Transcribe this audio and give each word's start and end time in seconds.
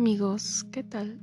amigos, 0.00 0.64
¿qué 0.72 0.82
tal? 0.82 1.20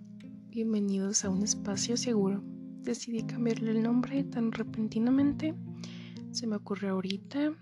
Bienvenidos 0.49 1.25
a 1.25 1.31
un 1.31 1.41
espacio 1.41 1.97
seguro. 1.97 2.43
Decidí 2.83 3.23
cambiarle 3.23 3.71
el 3.71 3.81
nombre 3.81 4.23
tan 4.25 4.51
repentinamente. 4.51 5.55
Se 6.29 6.45
me 6.45 6.57
ocurrió 6.57 6.91
ahorita. 6.91 7.53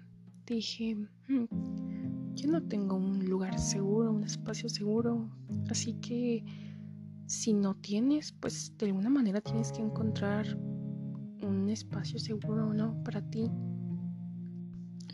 Dije, 0.46 0.98
hmm, 1.30 2.36
yo 2.36 2.52
no 2.52 2.62
tengo 2.64 2.98
un 2.98 3.30
lugar 3.30 3.58
seguro, 3.58 4.12
un 4.12 4.26
espacio 4.26 4.68
seguro. 4.68 5.30
Así 5.70 5.94
que 6.02 6.44
si 7.28 7.54
no 7.54 7.76
tienes, 7.76 8.34
pues 8.34 8.78
de 8.78 8.88
alguna 8.88 9.10
manera 9.10 9.40
tienes 9.40 9.72
que 9.72 9.82
encontrar 9.82 10.46
un 11.42 11.70
espacio 11.70 12.20
seguro, 12.20 12.74
¿no? 12.74 13.02
Para 13.06 13.22
ti. 13.22 13.50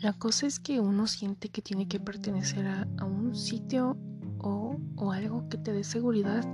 La 0.00 0.14
cosa 0.14 0.48
es 0.48 0.58
que 0.58 0.80
uno 0.80 1.06
siente 1.06 1.48
que 1.48 1.62
tiene 1.62 1.86
que 1.86 2.00
pertenecer 2.00 2.66
a, 2.66 2.88
a 2.98 3.04
un 3.04 3.36
sitio 3.36 3.96
o, 4.42 4.78
algo 5.12 5.48
que 5.48 5.58
te 5.58 5.72
dé 5.72 5.84
seguridad, 5.84 6.44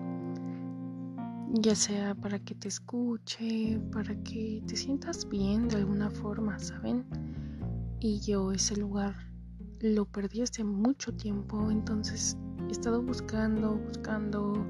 ya 1.54 1.74
sea 1.74 2.14
para 2.14 2.38
que 2.38 2.54
te 2.54 2.68
escuche, 2.68 3.80
para 3.92 4.14
que 4.22 4.62
te 4.66 4.76
sientas 4.76 5.28
bien 5.28 5.68
de 5.68 5.76
alguna 5.76 6.10
forma, 6.10 6.58
¿saben? 6.58 7.04
Y 8.00 8.20
yo 8.20 8.52
ese 8.52 8.76
lugar 8.76 9.14
lo 9.80 10.04
perdí 10.04 10.42
hace 10.42 10.64
mucho 10.64 11.14
tiempo, 11.14 11.70
entonces 11.70 12.36
he 12.68 12.72
estado 12.72 13.02
buscando, 13.02 13.76
buscando 13.76 14.66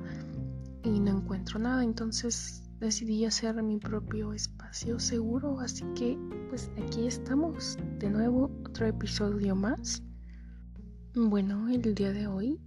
y 0.84 1.00
no 1.00 1.18
encuentro 1.18 1.58
nada, 1.58 1.82
entonces 1.82 2.62
decidí 2.80 3.24
hacer 3.24 3.60
mi 3.62 3.78
propio 3.78 4.32
espacio 4.32 4.98
seguro, 4.98 5.58
así 5.60 5.84
que 5.94 6.18
pues 6.48 6.70
aquí 6.82 7.06
estamos 7.06 7.76
de 7.98 8.10
nuevo, 8.10 8.50
otro 8.64 8.86
episodio 8.86 9.56
más. 9.56 10.02
Bueno, 11.14 11.68
el 11.68 11.94
día 11.94 12.12
de 12.12 12.26
hoy 12.28 12.60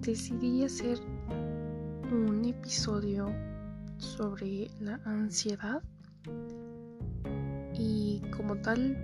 decidí 0.00 0.64
hacer 0.64 0.98
un 2.12 2.44
episodio 2.44 3.28
sobre 3.98 4.70
la 4.80 5.00
ansiedad 5.04 5.82
y 7.74 8.22
como 8.36 8.56
tal 8.56 8.96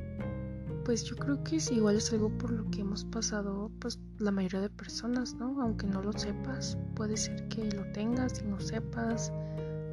pues 0.85 1.05
yo 1.05 1.17
creo 1.17 1.43
que 1.45 1.57
es 1.57 1.71
igual 1.71 1.97
es 1.97 2.13
algo 2.13 2.31
por 2.39 2.51
lo 2.51 2.69
que 2.71 2.81
hemos 2.81 3.05
pasado 3.05 3.71
pues 3.81 3.99
la 4.19 4.31
mayoría 4.31 4.61
de 4.61 4.71
personas, 4.71 5.35
¿no? 5.35 5.61
Aunque 5.63 5.87
no 5.87 6.03
lo 6.03 6.13
sepas, 6.13 6.77
puede 6.95 7.17
ser 7.17 7.49
que 7.49 7.65
lo 7.71 7.85
tengas 7.93 8.41
y 8.41 8.47
no 8.47 8.61
sepas, 8.61 9.33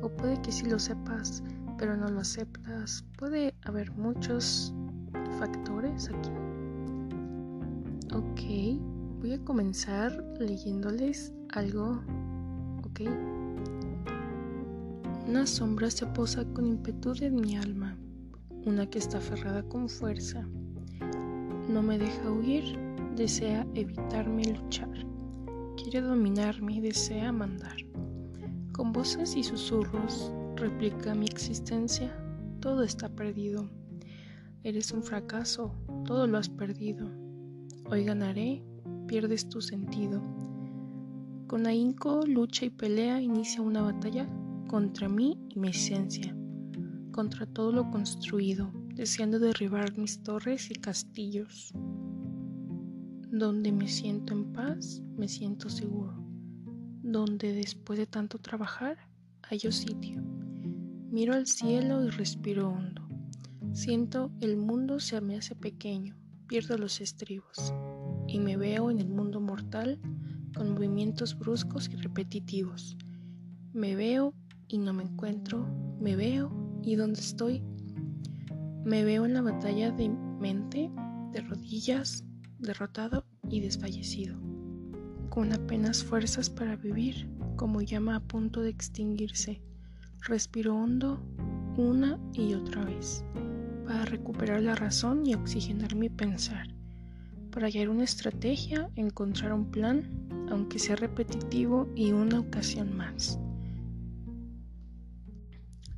o 0.01 0.09
puede 0.09 0.41
que 0.41 0.51
sí 0.51 0.69
lo 0.69 0.79
sepas, 0.79 1.43
pero 1.77 1.95
no 1.95 2.07
lo 2.07 2.21
aceptas. 2.21 3.05
Puede 3.17 3.53
haber 3.65 3.91
muchos 3.91 4.73
factores 5.39 6.09
aquí. 6.09 6.31
Ok, 8.13 8.96
Voy 9.27 9.35
a 9.35 9.43
comenzar 9.43 10.23
leyéndoles 10.39 11.33
algo, 11.49 12.01
¿ok? 12.85 13.01
Una 15.27 15.45
sombra 15.45 15.91
se 15.91 16.05
posa 16.05 16.45
con 16.53 16.65
impetu 16.65 17.11
en 17.19 17.35
mi 17.35 17.57
alma, 17.57 17.97
una 18.63 18.89
que 18.89 18.99
está 18.99 19.17
aferrada 19.17 19.63
con 19.63 19.89
fuerza. 19.89 20.47
No 21.67 21.81
me 21.81 21.97
deja 21.97 22.31
huir, 22.31 22.79
desea 23.17 23.67
evitarme 23.73 24.43
luchar. 24.45 25.05
Quiere 25.75 25.99
dominarme, 25.99 26.79
desea 26.79 27.33
mandar. 27.33 27.75
Con 28.71 28.93
voces 28.93 29.35
y 29.35 29.43
susurros 29.43 30.31
replica 30.55 31.13
mi 31.15 31.25
existencia, 31.25 32.17
todo 32.61 32.81
está 32.81 33.09
perdido. 33.09 33.69
Eres 34.63 34.93
un 34.93 35.03
fracaso, 35.03 35.75
todo 36.05 36.27
lo 36.27 36.37
has 36.37 36.47
perdido. 36.47 37.11
Hoy 37.89 38.05
ganaré, 38.05 38.63
pierdes 39.07 39.47
tu 39.49 39.61
sentido. 39.61 40.21
Con 41.47 41.65
ahínco, 41.65 42.25
lucha 42.27 42.65
y 42.65 42.69
pelea 42.69 43.21
inicia 43.21 43.61
una 43.61 43.81
batalla 43.81 44.29
contra 44.67 45.07
mí 45.07 45.39
y 45.49 45.59
mi 45.59 45.69
esencia, 45.69 46.35
contra 47.11 47.45
todo 47.45 47.71
lo 47.71 47.89
construido, 47.89 48.69
deseando 48.93 49.39
derribar 49.39 49.97
mis 49.97 50.21
torres 50.23 50.69
y 50.69 50.75
castillos. 50.75 51.71
Donde 53.31 53.71
me 53.71 53.87
siento 53.87 54.33
en 54.33 54.51
paz, 54.51 55.01
me 55.15 55.27
siento 55.27 55.69
seguro. 55.69 56.13
Donde 57.01 57.53
después 57.53 57.97
de 57.97 58.07
tanto 58.07 58.39
trabajar, 58.39 58.97
hallo 59.49 59.71
sitio. 59.71 60.21
Miro 61.09 61.33
al 61.33 61.47
cielo 61.47 62.03
y 62.03 62.09
respiro 62.09 62.69
hondo. 62.69 63.07
Siento 63.71 64.31
el 64.41 64.57
mundo 64.57 64.99
se 64.99 65.21
me 65.21 65.37
hace 65.37 65.55
pequeño, 65.55 66.17
pierdo 66.47 66.77
los 66.77 66.99
estribos 66.99 67.73
y 68.27 68.39
me 68.39 68.57
veo 68.57 68.91
en 68.91 68.99
el 68.99 69.09
mundo 69.09 69.39
mortal 69.39 69.99
con 70.55 70.73
movimientos 70.73 71.37
bruscos 71.37 71.89
y 71.89 71.95
repetitivos. 71.95 72.97
Me 73.73 73.95
veo 73.95 74.33
y 74.67 74.77
no 74.79 74.93
me 74.93 75.03
encuentro, 75.03 75.67
me 75.99 76.15
veo 76.15 76.51
y 76.83 76.95
dónde 76.95 77.19
estoy. 77.19 77.63
Me 78.83 79.03
veo 79.03 79.25
en 79.25 79.33
la 79.33 79.41
batalla 79.41 79.91
de 79.91 80.09
mente, 80.09 80.91
de 81.31 81.41
rodillas, 81.41 82.23
derrotado 82.59 83.25
y 83.49 83.61
desfallecido, 83.61 84.35
con 85.29 85.53
apenas 85.53 86.03
fuerzas 86.03 86.49
para 86.49 86.75
vivir, 86.75 87.29
como 87.55 87.81
llama 87.81 88.15
a 88.15 88.19
punto 88.19 88.61
de 88.61 88.69
extinguirse. 88.69 89.61
Respiro 90.21 90.75
hondo 90.75 91.21
una 91.77 92.19
y 92.33 92.53
otra 92.53 92.83
vez, 92.83 93.23
para 93.85 94.05
recuperar 94.05 94.63
la 94.63 94.75
razón 94.75 95.25
y 95.25 95.35
oxigenar 95.35 95.95
mi 95.95 96.09
pensar 96.09 96.76
para 97.57 97.69
hallar 97.69 97.89
una 97.89 98.03
estrategia, 98.03 98.87
encontrar 98.95 99.51
un 99.51 99.71
plan, 99.71 100.03
aunque 100.51 100.77
sea 100.77 100.95
repetitivo 100.95 101.91
y 101.95 102.11
una 102.11 102.39
ocasión 102.39 102.95
más. 102.95 103.39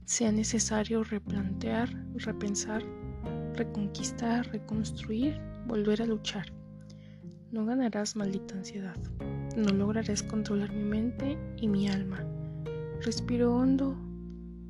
Sea 0.05 0.31
necesario 0.31 1.03
replantear, 1.03 1.89
repensar, 2.15 2.81
reconquistar, 3.55 4.47
reconstruir, 4.53 5.37
volver 5.67 6.01
a 6.01 6.05
luchar. 6.05 6.45
No 7.51 7.65
ganarás 7.65 8.15
maldita 8.15 8.55
ansiedad. 8.55 8.95
No 9.57 9.73
lograrás 9.73 10.23
controlar 10.23 10.71
mi 10.71 10.85
mente 10.85 11.37
y 11.57 11.67
mi 11.67 11.89
alma. 11.89 12.25
Respiro 13.01 13.53
hondo, 13.53 13.97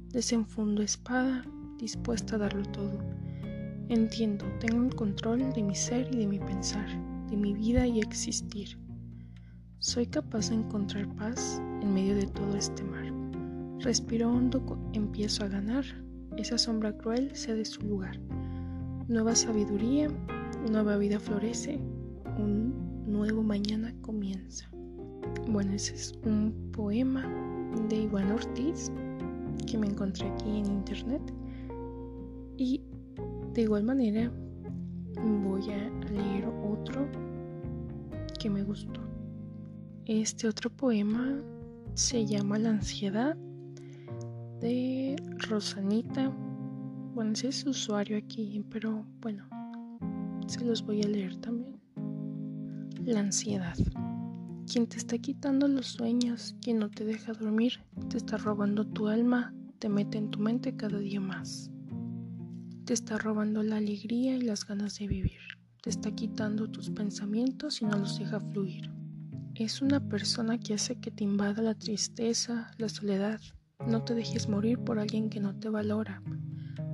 desenfundo 0.08 0.82
espada, 0.82 1.46
dispuesta 1.78 2.38
a 2.38 2.40
darlo 2.40 2.64
todo 2.64 3.19
Entiendo, 3.90 4.46
tengo 4.60 4.84
el 4.84 4.94
control 4.94 5.52
de 5.52 5.64
mi 5.64 5.74
ser 5.74 6.14
y 6.14 6.18
de 6.18 6.28
mi 6.28 6.38
pensar, 6.38 6.88
de 7.28 7.36
mi 7.36 7.56
vida 7.56 7.88
y 7.88 8.00
existir. 8.00 8.78
Soy 9.80 10.06
capaz 10.06 10.50
de 10.50 10.58
encontrar 10.58 11.08
paz 11.16 11.60
en 11.82 11.92
medio 11.92 12.16
de 12.16 12.28
todo 12.28 12.56
este 12.56 12.84
mar. 12.84 13.12
Respiro 13.80 14.30
hondo, 14.30 14.62
empiezo 14.94 15.44
a 15.44 15.48
ganar, 15.48 15.84
esa 16.38 16.60
sombra 16.60 16.96
cruel 16.96 17.32
cede 17.36 17.66
su 17.66 17.82
lugar. 17.82 18.20
Nueva 19.08 19.34
sabiduría, 19.34 20.08
nueva 20.70 20.98
vida 20.98 21.20
florece, 21.20 21.80
un 22.38 23.02
nuevo 23.08 23.42
mañana 23.42 23.96
comienza. 24.02 24.70
Bueno, 25.48 25.74
ese 25.74 25.96
es 25.96 26.14
un 26.26 26.70
poema 26.74 27.24
de 27.90 28.04
Iván 28.04 28.32
Ortiz 28.34 28.92
que 29.66 29.80
me 29.80 29.88
encontré 29.88 30.28
aquí 30.28 30.60
en 30.60 30.68
internet 30.68 31.34
y 32.56 32.84
de 33.54 33.62
igual 33.62 33.84
manera, 33.84 34.32
voy 35.44 35.70
a 35.72 35.90
leer 36.12 36.46
otro 36.46 37.08
que 38.40 38.50
me 38.50 38.64
gustó. 38.64 39.02
Este 40.06 40.48
otro 40.48 40.70
poema 40.70 41.42
se 41.94 42.26
llama 42.26 42.58
La 42.60 42.70
ansiedad 42.72 43.36
de 44.62 45.16
Rosanita. 45.50 46.30
Bueno, 47.14 47.32
ese 47.34 47.50
es 47.50 47.66
usuario 47.66 48.18
aquí, 48.18 48.64
pero 48.70 49.06
bueno, 49.22 49.48
se 50.48 50.64
los 50.64 50.86
voy 50.86 51.02
a 51.02 51.08
leer 51.08 51.36
también. 51.38 51.80
La 53.04 53.22
ansiedad. 53.22 53.76
Quien 54.72 54.88
te 54.88 54.98
está 54.98 55.18
quitando 55.18 55.68
los 55.68 55.88
sueños, 55.88 56.56
quien 56.62 56.80
no 56.80 56.90
te 56.90 57.04
deja 57.04 57.34
dormir, 57.34 57.74
te 58.10 58.18
está 58.18 58.38
robando 58.38 58.86
tu 58.86 59.08
alma, 59.08 59.54
te 59.80 59.90
mete 59.90 60.20
en 60.20 60.30
tu 60.30 60.40
mente 60.40 60.76
cada 60.76 61.00
día 61.00 61.20
más. 61.20 61.72
Te 62.90 62.96
está 62.96 63.20
robando 63.20 63.62
la 63.62 63.76
alegría 63.76 64.36
y 64.36 64.42
las 64.42 64.66
ganas 64.66 64.98
de 64.98 65.08
vivir. 65.08 65.38
Te 65.84 65.92
está 65.92 66.10
quitando 66.10 66.72
tus 66.72 66.90
pensamientos 66.90 67.84
y 67.84 67.86
no 67.86 68.00
los 68.00 68.18
deja 68.18 68.40
fluir. 68.40 68.90
Es 69.54 69.84
una 69.84 70.00
persona 70.00 70.60
que 70.60 70.74
hace 70.74 70.96
que 70.96 71.12
te 71.12 71.24
invada 71.24 71.62
la 71.62 71.76
tristeza, 71.76 72.72
la 72.80 72.90
soledad. 72.90 73.40
No 73.86 74.04
te 74.04 74.16
dejes 74.16 74.50
morir 74.50 74.80
por 74.80 74.98
alguien 74.98 75.30
que 75.30 75.40
no 75.40 75.56
te 75.60 75.70
valora. 75.70 76.24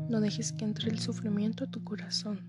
No 0.10 0.20
dejes 0.20 0.52
que 0.52 0.66
entre 0.66 0.92
el 0.92 1.00
sufrimiento 1.00 1.64
a 1.64 1.72
tu 1.72 1.82
corazón. 1.86 2.42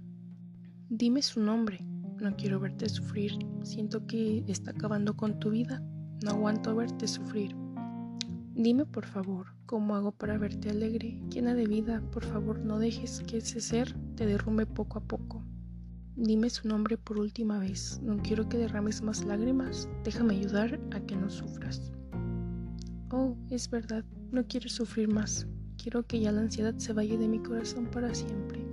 Dime 0.88 1.22
su 1.22 1.38
nombre. 1.38 1.78
No 2.20 2.34
quiero 2.34 2.58
verte 2.58 2.88
sufrir. 2.88 3.38
Siento 3.62 4.08
que 4.08 4.42
está 4.48 4.72
acabando 4.72 5.16
con 5.16 5.38
tu 5.38 5.50
vida. 5.50 5.80
No 6.24 6.32
aguanto 6.32 6.74
verte 6.74 7.06
sufrir. 7.06 7.54
Dime 8.58 8.86
por 8.86 9.04
favor, 9.04 9.48
¿cómo 9.66 9.96
hago 9.96 10.12
para 10.12 10.38
verte 10.38 10.70
alegre, 10.70 11.20
llena 11.28 11.52
de 11.52 11.66
vida? 11.66 12.02
Por 12.10 12.24
favor, 12.24 12.58
no 12.58 12.78
dejes 12.78 13.22
que 13.26 13.36
ese 13.36 13.60
ser 13.60 13.94
te 14.14 14.24
derrumbe 14.24 14.64
poco 14.64 14.98
a 14.98 15.02
poco. 15.02 15.44
Dime 16.16 16.48
su 16.48 16.66
nombre 16.66 16.96
por 16.96 17.18
última 17.18 17.58
vez. 17.58 18.00
No 18.02 18.16
quiero 18.22 18.48
que 18.48 18.56
derrames 18.56 19.02
más 19.02 19.22
lágrimas. 19.26 19.90
Déjame 20.04 20.36
ayudar 20.36 20.80
a 20.90 21.00
que 21.00 21.16
no 21.16 21.28
sufras. 21.28 21.92
oh, 23.10 23.36
es 23.50 23.68
verdad, 23.68 24.06
no 24.32 24.46
quiero 24.46 24.70
sufrir 24.70 25.08
más. 25.08 25.46
Quiero 25.76 26.06
que 26.06 26.18
ya 26.20 26.32
la 26.32 26.40
ansiedad 26.40 26.74
se 26.78 26.94
vaya 26.94 27.18
de 27.18 27.28
mi 27.28 27.40
corazón 27.40 27.90
para 27.90 28.14
siempre. 28.14 28.66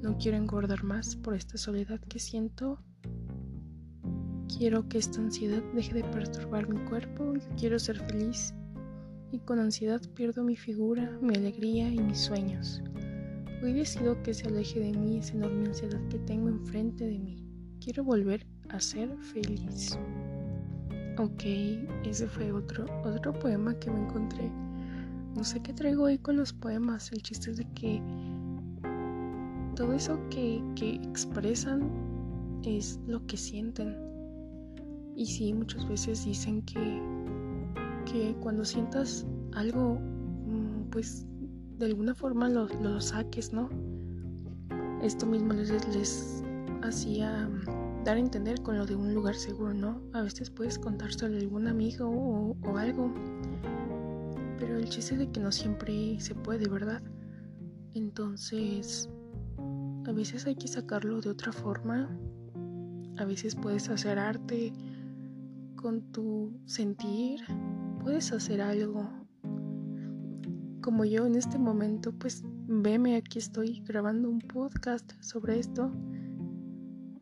No 0.00 0.16
quiero 0.16 0.38
engordar 0.38 0.82
más 0.82 1.14
por 1.14 1.34
esta 1.34 1.58
soledad 1.58 2.00
que 2.08 2.18
siento. 2.18 2.82
Quiero 4.56 4.88
que 4.88 4.96
esta 4.96 5.20
ansiedad 5.20 5.62
deje 5.74 5.92
de 5.92 6.04
perturbar 6.04 6.66
mi 6.66 6.82
cuerpo. 6.88 7.34
Yo 7.34 7.56
quiero 7.58 7.78
ser 7.78 7.98
feliz. 8.06 8.54
Y 9.30 9.38
con 9.40 9.58
ansiedad 9.58 10.00
pierdo 10.14 10.42
mi 10.44 10.56
figura, 10.56 11.18
mi 11.20 11.34
alegría 11.34 11.90
y 11.90 11.98
mis 11.98 12.18
sueños. 12.18 12.82
Hoy 13.62 13.74
decido 13.74 14.22
que 14.22 14.32
se 14.32 14.48
aleje 14.48 14.80
de 14.80 14.92
mí 14.92 15.18
esa 15.18 15.34
enorme 15.34 15.66
ansiedad 15.66 16.00
que 16.08 16.18
tengo 16.20 16.48
enfrente 16.48 17.04
de 17.04 17.18
mí. 17.18 17.36
Quiero 17.80 18.02
volver 18.02 18.46
a 18.70 18.80
ser 18.80 19.14
feliz. 19.18 19.98
Ok, 21.18 21.42
ese 22.04 22.26
fue 22.26 22.50
otro, 22.50 22.86
otro 23.04 23.38
poema 23.38 23.78
que 23.78 23.90
me 23.90 24.00
encontré. 24.00 24.50
No 25.34 25.44
sé 25.44 25.60
qué 25.60 25.74
traigo 25.74 26.04
hoy 26.04 26.16
con 26.16 26.38
los 26.38 26.54
poemas. 26.54 27.12
El 27.12 27.20
chiste 27.20 27.50
es 27.50 27.58
de 27.58 27.66
que 27.74 28.00
todo 29.74 29.92
eso 29.92 30.18
que, 30.30 30.62
expresan 30.80 31.90
es 32.64 32.98
lo 33.06 33.26
que 33.26 33.36
sienten. 33.36 34.15
Y 35.16 35.24
sí, 35.24 35.54
muchas 35.54 35.88
veces 35.88 36.26
dicen 36.26 36.60
que, 36.62 37.02
que 38.04 38.36
cuando 38.40 38.66
sientas 38.66 39.26
algo, 39.54 39.94
mm, 39.94 40.90
pues 40.90 41.24
de 41.78 41.86
alguna 41.86 42.14
forma 42.14 42.50
lo, 42.50 42.68
lo 42.82 43.00
saques, 43.00 43.50
¿no? 43.50 43.70
Esto 45.02 45.24
mismo 45.24 45.54
les, 45.54 45.70
les 45.96 46.44
hacía 46.82 47.48
dar 48.04 48.18
a 48.18 48.20
entender 48.20 48.62
con 48.62 48.76
lo 48.76 48.84
de 48.84 48.94
un 48.94 49.14
lugar 49.14 49.34
seguro, 49.34 49.72
¿no? 49.72 50.02
A 50.12 50.20
veces 50.20 50.50
puedes 50.50 50.78
contárselo 50.78 51.34
a 51.34 51.40
algún 51.40 51.66
amigo 51.66 52.06
o, 52.10 52.54
o 52.68 52.76
algo, 52.76 53.10
pero 54.58 54.76
el 54.76 54.86
chiste 54.90 55.16
de 55.16 55.30
que 55.30 55.40
no 55.40 55.50
siempre 55.50 56.20
se 56.20 56.34
puede, 56.34 56.68
¿verdad? 56.68 57.02
Entonces, 57.94 59.08
a 60.06 60.12
veces 60.12 60.46
hay 60.46 60.56
que 60.56 60.68
sacarlo 60.68 61.22
de 61.22 61.30
otra 61.30 61.52
forma. 61.52 62.06
A 63.16 63.24
veces 63.24 63.56
puedes 63.56 63.88
hacer 63.88 64.18
arte 64.18 64.74
con 65.76 66.12
tu 66.12 66.58
sentir. 66.64 67.40
Puedes 68.00 68.32
hacer 68.32 68.60
algo. 68.60 69.08
Como 70.80 71.04
yo 71.04 71.26
en 71.26 71.34
este 71.36 71.58
momento, 71.58 72.12
pues 72.12 72.42
veme, 72.66 73.16
aquí 73.16 73.38
estoy 73.38 73.82
grabando 73.86 74.28
un 74.28 74.40
podcast 74.40 75.12
sobre 75.20 75.58
esto. 75.58 75.92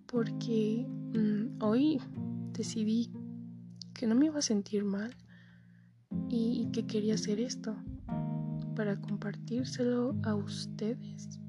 Porque 0.06 0.86
mm, 0.88 1.62
hoy 1.62 2.00
decidí 2.52 3.10
que 3.92 4.06
no 4.06 4.14
me 4.14 4.26
iba 4.26 4.38
a 4.38 4.42
sentir 4.42 4.84
mal 4.84 5.14
y 6.28 6.70
que 6.72 6.86
quería 6.86 7.14
hacer 7.14 7.40
esto 7.40 7.76
para 8.74 9.00
compartírselo 9.00 10.16
a 10.22 10.34
ustedes 10.34 11.40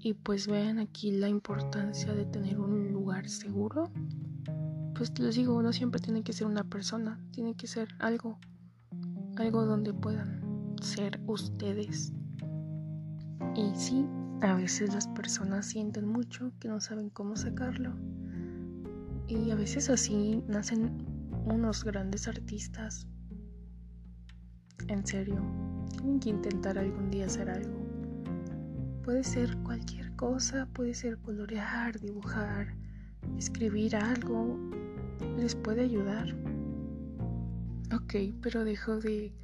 y 0.00 0.14
pues 0.14 0.46
vean 0.46 0.78
aquí 0.78 1.10
la 1.10 1.28
importancia 1.28 2.12
de 2.14 2.24
tener 2.24 2.60
un 2.60 2.92
lugar 2.92 3.28
seguro. 3.28 3.90
Pues 4.98 5.16
les 5.20 5.36
digo, 5.36 5.62
no 5.62 5.72
siempre 5.72 6.00
tiene 6.00 6.24
que 6.24 6.32
ser 6.32 6.48
una 6.48 6.64
persona, 6.64 7.20
tiene 7.30 7.54
que 7.54 7.68
ser 7.68 7.88
algo, 8.00 8.40
algo 9.36 9.64
donde 9.64 9.94
puedan 9.94 10.74
ser 10.82 11.20
ustedes. 11.26 12.12
Y 13.54 13.72
sí, 13.76 14.04
a 14.42 14.54
veces 14.54 14.92
las 14.92 15.06
personas 15.06 15.66
sienten 15.66 16.06
mucho 16.06 16.52
que 16.58 16.66
no 16.66 16.80
saben 16.80 17.10
cómo 17.10 17.36
sacarlo. 17.36 17.94
Y 19.28 19.52
a 19.52 19.54
veces 19.54 19.88
así 19.88 20.42
nacen 20.48 21.06
unos 21.44 21.84
grandes 21.84 22.26
artistas. 22.26 23.06
En 24.88 25.06
serio, 25.06 25.40
tienen 25.92 26.18
que 26.18 26.30
intentar 26.30 26.76
algún 26.76 27.08
día 27.10 27.26
hacer 27.26 27.48
algo 27.48 27.88
Puede 29.08 29.24
ser 29.24 29.56
cualquier 29.62 30.14
cosa, 30.16 30.68
puede 30.74 30.92
ser 30.92 31.16
colorear, 31.16 31.98
dibujar, 31.98 32.74
escribir 33.38 33.96
algo, 33.96 34.58
les 35.36 35.54
puede 35.54 35.82
ayudar. 35.82 36.34
Ok, 37.94 38.14
pero 38.42 38.64
dejo 38.64 38.98
de, 38.98 39.34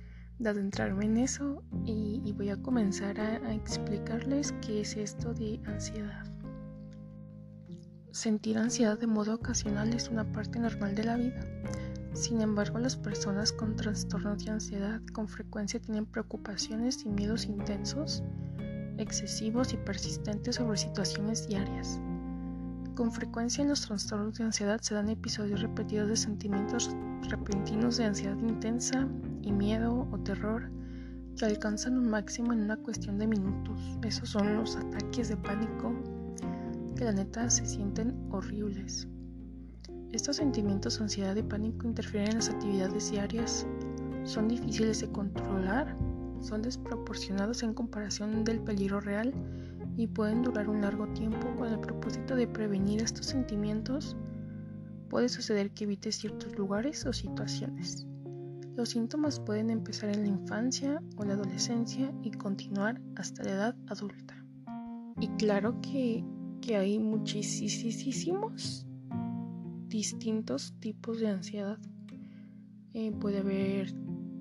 adentrarme 0.45 1.07
en 1.07 1.17
eso 1.19 1.63
y, 1.85 2.33
voy 2.37 2.51
a 2.51 2.61
comenzar 2.61 3.21
a 3.21 3.55
explicarles 3.55 4.53
qué 4.61 4.83
es 4.83 4.97
esto 4.97 5.33
de 5.33 5.61
ansiedad. 5.67 6.35
Sentir 8.15 8.59
ansiedad 8.59 8.97
de 8.97 9.09
modo 9.09 9.35
ocasional 9.35 9.93
es 9.93 10.09
una 10.09 10.31
parte 10.31 10.61
normal 10.61 10.95
de 10.95 11.03
la 11.03 11.17
vida. 11.17 11.41
Sin 12.13 12.41
embargo, 12.41 12.79
las 12.79 12.97
personas 12.97 13.51
con 13.51 13.75
trastornos 13.75 14.45
de 14.45 14.53
ansiedad 14.53 15.01
con 15.13 15.27
frecuencia 15.27 15.81
tienen 15.81 16.07
preocupaciones 16.07 17.05
y 17.05 17.09
miedos 17.09 17.47
intensos 17.47 18.23
excesivos 18.99 19.73
y 19.73 19.79
persistentes 19.79 20.55
sobre 20.55 20.79
situaciones 20.79 21.49
diarias. 21.49 21.99
Con 22.95 23.11
frecuencia 23.11 23.63
en 23.63 23.71
los 23.71 23.81
trastornos 23.81 24.39
de 24.39 24.45
ansiedad 24.45 24.81
se 24.81 24.95
dan 24.95 25.09
episodios 25.09 25.61
repetidos 25.61 26.09
de 26.09 26.17
sentimientos 26.17 26.95
repentinos 27.29 27.97
de 27.97 28.05
ansiedad 28.05 28.39
intensa 28.39 29.09
y 29.43 29.51
miedo 29.51 30.07
o 30.13 30.19
terror 30.21 30.71
que 31.37 31.45
alcanzan 31.45 31.99
un 31.99 32.09
máximo 32.09 32.53
en 32.53 32.61
una 32.61 32.77
cuestión 32.77 33.19
de 33.19 33.27
minutos. 33.27 33.81
Esos 34.05 34.29
son 34.29 34.55
los 34.55 34.77
ataques 34.77 35.29
de 35.29 35.37
pánico 35.37 35.93
que 36.95 37.05
la 37.05 37.13
neta 37.13 37.51
se 37.51 37.67
sienten 37.67 38.15
horribles. 38.31 39.09
Estos 40.13 40.37
sentimientos 40.37 40.97
de 40.99 41.03
ansiedad 41.03 41.35
y 41.35 41.43
pánico 41.43 41.89
interfieren 41.89 42.31
en 42.31 42.37
las 42.37 42.51
actividades 42.51 43.11
diarias, 43.11 43.67
son 44.23 44.47
difíciles 44.47 45.01
de 45.01 45.11
controlar 45.11 45.97
son 46.45 46.61
desproporcionados 46.61 47.63
en 47.63 47.73
comparación 47.73 48.45
del 48.45 48.61
peligro 48.61 49.01
real 49.01 49.33
y 49.97 50.07
pueden 50.07 50.43
durar 50.43 50.69
un 50.69 50.81
largo 50.81 51.07
tiempo 51.09 51.55
con 51.57 51.69
el 51.69 51.81
propósito 51.81 52.35
de 52.35 52.47
prevenir 52.47 53.03
estos 53.03 53.27
sentimientos. 53.27 54.17
Puede 55.09 55.29
suceder 55.29 55.71
que 55.71 55.85
evites 55.85 56.17
ciertos 56.17 56.57
lugares 56.59 57.07
o 57.07 57.13
situaciones. 57.13 58.07
Los 58.77 58.89
síntomas 58.91 59.39
pueden 59.39 59.71
empezar 59.71 60.11
en 60.11 60.23
la 60.23 60.29
infancia 60.29 61.01
o 61.17 61.25
la 61.25 61.35
adolescencia 61.35 62.13
y 62.23 62.33
continuar 62.33 63.01
hasta 63.15 63.45
la 63.45 63.51
edad 63.53 63.77
adulta. 63.87 64.45
Y 65.21 65.29
claro 65.39 65.81
que, 65.81 66.25
hay 66.75 66.99
muchísimos 66.99 68.87
distintos 69.89 70.75
tipos 70.81 71.21
de 71.21 71.29
ansiedad. 71.29 71.79
Eh, 72.95 73.13
puede 73.13 73.39
haber 73.39 73.95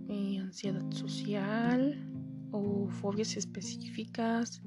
eh, 0.08 0.40
ansiedad 0.40 0.90
social 0.92 2.10
o 2.52 2.88
fobias 2.90 3.36
específicas. 3.36 4.64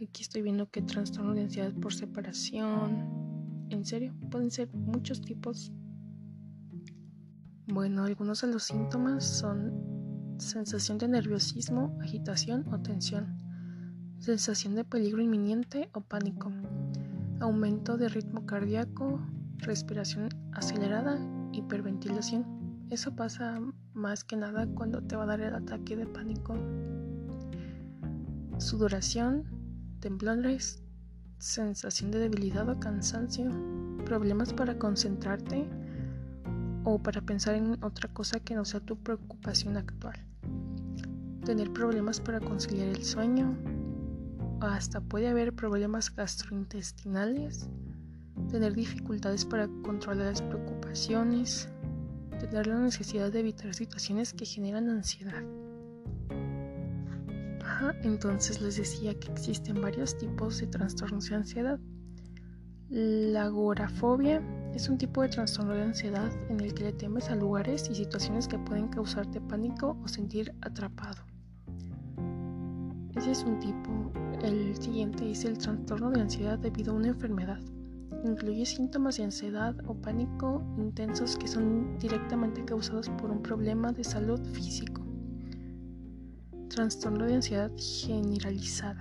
Aquí 0.00 0.22
estoy 0.22 0.42
viendo 0.42 0.70
que 0.70 0.80
trastorno 0.80 1.34
de 1.34 1.42
ansiedad 1.42 1.72
por 1.74 1.92
separación. 1.92 3.66
En 3.68 3.84
serio, 3.84 4.14
pueden 4.30 4.50
ser 4.50 4.72
muchos 4.72 5.20
tipos. 5.20 5.72
Bueno, 7.66 8.04
algunos 8.04 8.40
de 8.40 8.46
los 8.46 8.62
síntomas 8.62 9.24
son 9.24 9.72
sensación 10.38 10.98
de 10.98 11.08
nerviosismo, 11.08 11.98
agitación 12.00 12.64
o 12.72 12.80
tensión, 12.80 13.38
sensación 14.20 14.76
de 14.76 14.84
peligro 14.84 15.20
inminente 15.20 15.90
o 15.92 16.00
pánico, 16.00 16.52
aumento 17.40 17.96
de 17.96 18.08
ritmo 18.08 18.46
cardíaco, 18.46 19.20
respiración 19.58 20.28
acelerada, 20.52 21.18
hiperventilación. 21.52 22.86
Eso 22.88 23.16
pasa 23.16 23.60
más 23.94 24.22
que 24.22 24.36
nada 24.36 24.68
cuando 24.68 25.02
te 25.02 25.16
va 25.16 25.24
a 25.24 25.26
dar 25.26 25.40
el 25.40 25.54
ataque 25.56 25.96
de 25.96 26.06
pánico. 26.06 26.54
Sudoración, 28.58 29.57
temblores, 30.00 30.82
sensación 31.38 32.10
de 32.10 32.18
debilidad 32.18 32.68
o 32.68 32.78
cansancio, 32.80 33.50
problemas 34.04 34.52
para 34.52 34.78
concentrarte 34.78 35.68
o 36.84 36.98
para 37.02 37.20
pensar 37.20 37.54
en 37.54 37.82
otra 37.84 38.08
cosa 38.12 38.40
que 38.40 38.54
no 38.54 38.64
sea 38.64 38.80
tu 38.80 38.96
preocupación 38.96 39.76
actual. 39.76 40.16
Tener 41.44 41.72
problemas 41.72 42.20
para 42.20 42.40
conciliar 42.40 42.88
el 42.88 43.04
sueño, 43.04 43.56
hasta 44.60 45.00
puede 45.00 45.28
haber 45.28 45.54
problemas 45.54 46.14
gastrointestinales, 46.14 47.68
tener 48.50 48.74
dificultades 48.74 49.44
para 49.44 49.68
controlar 49.82 50.26
las 50.26 50.42
preocupaciones, 50.42 51.68
tener 52.38 52.66
la 52.66 52.78
necesidad 52.78 53.30
de 53.32 53.40
evitar 53.40 53.74
situaciones 53.74 54.32
que 54.32 54.46
generan 54.46 54.88
ansiedad. 54.88 55.42
Entonces 58.02 58.60
les 58.60 58.76
decía 58.76 59.18
que 59.18 59.30
existen 59.30 59.80
varios 59.80 60.16
tipos 60.16 60.58
de 60.58 60.66
trastornos 60.66 61.28
de 61.28 61.36
ansiedad. 61.36 61.78
La 62.88 63.44
agorafobia 63.44 64.42
es 64.74 64.88
un 64.88 64.98
tipo 64.98 65.22
de 65.22 65.28
trastorno 65.28 65.74
de 65.74 65.82
ansiedad 65.82 66.30
en 66.48 66.60
el 66.60 66.74
que 66.74 66.84
le 66.84 66.92
temes 66.92 67.28
a 67.30 67.36
lugares 67.36 67.88
y 67.90 67.94
situaciones 67.94 68.48
que 68.48 68.58
pueden 68.58 68.88
causarte 68.88 69.40
pánico 69.40 69.96
o 70.02 70.08
sentir 70.08 70.54
atrapado. 70.62 71.22
Ese 73.14 73.32
es 73.32 73.44
un 73.44 73.58
tipo. 73.58 74.12
El 74.42 74.76
siguiente 74.80 75.30
es 75.30 75.44
el 75.44 75.58
trastorno 75.58 76.10
de 76.10 76.20
ansiedad 76.20 76.58
debido 76.58 76.92
a 76.92 76.96
una 76.96 77.08
enfermedad. 77.08 77.60
Incluye 78.24 78.64
síntomas 78.64 79.16
de 79.16 79.24
ansiedad 79.24 79.76
o 79.86 79.94
pánico 79.94 80.62
intensos 80.78 81.36
que 81.36 81.46
son 81.46 81.98
directamente 81.98 82.64
causados 82.64 83.08
por 83.10 83.30
un 83.30 83.42
problema 83.42 83.92
de 83.92 84.04
salud 84.04 84.40
físico. 84.52 85.07
Trastorno 86.68 87.24
de 87.24 87.34
ansiedad 87.36 87.70
generalizada. 87.76 89.00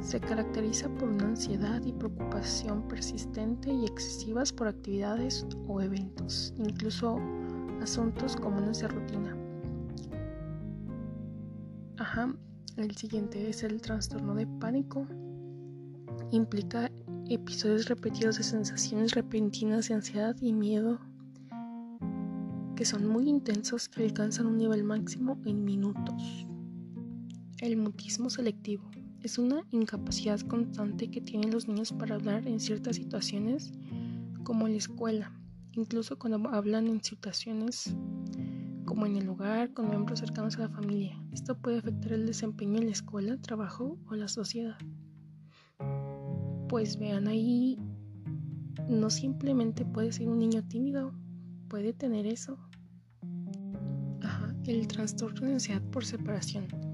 Se 0.00 0.18
caracteriza 0.18 0.88
por 0.88 1.10
una 1.10 1.26
ansiedad 1.26 1.82
y 1.84 1.92
preocupación 1.92 2.88
persistente 2.88 3.72
y 3.72 3.84
excesivas 3.84 4.52
por 4.52 4.68
actividades 4.68 5.46
o 5.66 5.80
eventos, 5.80 6.54
incluso 6.56 7.18
asuntos 7.82 8.36
comunes 8.36 8.80
de 8.80 8.88
rutina. 8.88 9.36
Ajá, 11.98 12.34
el 12.76 12.96
siguiente 12.96 13.48
es 13.48 13.62
el 13.62 13.80
trastorno 13.80 14.34
de 14.34 14.46
pánico. 14.46 15.06
Implica 16.30 16.90
episodios 17.28 17.86
repetidos 17.86 18.38
de 18.38 18.44
sensaciones 18.44 19.14
repentinas 19.14 19.88
de 19.88 19.94
ansiedad 19.94 20.36
y 20.40 20.52
miedo 20.52 20.98
que 22.74 22.84
son 22.84 23.06
muy 23.06 23.28
intensos 23.28 23.88
que 23.88 24.04
alcanzan 24.04 24.46
un 24.46 24.56
nivel 24.56 24.84
máximo 24.84 25.36
en 25.44 25.64
minutos. 25.64 26.46
El 27.60 27.76
mutismo 27.76 28.30
selectivo 28.30 28.90
es 29.22 29.38
una 29.38 29.64
incapacidad 29.70 30.40
constante 30.40 31.10
que 31.10 31.20
tienen 31.20 31.50
los 31.50 31.68
niños 31.68 31.92
para 31.92 32.14
hablar 32.14 32.46
en 32.46 32.60
ciertas 32.60 32.96
situaciones 32.96 33.72
como 34.44 34.66
en 34.66 34.72
la 34.72 34.78
escuela, 34.78 35.32
incluso 35.72 36.18
cuando 36.18 36.48
hablan 36.50 36.86
en 36.86 37.02
situaciones 37.02 37.94
como 38.84 39.06
en 39.06 39.16
el 39.16 39.28
hogar 39.28 39.72
con 39.74 39.88
miembros 39.88 40.20
cercanos 40.20 40.56
a 40.56 40.60
la 40.60 40.68
familia. 40.68 41.20
Esto 41.32 41.58
puede 41.58 41.78
afectar 41.78 42.12
el 42.12 42.26
desempeño 42.26 42.78
en 42.78 42.86
la 42.86 42.92
escuela, 42.92 43.36
trabajo 43.40 43.98
o 44.08 44.14
la 44.14 44.28
sociedad 44.28 44.78
pues 46.68 46.98
vean 46.98 47.26
ahí, 47.28 47.78
no 48.88 49.08
simplemente 49.10 49.84
puede 49.84 50.12
ser 50.12 50.28
un 50.28 50.38
niño 50.38 50.62
tímido, 50.64 51.12
puede 51.68 51.92
tener 51.94 52.26
eso. 52.26 52.58
Ajá, 54.22 54.54
el 54.66 54.86
trastorno 54.86 55.46
de 55.46 55.54
ansiedad 55.54 55.82
por 55.90 56.04
separación. 56.04 56.87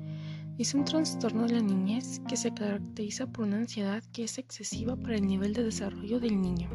Es 0.56 0.72
un 0.72 0.84
trastorno 0.84 1.48
de 1.48 1.54
la 1.54 1.60
niñez 1.60 2.20
que 2.28 2.36
se 2.36 2.54
caracteriza 2.54 3.26
por 3.26 3.44
una 3.44 3.56
ansiedad 3.56 4.04
que 4.12 4.22
es 4.22 4.38
excesiva 4.38 4.94
para 4.94 5.16
el 5.16 5.26
nivel 5.26 5.52
de 5.52 5.64
desarrollo 5.64 6.20
del 6.20 6.40
niño 6.40 6.70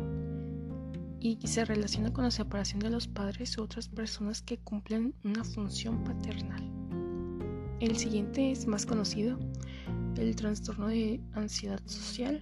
y 1.22 1.40
se 1.48 1.64
relaciona 1.64 2.12
con 2.12 2.26
la 2.26 2.32
separación 2.32 2.82
de 2.82 2.90
los 2.90 3.08
padres 3.08 3.58
u 3.58 3.64
otras 3.64 3.88
personas 3.88 4.42
que 4.42 4.58
cumplen 4.58 5.16
una 5.24 5.46
función 5.46 6.04
paternal. 6.04 6.62
El 7.80 7.96
siguiente 7.96 8.52
es 8.52 8.68
más 8.68 8.86
conocido, 8.86 9.40
el 10.18 10.36
trastorno 10.36 10.88
de 10.88 11.22
ansiedad 11.32 11.80
social 11.86 12.42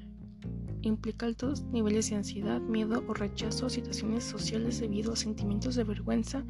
implica 0.81 1.27
altos 1.27 1.61
niveles 1.65 2.09
de 2.09 2.15
ansiedad, 2.15 2.61
miedo 2.61 3.03
o 3.07 3.13
rechazo 3.13 3.67
a 3.67 3.69
situaciones 3.69 4.23
sociales 4.23 4.79
debido 4.79 5.13
a 5.13 5.15
sentimientos 5.15 5.75
de 5.75 5.83
vergüenza, 5.83 6.43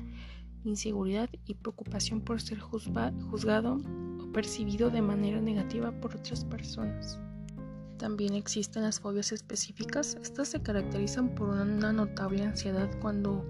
inseguridad 0.64 1.30
y 1.46 1.56
preocupación 1.56 2.22
por 2.22 2.42
ser 2.42 2.60
juzgado 2.60 3.82
percibido 4.38 4.92
de 4.92 5.02
manera 5.02 5.42
negativa 5.42 5.92
por 6.00 6.16
otras 6.16 6.46
personas. 6.46 7.20
También 7.98 8.36
existen 8.36 8.84
las 8.84 9.00
fobias 9.00 9.32
específicas. 9.32 10.16
Estas 10.22 10.50
se 10.50 10.62
caracterizan 10.62 11.34
por 11.34 11.50
una 11.50 11.92
notable 11.92 12.44
ansiedad 12.44 12.88
cuando 13.02 13.44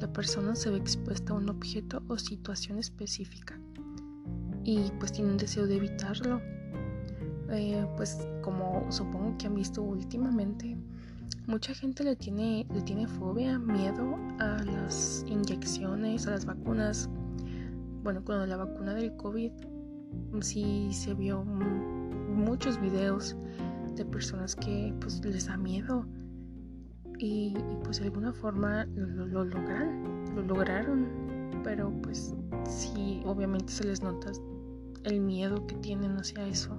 la 0.00 0.10
persona 0.10 0.56
se 0.56 0.70
ve 0.70 0.78
expuesta 0.78 1.34
a 1.34 1.36
un 1.36 1.50
objeto 1.50 2.02
o 2.08 2.16
situación 2.16 2.78
específica 2.78 3.60
y 4.64 4.90
pues 4.98 5.12
tiene 5.12 5.30
un 5.30 5.36
deseo 5.36 5.66
de 5.66 5.76
evitarlo 5.76 6.40
eh, 7.50 7.86
pues 7.98 8.26
como 8.40 8.90
supongo 8.90 9.36
que 9.36 9.46
han 9.46 9.54
visto 9.54 9.82
últimamente, 9.82 10.74
mucha 11.48 11.74
gente 11.74 12.02
le 12.02 12.16
tiene, 12.16 12.66
le 12.72 12.80
tiene 12.80 13.06
fobia, 13.06 13.58
miedo 13.58 14.16
a 14.38 14.64
las 14.64 15.22
inyecciones, 15.28 16.26
a 16.26 16.30
las 16.30 16.46
vacunas. 16.46 17.10
Bueno, 18.02 18.24
cuando 18.24 18.46
la 18.46 18.56
vacuna 18.56 18.94
del 18.94 19.14
COVID 19.16 19.52
sí 20.40 20.88
se 20.92 21.14
vio 21.14 21.44
muchos 21.44 22.80
videos 22.80 23.36
de 23.96 24.04
personas 24.04 24.56
que 24.56 24.94
pues 25.00 25.24
les 25.24 25.46
da 25.46 25.56
miedo 25.56 26.06
y, 27.18 27.54
pues 27.84 27.98
de 27.98 28.06
alguna 28.06 28.32
forma 28.32 28.86
lo, 28.86 29.26
lo, 29.26 29.44
logran, 29.44 30.24
lo 30.34 30.42
lograron, 30.42 31.06
pero 31.62 31.92
pues 32.02 32.34
sí, 32.66 33.20
obviamente 33.26 33.70
se 33.72 33.84
les 33.84 34.02
nota 34.02 34.32
el 35.04 35.20
miedo 35.20 35.66
que 35.66 35.74
tienen 35.76 36.16
hacia 36.16 36.46
eso. 36.46 36.78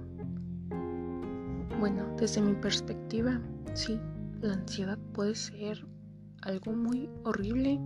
Bueno, 1.78 2.04
desde 2.18 2.40
mi 2.40 2.54
perspectiva, 2.54 3.40
sí, 3.74 4.00
la 4.40 4.54
ansiedad 4.54 4.98
puede 5.12 5.34
ser 5.34 5.86
algo 6.42 6.72
muy 6.72 7.08
horrible. 7.24 7.80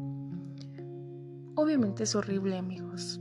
Obviamente 1.56 2.04
es 2.04 2.14
horrible, 2.14 2.56
amigos, 2.56 3.20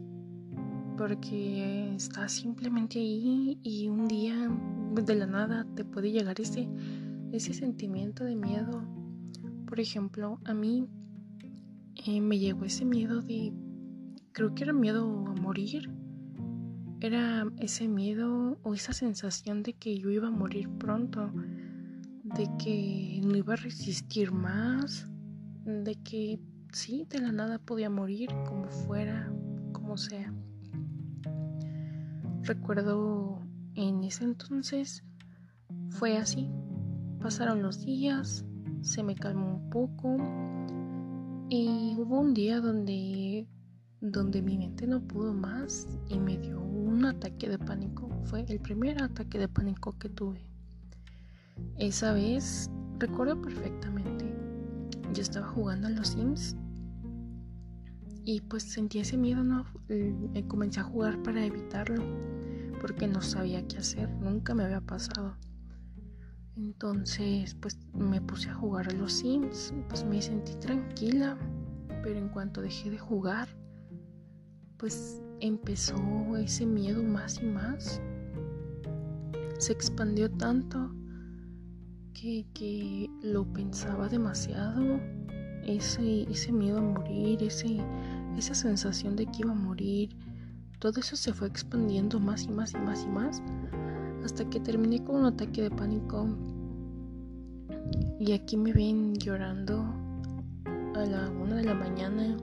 porque 0.97 1.95
está 1.95 2.27
simplemente 2.27 2.99
ahí 2.99 3.59
y 3.63 3.87
un 3.87 4.07
día 4.07 4.49
de 4.93 5.15
la 5.15 5.25
nada 5.25 5.65
te 5.75 5.83
puede 5.83 6.11
llegar 6.11 6.39
ese, 6.39 6.67
ese 7.31 7.53
sentimiento 7.53 8.23
de 8.23 8.35
miedo. 8.35 8.83
Por 9.67 9.79
ejemplo, 9.79 10.39
a 10.45 10.53
mí 10.53 10.87
eh, 12.05 12.21
me 12.21 12.39
llegó 12.39 12.65
ese 12.65 12.85
miedo 12.85 13.21
de, 13.21 13.53
creo 14.31 14.53
que 14.55 14.63
era 14.63 14.73
miedo 14.73 15.25
a 15.27 15.41
morir 15.41 15.89
era 17.01 17.45
ese 17.59 17.87
miedo 17.87 18.57
o 18.63 18.73
esa 18.73 18.93
sensación 18.93 19.63
de 19.63 19.73
que 19.73 19.97
yo 19.97 20.09
iba 20.09 20.27
a 20.27 20.31
morir 20.31 20.69
pronto, 20.77 21.31
de 22.23 22.49
que 22.57 23.21
no 23.23 23.35
iba 23.35 23.53
a 23.53 23.57
resistir 23.57 24.31
más, 24.31 25.07
de 25.65 25.95
que 26.03 26.39
sí, 26.71 27.05
de 27.09 27.19
la 27.19 27.31
nada 27.31 27.59
podía 27.59 27.89
morir 27.89 28.29
como 28.47 28.67
fuera, 28.69 29.31
como 29.71 29.97
sea. 29.97 30.33
Recuerdo 32.45 33.41
en 33.73 34.03
ese 34.03 34.23
entonces 34.23 35.03
fue 35.89 36.15
así. 36.17 36.47
Pasaron 37.19 37.63
los 37.63 37.83
días, 37.83 38.45
se 38.81 39.01
me 39.01 39.15
calmó 39.15 39.55
un 39.55 39.69
poco 39.71 40.17
y 41.49 41.95
hubo 41.97 42.19
un 42.19 42.35
día 42.35 42.61
donde 42.61 43.47
donde 43.99 44.43
mi 44.43 44.59
mente 44.59 44.85
no 44.85 45.01
pudo 45.01 45.33
más 45.33 45.87
y 46.07 46.19
me 46.19 46.37
dio 46.37 46.61
un 46.61 47.05
ataque 47.05 47.49
de 47.49 47.57
pánico. 47.57 48.07
Fue 48.25 48.45
el 48.47 48.59
primer 48.59 49.01
ataque 49.01 49.39
de 49.39 49.47
pánico 49.47 49.97
que 49.97 50.09
tuve. 50.09 50.45
Esa 51.79 52.13
vez 52.13 52.69
recuerdo 52.99 53.41
perfectamente. 53.41 54.31
Yo 55.13 55.23
estaba 55.23 55.47
jugando 55.47 55.87
a 55.87 55.89
los 55.89 56.09
Sims 56.09 56.55
y 58.25 58.41
pues 58.41 58.63
sentí 58.63 59.00
ese 59.00 59.17
miedo, 59.17 59.44
¿no? 59.44 59.65
Me 59.88 60.48
comencé 60.48 60.79
a 60.79 60.84
jugar 60.84 61.22
para 61.24 61.46
evitarlo 61.46 62.03
porque 62.82 63.08
no 63.08 63.22
sabía 63.22 63.67
qué 63.67 63.77
hacer, 63.77 64.10
nunca 64.10 64.53
me 64.53 64.63
había 64.63 64.82
pasado. 64.82 65.38
Entonces, 66.58 67.55
pues 67.55 67.77
me 67.94 68.22
puse 68.22 68.50
a 68.50 68.53
jugar 68.53 68.88
a 68.89 68.94
los 68.94 69.13
Sims, 69.13 69.74
pues 69.89 70.05
me 70.05 70.22
sentí 70.22 70.53
tranquila, 70.55 71.38
pero 72.01 72.17
en 72.17 72.29
cuanto 72.29 72.62
dejé 72.62 72.91
de 72.91 72.98
jugar, 72.98 73.48
pues 74.77 75.22
empezó 75.41 76.38
ese 76.38 76.65
miedo 76.65 77.03
más 77.03 77.41
y 77.41 77.46
más. 77.46 78.01
Se 79.58 79.74
expandió 79.74 80.29
tanto 80.32 80.91
que, 82.13 83.10
lo 83.22 83.46
pensaba 83.51 84.08
demasiado. 84.08 85.00
Ese, 85.65 86.24
ese 86.29 86.51
miedo 86.51 86.77
a 86.77 86.82
morir, 86.82 87.41
ese, 87.41 87.77
esa 88.37 88.55
sensación 88.55 89.15
de 89.15 89.25
que 89.25 89.41
iba 89.41 89.51
a 89.51 89.55
morir, 89.55 90.15
todo 90.79 90.99
eso 90.99 91.15
se 91.15 91.33
fue 91.33 91.47
expandiendo 91.47 92.19
más 92.19 92.43
y 92.43 92.49
más 92.49 92.73
y 92.73 92.77
más 92.77 93.03
y 93.03 93.07
más 93.07 93.41
hasta 94.25 94.49
que 94.49 94.59
terminé 94.59 95.03
con 95.03 95.17
un 95.17 95.25
ataque 95.25 95.61
de 95.61 95.69
pánico. 95.71 96.27
Y 98.19 98.31
aquí 98.31 98.57
me 98.57 98.73
ven 98.73 99.13
llorando 99.15 99.85
a 100.95 101.05
la 101.05 101.29
una 101.29 101.57
de 101.57 101.63
la 101.63 101.75
mañana 101.75 102.35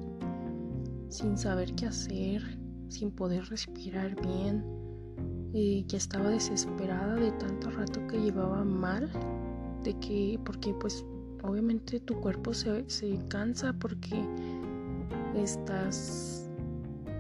sin 1.09 1.37
saber 1.37 1.75
qué 1.75 1.87
hacer, 1.87 2.59
sin 2.89 3.11
poder 3.11 3.45
respirar 3.47 4.15
bien. 4.23 4.65
y 5.55 5.85
ya 5.87 5.99
estaba 5.99 6.31
desesperada 6.31 7.15
de 7.17 7.31
tanto 7.33 7.71
rato 7.71 8.01
que 8.07 8.19
llevaba 8.19 8.65
mal, 8.65 9.11
de 9.83 9.93
que, 9.99 10.41
porque 10.47 10.73
pues 10.73 11.05
obviamente 11.43 12.01
tu 12.01 12.15
cuerpo 12.21 12.55
se, 12.55 12.89
se 12.89 13.19
cansa 13.29 13.75
porque 13.75 14.17
estás 15.35 16.51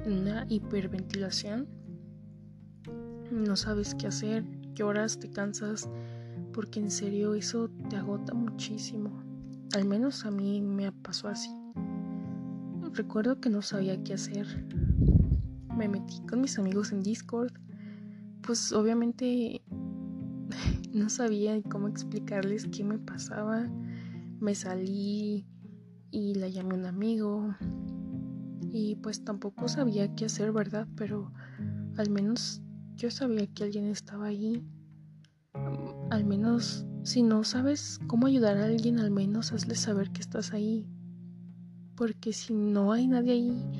en 0.04 0.21
una 0.21 0.47
hiperventilación, 0.49 1.69
no 3.31 3.57
sabes 3.57 3.95
qué 3.95 4.09
hacer, 4.09 4.45
lloras, 4.75 5.19
te 5.19 5.31
cansas, 5.31 5.88
porque 6.52 6.81
en 6.81 6.90
serio 6.90 7.35
eso 7.35 7.71
te 7.88 7.97
agota 7.97 8.35
muchísimo. 8.35 9.11
Al 9.75 9.87
menos 9.87 10.26
a 10.26 10.31
mí 10.31 10.61
me 10.61 10.92
pasó 10.92 11.28
así. 11.28 11.50
Recuerdo 12.92 13.40
que 13.40 13.49
no 13.49 13.62
sabía 13.62 14.02
qué 14.04 14.14
hacer. 14.14 14.47
Me 15.75 15.88
metí 15.88 16.21
con 16.28 16.42
mis 16.42 16.59
amigos 16.59 16.92
en 16.92 17.02
Discord. 17.02 17.52
Pues 18.42 18.73
obviamente 18.73 19.62
no 20.92 21.09
sabía 21.09 21.62
cómo 21.62 21.88
explicarles 21.88 22.69
qué 22.69 22.85
me 22.85 22.99
pasaba. 22.99 23.66
me 24.40 24.54
salí 24.54 25.47
y 26.11 26.35
la 26.35 26.49
llamé 26.49 26.75
a 26.75 26.78
un 26.78 26.87
amigo 26.87 27.54
y 28.72 28.96
pues 28.96 29.22
tampoco 29.22 29.68
sabía 29.68 30.14
qué 30.14 30.24
hacer, 30.24 30.50
¿verdad? 30.50 30.88
Pero 30.96 31.30
al 31.98 32.08
menos 32.08 32.62
yo 32.96 33.10
sabía 33.10 33.46
que 33.46 33.64
alguien 33.64 33.86
estaba 33.86 34.26
ahí. 34.26 34.64
Al 36.10 36.24
menos 36.24 36.86
si 37.04 37.22
no 37.22 37.44
sabes 37.44 38.00
cómo 38.06 38.26
ayudar 38.26 38.56
a 38.56 38.64
alguien, 38.64 38.98
al 38.98 39.10
menos 39.10 39.52
hazle 39.52 39.74
saber 39.74 40.10
que 40.10 40.22
estás 40.22 40.54
ahí. 40.54 40.88
Porque 41.96 42.32
si 42.32 42.54
no 42.54 42.92
hay 42.92 43.08
nadie 43.08 43.32
ahí 43.32 43.70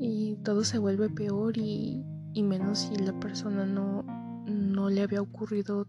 y 0.00 0.36
todo 0.42 0.64
se 0.64 0.78
vuelve 0.78 1.08
peor 1.08 1.56
y, 1.56 2.04
y 2.32 2.42
menos 2.42 2.80
si 2.80 2.96
la 2.96 3.18
persona 3.20 3.66
no, 3.66 4.02
no 4.46 4.90
le 4.90 5.02
había 5.02 5.22
ocurrido 5.22 5.86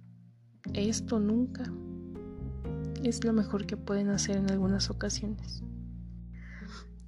esto 0.73 1.19
nunca. 1.19 1.63
Es 3.03 3.23
lo 3.23 3.33
mejor 3.33 3.65
que 3.65 3.75
pueden 3.75 4.09
hacer 4.09 4.37
en 4.37 4.51
algunas 4.51 4.91
ocasiones. 4.91 5.63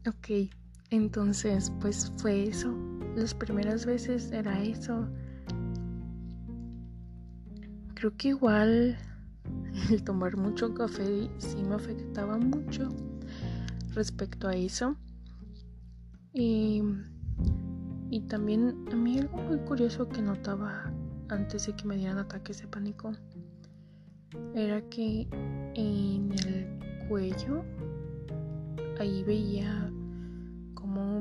Ok, 0.08 0.50
entonces 0.90 1.72
pues 1.80 2.12
fue 2.18 2.44
eso. 2.44 2.74
Las 3.16 3.34
primeras 3.34 3.86
veces 3.86 4.32
era 4.32 4.62
eso. 4.62 5.08
Creo 7.96 8.16
que 8.16 8.30
igual 8.30 8.98
el 9.92 10.04
tomar 10.04 10.38
mucho 10.38 10.74
café 10.74 11.30
sí 11.38 11.58
me 11.68 11.76
afectaba 11.76 12.38
mucho 12.38 12.90
respecto 13.94 14.48
a 14.48 14.54
eso. 14.54 14.96
Y, 16.34 16.84
y 18.10 18.22
también 18.22 18.86
a 18.92 18.96
mí 18.96 19.20
algo 19.20 19.38
muy 19.38 19.58
curioso 19.60 20.08
que 20.08 20.22
notaba 20.22 20.94
antes 21.30 21.68
de 21.68 21.76
que 21.76 21.86
me 21.86 21.98
dieran 21.98 22.18
ataques 22.18 22.62
de 22.62 22.68
pánico 22.68 23.12
era 24.56 24.82
que 24.90 25.28
en 25.76 26.32
el 26.32 27.08
cuello 27.08 27.64
ahí 29.00 29.24
veía 29.24 29.92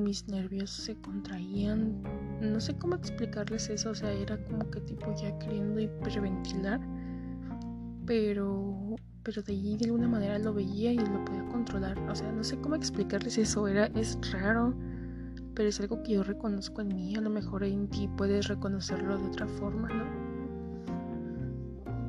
mis 0.08 0.26
nervios 0.26 0.70
se 0.70 0.96
contraían. 1.02 2.02
No 2.40 2.60
sé 2.60 2.74
cómo 2.78 2.94
explicarles 2.94 3.68
eso, 3.68 3.90
o 3.90 3.94
sea, 3.94 4.10
era 4.10 4.42
como 4.44 4.70
que 4.70 4.80
tipo 4.80 5.14
ya 5.14 5.38
queriendo 5.38 5.78
hiperventilar, 5.78 6.80
pero 8.06 8.96
pero 9.22 9.42
de 9.42 9.52
allí 9.52 9.76
de 9.76 9.84
alguna 9.84 10.08
manera 10.08 10.38
lo 10.38 10.54
veía 10.54 10.90
y 10.90 10.96
lo 10.96 11.22
podía 11.26 11.44
controlar. 11.48 11.98
O 12.08 12.14
sea, 12.14 12.32
no 12.32 12.42
sé 12.42 12.56
cómo 12.56 12.74
explicarles 12.74 13.36
eso, 13.36 13.68
era 13.68 13.84
es 13.88 14.18
raro, 14.32 14.74
pero 15.54 15.68
es 15.68 15.78
algo 15.78 16.02
que 16.02 16.12
yo 16.12 16.22
reconozco 16.22 16.80
en 16.80 16.88
mí, 16.88 17.14
a 17.14 17.20
lo 17.20 17.28
mejor 17.28 17.62
en 17.64 17.88
ti 17.88 18.08
puedes 18.16 18.48
reconocerlo 18.48 19.18
de 19.18 19.26
otra 19.26 19.46
forma, 19.46 19.88
¿no? 19.88 20.04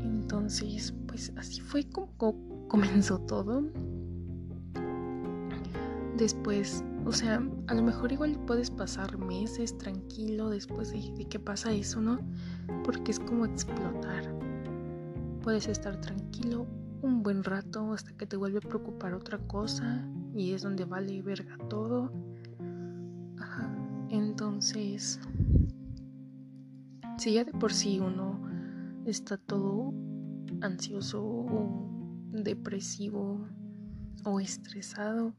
Entonces, 0.06 0.94
pues 1.06 1.34
así 1.36 1.60
fue 1.60 1.84
como 1.84 2.08
comenzó 2.70 3.20
todo. 3.20 3.62
Después, 6.16 6.84
o 7.10 7.12
sea, 7.12 7.42
a 7.66 7.74
lo 7.74 7.82
mejor 7.82 8.12
igual 8.12 8.40
puedes 8.46 8.70
pasar 8.70 9.18
meses 9.18 9.76
tranquilo 9.76 10.52
después 10.52 10.92
de, 10.92 11.26
que 11.28 11.40
pasa 11.40 11.72
eso, 11.72 12.00
¿no? 12.00 12.20
Porque 12.84 13.10
es 13.10 13.20
como 13.20 13.46
explotar. 13.46 14.32
Puedes 15.42 15.68
estar 15.68 16.00
tranquilo 16.00 16.68
un 17.02 17.24
buen 17.24 17.44
rato 17.44 17.94
hasta 17.94 18.12
que 18.16 18.28
te 18.28 18.38
vuelve 18.38 18.60
a 18.60 18.62
preocupar 18.62 19.16
otra 19.16 19.40
cosa 19.40 20.08
y 20.36 20.52
es 20.52 20.62
donde 20.62 20.86
vale 20.86 21.24
verga 21.24 21.58
todo. 21.68 22.14
Ajá. 23.40 23.76
Entonces, 24.12 25.20
si 27.18 27.34
ya 27.34 27.44
de 27.44 27.54
por 27.54 27.74
sí 27.74 28.00
uno 28.00 28.40
está 29.06 29.38
todo 29.38 29.96
ansioso 30.62 31.24
o 31.24 31.90
depresivo 32.34 33.48
o 34.26 34.40
estresado, 34.40 35.34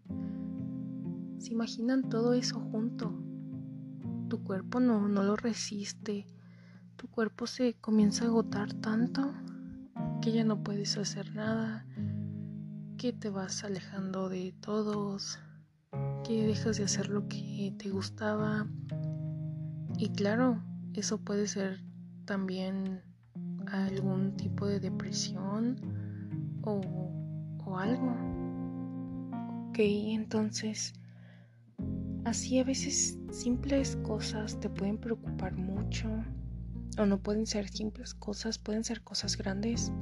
se 1.40 1.54
imaginan 1.54 2.08
todo 2.08 2.34
eso 2.34 2.60
junto. 2.60 3.12
Tu 4.28 4.44
cuerpo 4.44 4.78
no, 4.78 5.08
no 5.08 5.22
lo 5.22 5.36
resiste. 5.36 6.26
Tu 6.96 7.08
cuerpo 7.08 7.46
se 7.46 7.74
comienza 7.80 8.24
a 8.24 8.28
agotar 8.28 8.74
tanto 8.74 9.32
que 10.20 10.32
ya 10.32 10.44
no 10.44 10.62
puedes 10.62 10.98
hacer 10.98 11.34
nada, 11.34 11.86
que 12.98 13.14
te 13.14 13.30
vas 13.30 13.64
alejando 13.64 14.28
de 14.28 14.54
todos, 14.60 15.38
que 16.24 16.46
dejas 16.46 16.76
de 16.76 16.84
hacer 16.84 17.08
lo 17.08 17.26
que 17.26 17.74
te 17.78 17.88
gustaba. 17.88 18.68
Y 19.96 20.10
claro, 20.10 20.62
eso 20.92 21.18
puede 21.18 21.46
ser 21.46 21.82
también 22.26 23.02
algún 23.66 24.36
tipo 24.36 24.66
de 24.66 24.78
depresión 24.78 25.80
o, 26.62 26.80
o 27.64 27.78
algo. 27.78 28.14
Ok, 29.70 29.78
entonces 29.78 30.99
Así 32.24 32.58
a 32.58 32.64
veces 32.64 33.18
simples 33.30 33.96
cosas 34.02 34.60
te 34.60 34.68
pueden 34.68 34.98
preocupar 34.98 35.56
mucho 35.56 36.08
o 36.98 37.06
no 37.06 37.18
pueden 37.18 37.46
ser 37.46 37.68
simples 37.68 38.14
cosas, 38.14 38.58
pueden 38.58 38.84
ser 38.84 39.02
cosas 39.02 39.36
grandes 39.36 39.92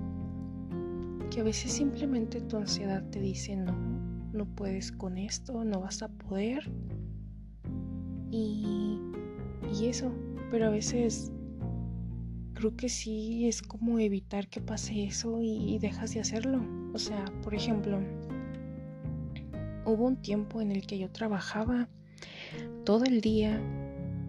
que 1.31 1.40
a 1.40 1.44
veces 1.44 1.72
simplemente 1.72 2.40
tu 2.40 2.57
ansiedad 2.57 3.04
te 3.11 3.20
dice 3.20 3.54
no, 3.54 3.72
no 4.33 4.46
puedes 4.46 4.90
con 4.92 5.18
esto, 5.18 5.64
no 5.64 5.81
vas 5.81 6.02
a 6.02 6.09
poder 6.09 6.70
y, 8.31 9.00
y 9.72 9.87
eso, 9.87 10.12
pero 10.50 10.66
a 10.66 10.70
veces 10.70 11.31
creo 12.54 12.76
que 12.76 12.88
sí 12.88 13.46
es 13.46 13.62
como 13.62 13.98
evitar 14.00 14.48
que 14.48 14.61
pase 14.61 15.04
eso 15.04 15.40
y, 15.40 15.74
y 15.74 15.78
dejas 15.78 16.12
de 16.14 16.20
hacerlo. 16.20 16.61
O 16.92 16.98
sea, 16.98 17.24
por 17.42 17.54
ejemplo, 17.54 18.00
hubo 19.87 20.07
un 20.07 20.16
tiempo 20.16 20.61
en 20.61 20.72
el 20.72 20.87
que 20.87 20.98
yo 20.98 21.11
trabajaba 21.11 21.88
todo 22.88 23.05
el 23.05 23.20
día, 23.20 23.61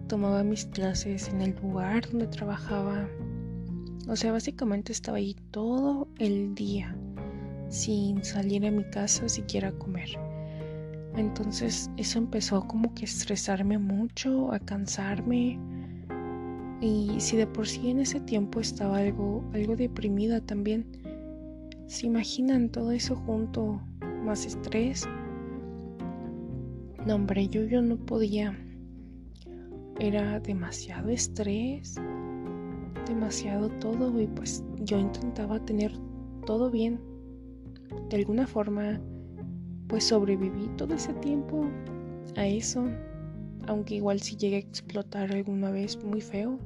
tomaba 0.06 0.44
mis 0.44 0.66
clases 0.66 1.30
en 1.30 1.40
el 1.40 1.54
lugar 1.62 2.06
donde 2.10 2.26
trabajaba. 2.26 3.08
O 4.06 4.14
sea, 4.16 4.32
básicamente 4.32 4.92
estaba 4.92 5.16
ahí 5.16 5.34
todo 5.50 6.08
el 6.18 6.54
día, 6.54 6.94
sin 7.70 8.22
salir 8.22 8.66
a 8.66 8.70
mi 8.70 8.84
casa 8.84 9.30
siquiera 9.30 9.68
a 9.68 9.78
comer. 9.78 10.10
Entonces 11.16 11.90
eso 11.96 12.18
empezó 12.18 12.68
como 12.68 12.92
que 12.92 13.04
a 13.04 13.08
estresarme 13.08 13.78
mucho, 13.78 14.52
a 14.52 14.58
cansarme. 14.58 15.58
Y 16.82 17.18
si 17.18 17.38
de 17.38 17.46
por 17.46 17.66
sí 17.66 17.88
en 17.88 18.00
ese 18.00 18.20
tiempo 18.20 18.60
estaba 18.60 18.98
algo, 18.98 19.42
algo 19.54 19.74
deprimida 19.74 20.42
también, 20.42 20.84
se 21.86 22.08
imaginan 22.08 22.68
todo 22.68 22.92
eso 22.92 23.16
junto, 23.16 23.80
más 24.22 24.44
estrés, 24.44 25.08
no, 27.06 27.14
hombre, 27.14 27.48
yo, 27.48 27.64
yo 27.64 27.82
no 27.82 27.96
podía. 27.96 28.56
Era 29.98 30.40
demasiado 30.40 31.10
estrés, 31.10 31.96
demasiado 33.06 33.68
todo 33.80 34.18
y 34.20 34.26
pues 34.26 34.64
yo 34.80 34.98
intentaba 34.98 35.64
tener 35.64 35.92
todo 36.46 36.70
bien. 36.70 37.00
De 38.08 38.16
alguna 38.16 38.46
forma, 38.46 39.00
pues 39.88 40.04
sobreviví 40.04 40.68
todo 40.76 40.94
ese 40.94 41.12
tiempo 41.14 41.64
a 42.36 42.46
eso, 42.46 42.84
aunque 43.66 43.96
igual 43.96 44.20
si 44.20 44.36
llegué 44.36 44.56
a 44.56 44.60
explotar 44.60 45.32
alguna 45.32 45.70
vez 45.70 46.02
muy 46.04 46.20
feo. 46.20 46.58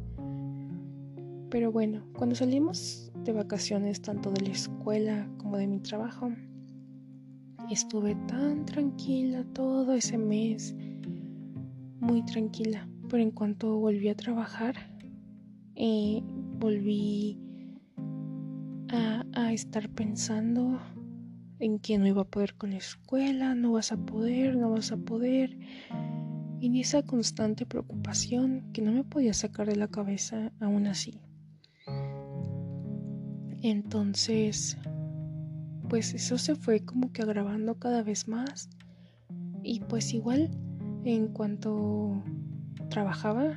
Pero 1.51 1.73
bueno, 1.73 2.05
cuando 2.17 2.35
salimos 2.35 3.13
de 3.25 3.33
vacaciones 3.33 4.01
tanto 4.03 4.31
de 4.31 4.43
la 4.43 4.53
escuela 4.53 5.29
como 5.39 5.57
de 5.57 5.67
mi 5.67 5.81
trabajo, 5.81 6.31
Estuve 7.71 8.15
tan 8.29 8.67
tranquila 8.67 9.45
todo 9.55 9.95
ese 9.95 10.19
mes, 10.19 10.75
muy 11.99 12.23
tranquila. 12.25 12.89
Pero 13.09 13.23
en 13.23 13.31
cuanto 13.31 13.79
volví 13.79 14.09
a 14.09 14.15
trabajar, 14.15 14.75
eh, 15.75 16.23
volví 16.59 17.39
a, 18.89 19.53
estar 19.53 19.89
pensando 19.91 20.81
en 21.61 21.79
que 21.79 21.97
no 21.97 22.09
iba 22.09 22.23
a 22.23 22.29
poder 22.29 22.57
con 22.57 22.71
la 22.71 22.79
escuela, 22.79 23.55
no 23.55 23.73
vas 23.73 23.93
a 23.93 23.97
poder, 23.97 24.57
no 24.57 24.71
vas 24.71 24.91
a 24.91 24.97
poder. 24.97 25.57
Y 26.61 26.67
en 26.67 26.77
esa 26.77 27.03
constante 27.03 27.65
preocupación 27.65 28.73
que 28.73 28.83
no 28.83 28.93
me 28.93 29.05
podía 29.05 29.33
sacar 29.33 29.69
de 29.69 29.77
la 29.77 29.89
cabeza 29.89 30.53
aún 30.61 30.87
así. 30.87 31.21
Entonces 33.63 34.77
pues 35.95 36.13
eso 36.13 36.39
se 36.39 36.57
fue 36.57 36.81
como 36.81 37.13
que 37.13 37.23
agravando 37.23 37.79
cada 37.79 38.03
vez 38.03 38.27
más. 38.27 38.69
Y 39.63 39.79
pues 39.79 40.13
igual, 40.13 40.51
en 41.05 41.29
cuanto 41.29 42.21
trabajaba, 42.91 43.55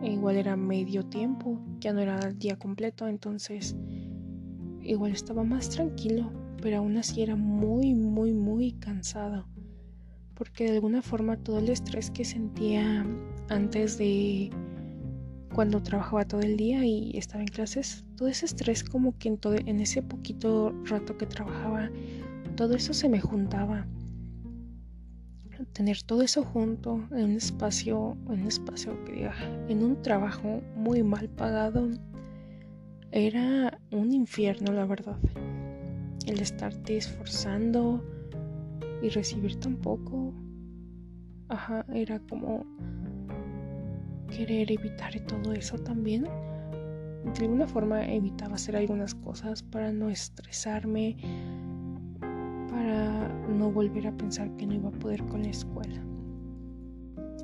igual 0.00 0.36
era 0.36 0.54
medio 0.54 1.04
tiempo, 1.04 1.60
ya 1.80 1.92
no 1.92 1.98
era 1.98 2.20
el 2.20 2.38
día 2.38 2.56
completo, 2.56 3.08
entonces 3.08 3.74
igual 4.80 5.10
estaba 5.10 5.42
más 5.42 5.70
tranquilo, 5.70 6.30
pero 6.62 6.78
aún 6.78 6.98
así 6.98 7.20
era 7.20 7.34
muy, 7.34 7.94
muy, 7.96 8.32
muy 8.32 8.74
cansado. 8.74 9.48
Porque 10.34 10.66
de 10.66 10.74
alguna 10.74 11.02
forma 11.02 11.36
todo 11.36 11.58
el 11.58 11.68
estrés 11.68 12.12
que 12.12 12.24
sentía 12.24 13.04
antes 13.48 13.98
de 13.98 14.50
cuando 15.54 15.82
trabajaba 15.82 16.24
todo 16.24 16.40
el 16.40 16.56
día 16.56 16.84
y 16.84 17.16
estaba 17.16 17.42
en 17.42 17.48
clases, 17.48 18.04
todo 18.16 18.28
ese 18.28 18.46
estrés 18.46 18.84
como 18.84 19.16
que 19.18 19.28
en, 19.28 19.38
todo, 19.38 19.54
en 19.54 19.80
ese 19.80 20.02
poquito 20.02 20.72
rato 20.84 21.16
que 21.16 21.26
trabajaba 21.26 21.90
todo 22.56 22.74
eso 22.74 22.92
se 22.92 23.08
me 23.08 23.20
juntaba. 23.20 23.86
Tener 25.72 26.02
todo 26.02 26.22
eso 26.22 26.42
junto 26.42 27.02
en 27.12 27.30
un 27.30 27.36
espacio, 27.36 28.16
en 28.28 28.42
un 28.42 28.48
espacio 28.48 29.02
que 29.04 29.12
diga, 29.12 29.34
en 29.68 29.82
un 29.82 30.02
trabajo 30.02 30.60
muy 30.74 31.02
mal 31.02 31.28
pagado, 31.28 31.88
era 33.10 33.78
un 33.90 34.12
infierno, 34.12 34.72
la 34.72 34.84
verdad. 34.84 35.16
El 36.26 36.40
estarte 36.40 36.96
esforzando 36.96 38.04
y 39.02 39.08
recibir 39.08 39.56
tan 39.56 39.76
poco, 39.76 40.34
ajá, 41.48 41.86
era 41.94 42.18
como 42.20 42.66
querer 44.36 44.70
evitar 44.72 45.18
todo 45.26 45.52
eso 45.52 45.78
también. 45.78 46.24
De 46.24 47.44
alguna 47.44 47.68
forma 47.68 48.04
evitaba 48.04 48.54
hacer 48.54 48.76
algunas 48.76 49.14
cosas 49.14 49.62
para 49.62 49.92
no 49.92 50.08
estresarme, 50.08 51.16
para 52.68 53.28
no 53.48 53.70
volver 53.70 54.06
a 54.08 54.16
pensar 54.16 54.50
que 54.56 54.66
no 54.66 54.74
iba 54.74 54.88
a 54.88 54.92
poder 54.92 55.24
con 55.26 55.42
la 55.42 55.50
escuela. 55.50 56.02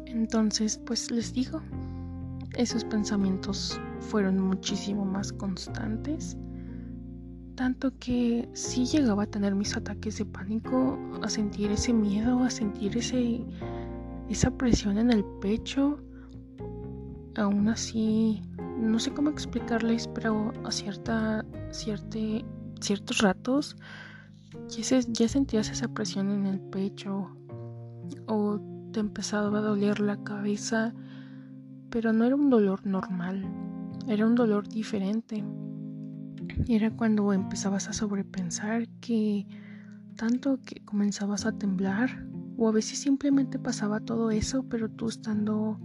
Entonces, 0.06 0.78
pues 0.84 1.10
les 1.10 1.32
digo, 1.32 1.60
esos 2.56 2.84
pensamientos 2.84 3.80
fueron 4.00 4.40
muchísimo 4.40 5.04
más 5.04 5.32
constantes, 5.32 6.36
tanto 7.54 7.92
que 7.98 8.48
sí 8.52 8.86
llegaba 8.86 9.24
a 9.24 9.26
tener 9.26 9.54
mis 9.54 9.76
ataques 9.76 10.18
de 10.18 10.24
pánico, 10.24 10.98
a 11.22 11.28
sentir 11.28 11.70
ese 11.70 11.92
miedo, 11.92 12.42
a 12.42 12.50
sentir 12.50 12.96
ese, 12.96 13.44
esa 14.28 14.50
presión 14.50 14.98
en 14.98 15.10
el 15.10 15.24
pecho. 15.40 16.00
Aún 17.38 17.68
así, 17.68 18.42
no 18.78 18.98
sé 18.98 19.12
cómo 19.12 19.30
explicarles, 19.30 20.08
pero 20.08 20.52
a 20.64 20.70
cierta, 20.72 21.44
ciertos 21.70 23.18
ratos 23.18 23.76
ya, 24.68 25.28
sentías 25.28 25.70
esa 25.70 25.88
presión 25.88 26.30
en 26.30 26.46
el 26.46 26.60
pecho 26.60 27.30
o 28.26 28.60
te 28.92 29.00
empezaba 29.00 29.58
a 29.58 29.62
doler 29.62 30.00
la 30.00 30.22
cabeza, 30.22 30.94
pero 31.90 32.12
no 32.12 32.24
era 32.24 32.36
un 32.36 32.50
dolor 32.50 32.86
normal, 32.86 33.46
era 34.06 34.26
un 34.26 34.34
dolor 34.34 34.68
diferente. 34.68 35.44
Era 36.66 36.90
cuando 36.90 37.32
empezabas 37.32 37.88
a 37.88 37.92
sobrepensar 37.92 38.88
que 39.00 39.46
tanto 40.16 40.60
que 40.64 40.84
comenzabas 40.84 41.46
a 41.46 41.52
temblar 41.52 42.26
o 42.56 42.68
a 42.68 42.72
veces 42.72 42.98
simplemente 42.98 43.58
pasaba 43.58 44.00
todo 44.00 44.30
eso, 44.30 44.64
pero 44.68 44.90
tú 44.90 45.08
estando, 45.08 45.78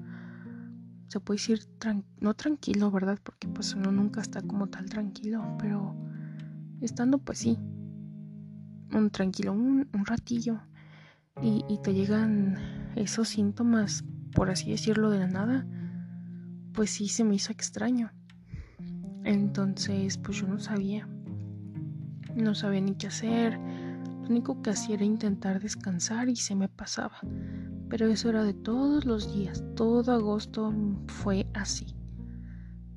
se 1.13 1.19
puede 1.19 1.37
decir, 1.37 1.59
no 2.21 2.33
tranquilo, 2.33 2.89
¿verdad? 2.89 3.19
Porque 3.21 3.47
pues 3.47 3.75
uno 3.75 3.91
nunca 3.91 4.19
está 4.19 4.41
como 4.41 4.65
tal 4.65 4.89
tranquilo, 4.89 5.45
pero 5.59 5.95
estando 6.81 7.19
pues 7.19 7.37
sí, 7.37 7.59
un 8.91 9.11
tranquilo, 9.11 9.53
un, 9.53 9.87
ratillo, 10.05 10.59
y, 11.39 11.63
y, 11.69 11.77
te 11.83 11.93
llegan 11.93 12.57
esos 12.95 13.29
síntomas, 13.29 14.03
por 14.33 14.49
así 14.49 14.71
decirlo, 14.71 15.11
de 15.11 15.19
la 15.19 15.27
nada, 15.27 15.67
pues 16.73 16.89
sí 16.89 17.07
se 17.09 17.23
me 17.23 17.35
hizo 17.35 17.51
extraño. 17.51 18.11
Entonces, 19.23 20.17
pues 20.17 20.37
yo 20.37 20.47
no 20.47 20.59
sabía, 20.59 21.07
no 22.35 22.55
sabía 22.55 22.81
ni 22.81 22.95
qué 22.95 23.07
hacer, 23.07 23.59
lo 23.59 24.29
único 24.29 24.63
que 24.63 24.71
hacía 24.71 24.95
era 24.95 25.05
intentar 25.05 25.61
descansar 25.61 26.27
y 26.27 26.37
se 26.37 26.55
me 26.55 26.69
pasaba. 26.69 27.19
Pero 27.93 28.07
eso 28.07 28.29
era 28.29 28.43
de 28.43 28.55
todos 28.55 29.05
los 29.05 29.31
días, 29.35 29.63
todo 29.75 30.11
agosto 30.11 30.73
fue 31.05 31.45
así. 31.53 31.85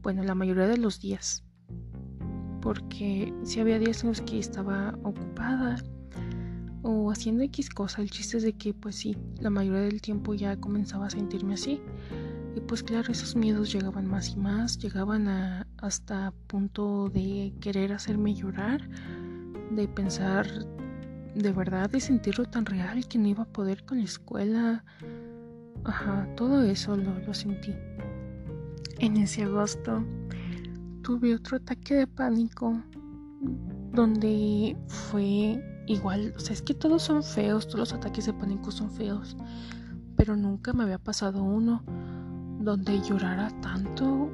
Bueno, 0.01 0.23
la 0.23 0.35
mayoría 0.35 0.67
de 0.67 0.79
los 0.79 1.01
días 1.01 1.45
porque 2.63 3.31
si 3.43 3.61
había 3.61 3.79
días 3.79 4.05
en 4.05 4.09
los 4.09 4.23
que 4.23 4.39
estaba 4.39 4.99
ocupada 5.03 5.77
o 6.81 7.11
haciendo 7.11 7.43
X 7.43 7.69
cosa, 7.69 8.01
el 8.01 8.11
chiste 8.11 8.39
es 8.39 8.43
de 8.43 8.55
que 8.55 8.73
pues 8.73 8.97
sí, 8.97 9.19
la 9.39 9.51
mayoría 9.51 9.83
del 9.83 10.01
tiempo 10.01 10.33
ya 10.33 10.57
comenzaba 10.57 11.09
a 11.09 11.11
sentirme 11.11 11.53
así. 11.53 11.83
Y 12.55 12.61
pues 12.63 12.83
claro, 12.83 13.13
esos 13.13 13.37
miedos 13.37 13.71
llegaban 13.71 14.07
más 14.07 14.31
y 14.31 14.37
más, 14.37 14.79
llegaban 14.79 15.29
a, 15.29 15.67
hasta 15.77 16.33
punto 16.47 17.11
de 17.11 17.53
querer 17.61 17.93
hacerme 17.93 18.33
llorar, 18.33 18.89
de 19.73 19.89
pensar 19.89 20.47
de 21.37 21.53
verdad, 21.53 21.91
de 21.91 22.01
sentirlo 22.01 22.47
tan 22.47 22.65
real 22.65 23.07
que 23.07 23.19
no 23.19 23.29
iba 23.29 23.43
a 23.43 23.53
poder 23.53 23.85
con 23.85 23.99
la 23.99 24.05
escuela. 24.05 24.85
Ajá, 25.85 26.27
todo 26.35 26.63
eso 26.63 26.97
lo, 26.97 27.19
lo 27.21 27.35
sentí. 27.35 27.75
En 28.99 29.19
ese 29.19 29.43
agosto 29.43 30.03
tuve 31.03 31.35
otro 31.35 31.59
ataque 31.59 31.95
de 31.95 32.07
pánico 32.07 32.83
donde 33.93 34.77
fue 34.89 35.63
igual, 35.87 36.33
o 36.37 36.41
sea, 36.41 36.55
es 36.55 36.63
que 36.63 36.75
todos 36.75 37.03
son 37.03 37.23
feos, 37.23 37.67
todos 37.67 37.81
los 37.81 37.93
ataques 37.93 38.27
de 38.27 38.33
pánico 38.33 38.71
son 38.71 38.91
feos, 38.91 39.37
pero 40.17 40.37
nunca 40.37 40.73
me 40.73 40.83
había 40.83 40.99
pasado 40.99 41.43
uno 41.43 41.85
donde 42.61 43.01
llorara 43.03 43.51
tanto 43.61 44.31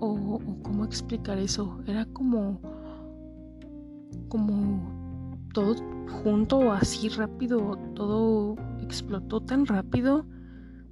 o, 0.00 0.40
cómo 0.62 0.84
explicar 0.84 1.38
eso, 1.38 1.80
era 1.86 2.04
como 2.06 2.60
como 4.28 4.97
todo 5.58 5.74
junto 6.22 6.70
así 6.70 7.08
rápido, 7.08 7.76
todo 7.96 8.54
explotó 8.80 9.40
tan 9.40 9.66
rápido 9.66 10.24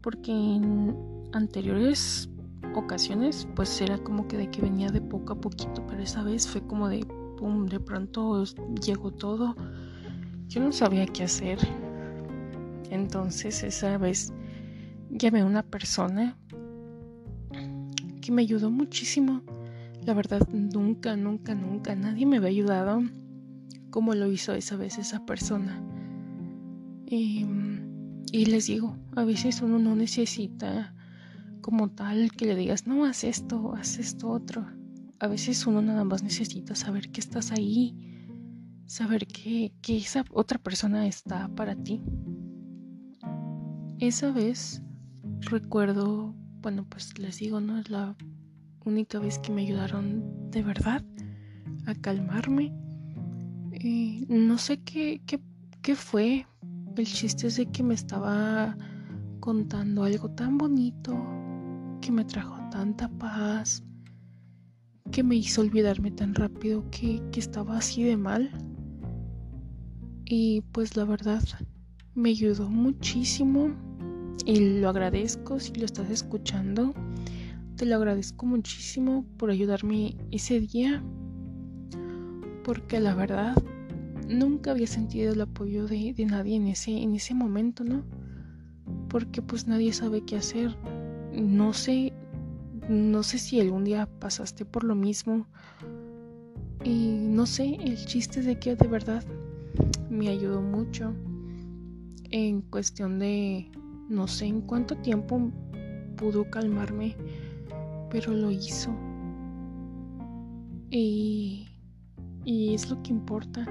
porque 0.00 0.32
en 0.32 0.96
anteriores 1.32 2.28
ocasiones 2.74 3.46
pues 3.54 3.80
era 3.80 3.96
como 3.98 4.26
que 4.26 4.36
de 4.36 4.50
que 4.50 4.62
venía 4.62 4.90
de 4.90 5.00
poco 5.00 5.34
a 5.34 5.40
poquito, 5.40 5.86
pero 5.86 6.02
esa 6.02 6.24
vez 6.24 6.48
fue 6.48 6.66
como 6.66 6.88
de 6.88 7.06
pum, 7.38 7.66
de 7.66 7.78
pronto 7.78 8.42
llegó 8.84 9.12
todo. 9.12 9.54
Yo 10.48 10.60
no 10.60 10.72
sabía 10.72 11.06
qué 11.06 11.22
hacer. 11.22 11.60
Entonces 12.90 13.62
esa 13.62 13.98
vez 13.98 14.32
llamé 15.10 15.42
a 15.42 15.44
una 15.44 15.62
persona 15.62 16.36
que 18.20 18.32
me 18.32 18.42
ayudó 18.42 18.72
muchísimo. 18.72 19.42
La 20.04 20.12
verdad, 20.12 20.40
nunca, 20.52 21.14
nunca, 21.14 21.54
nunca 21.54 21.94
nadie 21.94 22.26
me 22.26 22.38
había 22.38 22.48
ayudado 22.48 23.04
como 23.96 24.14
lo 24.14 24.30
hizo 24.30 24.52
esa 24.52 24.76
vez 24.76 24.98
esa 24.98 25.24
persona. 25.24 25.82
Y, 27.06 27.46
y 28.30 28.44
les 28.44 28.66
digo, 28.66 28.94
a 29.14 29.24
veces 29.24 29.62
uno 29.62 29.78
no 29.78 29.96
necesita 29.96 30.94
como 31.62 31.88
tal 31.88 32.30
que 32.32 32.44
le 32.44 32.56
digas, 32.56 32.86
no, 32.86 33.06
haz 33.06 33.24
esto, 33.24 33.74
haz 33.74 33.98
esto 33.98 34.28
otro. 34.28 34.66
A 35.18 35.28
veces 35.28 35.66
uno 35.66 35.80
nada 35.80 36.04
más 36.04 36.22
necesita 36.22 36.74
saber 36.74 37.10
que 37.10 37.20
estás 37.20 37.52
ahí, 37.52 37.96
saber 38.84 39.26
que, 39.26 39.72
que 39.80 39.96
esa 39.96 40.26
otra 40.30 40.58
persona 40.58 41.06
está 41.06 41.48
para 41.48 41.74
ti. 41.74 42.02
Esa 43.98 44.30
vez 44.30 44.82
recuerdo, 45.40 46.34
bueno, 46.60 46.84
pues 46.86 47.18
les 47.18 47.38
digo, 47.38 47.62
no 47.62 47.78
es 47.78 47.88
la 47.88 48.14
única 48.84 49.18
vez 49.20 49.38
que 49.38 49.52
me 49.52 49.62
ayudaron 49.62 50.50
de 50.50 50.62
verdad 50.62 51.02
a 51.86 51.94
calmarme. 51.94 52.74
Eh, 53.88 54.26
no 54.28 54.58
sé 54.58 54.78
qué, 54.82 55.20
qué, 55.26 55.38
qué 55.80 55.94
fue. 55.94 56.44
El 56.96 57.06
chiste 57.06 57.46
es 57.46 57.56
de 57.56 57.66
que 57.66 57.84
me 57.84 57.94
estaba 57.94 58.76
contando 59.38 60.02
algo 60.02 60.28
tan 60.28 60.58
bonito, 60.58 61.16
que 62.00 62.10
me 62.10 62.24
trajo 62.24 62.58
tanta 62.72 63.08
paz, 63.08 63.84
que 65.12 65.22
me 65.22 65.36
hizo 65.36 65.60
olvidarme 65.60 66.10
tan 66.10 66.34
rápido 66.34 66.84
que, 66.90 67.22
estaba 67.36 67.78
así 67.78 68.02
de 68.02 68.16
mal. 68.16 68.50
Y 70.24 70.62
pues 70.72 70.96
la 70.96 71.04
verdad 71.04 71.44
me 72.16 72.30
ayudó 72.30 72.68
muchísimo 72.68 73.70
y 74.44 74.80
lo 74.80 74.88
agradezco 74.88 75.60
si 75.60 75.72
lo 75.74 75.84
estás 75.84 76.10
escuchando. 76.10 76.92
Te 77.76 77.86
lo 77.86 77.94
agradezco 77.94 78.46
muchísimo 78.46 79.24
por 79.36 79.50
ayudarme 79.50 80.16
ese 80.32 80.58
día. 80.58 81.04
Porque 82.64 82.98
la 82.98 83.14
verdad 83.14 83.54
nunca 84.28 84.72
había 84.72 84.86
sentido 84.86 85.32
el 85.32 85.40
apoyo 85.40 85.86
de, 85.86 86.12
de 86.14 86.24
nadie 86.26 86.56
en 86.56 86.66
ese, 86.66 87.02
en 87.02 87.14
ese 87.14 87.34
momento, 87.34 87.84
¿no? 87.84 88.04
Porque 89.08 89.42
pues 89.42 89.66
nadie 89.66 89.92
sabe 89.92 90.22
qué 90.24 90.36
hacer 90.36 90.76
no 91.36 91.72
sé, 91.72 92.12
no 92.88 93.22
sé 93.22 93.38
si 93.38 93.60
algún 93.60 93.84
día 93.84 94.08
pasaste 94.20 94.64
por 94.64 94.84
lo 94.84 94.94
mismo. 94.94 95.46
Y 96.84 97.18
no 97.20 97.46
sé, 97.46 97.76
el 97.80 97.96
chiste 98.06 98.42
de 98.42 98.58
que 98.58 98.76
de 98.76 98.86
verdad 98.86 99.24
me 100.08 100.28
ayudó 100.28 100.62
mucho 100.62 101.12
en 102.30 102.62
cuestión 102.62 103.18
de 103.18 103.70
no 104.08 104.26
sé 104.28 104.46
en 104.46 104.60
cuánto 104.62 104.96
tiempo 104.96 105.50
pudo 106.16 106.48
calmarme, 106.50 107.16
pero 108.10 108.32
lo 108.32 108.50
hizo. 108.50 108.94
Y, 110.90 111.68
y 112.44 112.74
es 112.74 112.88
lo 112.88 113.02
que 113.02 113.10
importa. 113.10 113.66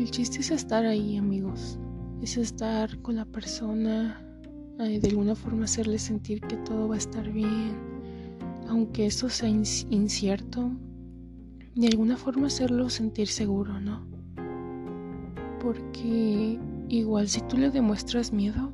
El 0.00 0.10
chiste 0.10 0.38
es 0.40 0.50
estar 0.50 0.86
ahí, 0.86 1.18
amigos. 1.18 1.78
Es 2.22 2.38
estar 2.38 3.02
con 3.02 3.16
la 3.16 3.26
persona, 3.26 4.18
de 4.78 5.06
alguna 5.06 5.34
forma 5.34 5.64
hacerle 5.64 5.98
sentir 5.98 6.40
que 6.40 6.56
todo 6.56 6.88
va 6.88 6.94
a 6.94 6.98
estar 6.98 7.30
bien, 7.30 7.76
aunque 8.66 9.04
eso 9.04 9.28
sea 9.28 9.50
incierto, 9.50 10.70
de 11.74 11.88
alguna 11.88 12.16
forma 12.16 12.46
hacerlo 12.46 12.88
sentir 12.88 13.28
seguro, 13.28 13.78
¿no? 13.78 14.06
Porque 15.60 16.58
igual 16.88 17.28
si 17.28 17.42
tú 17.42 17.58
le 17.58 17.70
demuestras 17.70 18.32
miedo, 18.32 18.72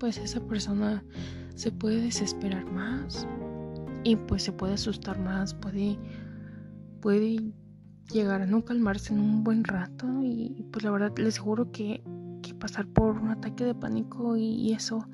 pues 0.00 0.16
esa 0.16 0.40
persona 0.40 1.04
se 1.56 1.70
puede 1.70 2.00
desesperar 2.00 2.64
más 2.72 3.28
y 4.02 4.16
pues 4.16 4.44
se 4.44 4.52
puede 4.52 4.72
asustar 4.72 5.20
más, 5.20 5.52
puede, 5.52 5.98
puede 7.02 7.52
llegar 8.12 8.42
a 8.42 8.46
no 8.46 8.64
calmarse 8.64 9.12
en 9.12 9.20
un 9.20 9.44
buen 9.44 9.64
rato 9.64 10.06
y 10.22 10.64
pues 10.70 10.84
la 10.84 10.90
verdad 10.90 11.12
les 11.18 11.38
juro 11.38 11.70
que, 11.70 12.02
pasar 12.58 12.86
por 12.86 13.18
un 13.18 13.30
ataque 13.30 13.64
de 13.64 13.74
pánico 13.74 14.36
y, 14.36 14.72
eso 14.72 15.06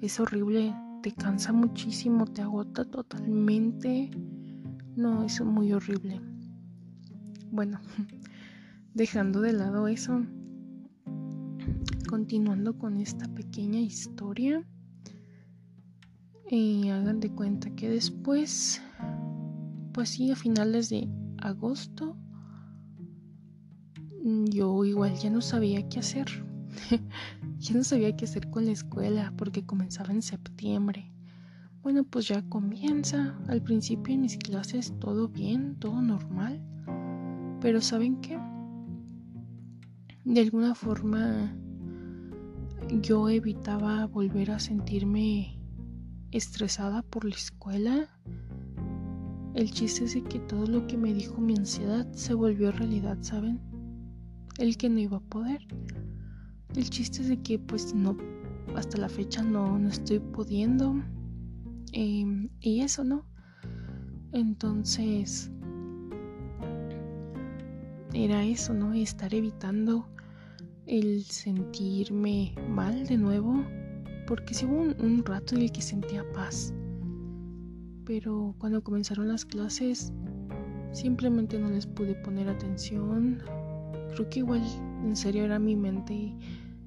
es 0.00 0.18
horrible, 0.18 0.74
te 1.02 1.12
cansa 1.12 1.52
muchísimo, 1.52 2.26
te 2.26 2.42
agota 2.42 2.84
totalmente, 2.84 4.10
no, 4.96 5.22
es 5.22 5.40
muy 5.42 5.72
horrible. 5.72 6.20
Bueno, 7.50 7.80
dejando 8.94 9.40
de 9.42 9.52
lado 9.52 9.86
eso, 9.86 10.24
continuando 12.08 12.78
con 12.78 12.96
esta 12.96 13.28
pequeña 13.28 13.78
historia, 13.78 14.66
y 16.50 16.88
hagan 16.90 17.20
de 17.20 17.30
cuenta 17.30 17.70
que 17.70 17.88
después, 17.88 18.82
pues 19.92 20.10
sí, 20.10 20.30
a 20.30 20.36
finales 20.36 20.90
de 20.90 21.08
agosto, 21.42 22.16
yo 24.22 24.84
igual 24.84 25.14
ya 25.16 25.30
no 25.30 25.40
sabía 25.40 25.88
qué 25.88 25.98
hacer. 25.98 26.26
ya 27.58 27.74
no 27.74 27.84
sabía 27.84 28.16
qué 28.16 28.24
hacer 28.24 28.50
con 28.50 28.66
la 28.66 28.72
escuela 28.72 29.32
porque 29.36 29.66
comenzaba 29.66 30.12
en 30.12 30.22
septiembre. 30.22 31.12
Bueno, 31.82 32.04
pues 32.04 32.28
ya 32.28 32.42
comienza. 32.48 33.36
Al 33.48 33.62
principio 33.62 34.14
en 34.14 34.22
mis 34.22 34.36
clases 34.36 34.98
todo 35.00 35.28
bien, 35.28 35.76
todo 35.80 36.00
normal. 36.00 36.62
Pero 37.60 37.80
¿saben 37.80 38.20
qué? 38.20 38.38
De 40.24 40.40
alguna 40.40 40.74
forma 40.74 41.56
yo 43.00 43.28
evitaba 43.28 44.06
volver 44.06 44.50
a 44.52 44.60
sentirme 44.60 45.58
estresada 46.30 47.02
por 47.02 47.24
la 47.24 47.34
escuela. 47.34 48.08
El 49.54 49.70
chiste 49.70 50.04
es 50.04 50.14
de 50.14 50.22
que 50.24 50.38
todo 50.40 50.66
lo 50.66 50.86
que 50.86 50.96
me 50.96 51.12
dijo 51.12 51.40
mi 51.40 51.54
ansiedad 51.54 52.10
se 52.12 52.34
volvió 52.34 52.72
realidad, 52.72 53.18
¿saben? 53.20 53.60
El 54.58 54.76
que 54.76 54.88
no 54.88 54.98
iba 54.98 55.18
a 55.18 55.20
poder. 55.20 55.60
El 56.74 56.88
chiste 56.88 57.20
es 57.22 57.28
de 57.28 57.42
que 57.42 57.58
pues 57.58 57.94
no, 57.94 58.16
hasta 58.74 58.98
la 58.98 59.08
fecha 59.08 59.42
no, 59.42 59.78
no 59.78 59.88
estoy 59.88 60.20
pudiendo. 60.20 60.94
Em, 61.92 62.48
y 62.60 62.80
eso, 62.80 63.04
¿no? 63.04 63.26
Entonces, 64.32 65.50
era 68.14 68.44
eso, 68.44 68.72
¿no? 68.72 68.94
Estar 68.94 69.34
evitando 69.34 70.08
el 70.86 71.24
sentirme 71.24 72.54
mal 72.68 73.06
de 73.06 73.16
nuevo 73.16 73.64
porque 74.26 74.54
sí 74.54 74.66
hubo 74.66 74.80
un, 74.80 75.24
rato 75.24 75.54
en 75.54 75.62
el 75.62 75.72
que 75.72 75.82
sentía 75.82 76.24
paz. 76.32 76.72
Pero 78.04 78.54
cuando 78.58 78.82
comenzaron 78.82 79.28
las 79.28 79.44
clases, 79.44 80.12
simplemente 80.92 81.58
no 81.58 81.70
les 81.70 81.86
pude 81.86 82.14
poner 82.16 82.48
atención. 82.48 83.42
Creo 84.14 84.28
que 84.28 84.40
igual 84.40 84.62
en 85.04 85.16
serio 85.16 85.44
era 85.44 85.58
mi 85.58 85.76
mente 85.76 86.34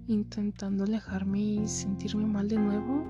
intentando 0.07 0.83
alejarme 0.83 1.39
y 1.39 1.67
sentirme 1.67 2.25
mal 2.25 2.47
de 2.47 2.57
nuevo. 2.57 3.03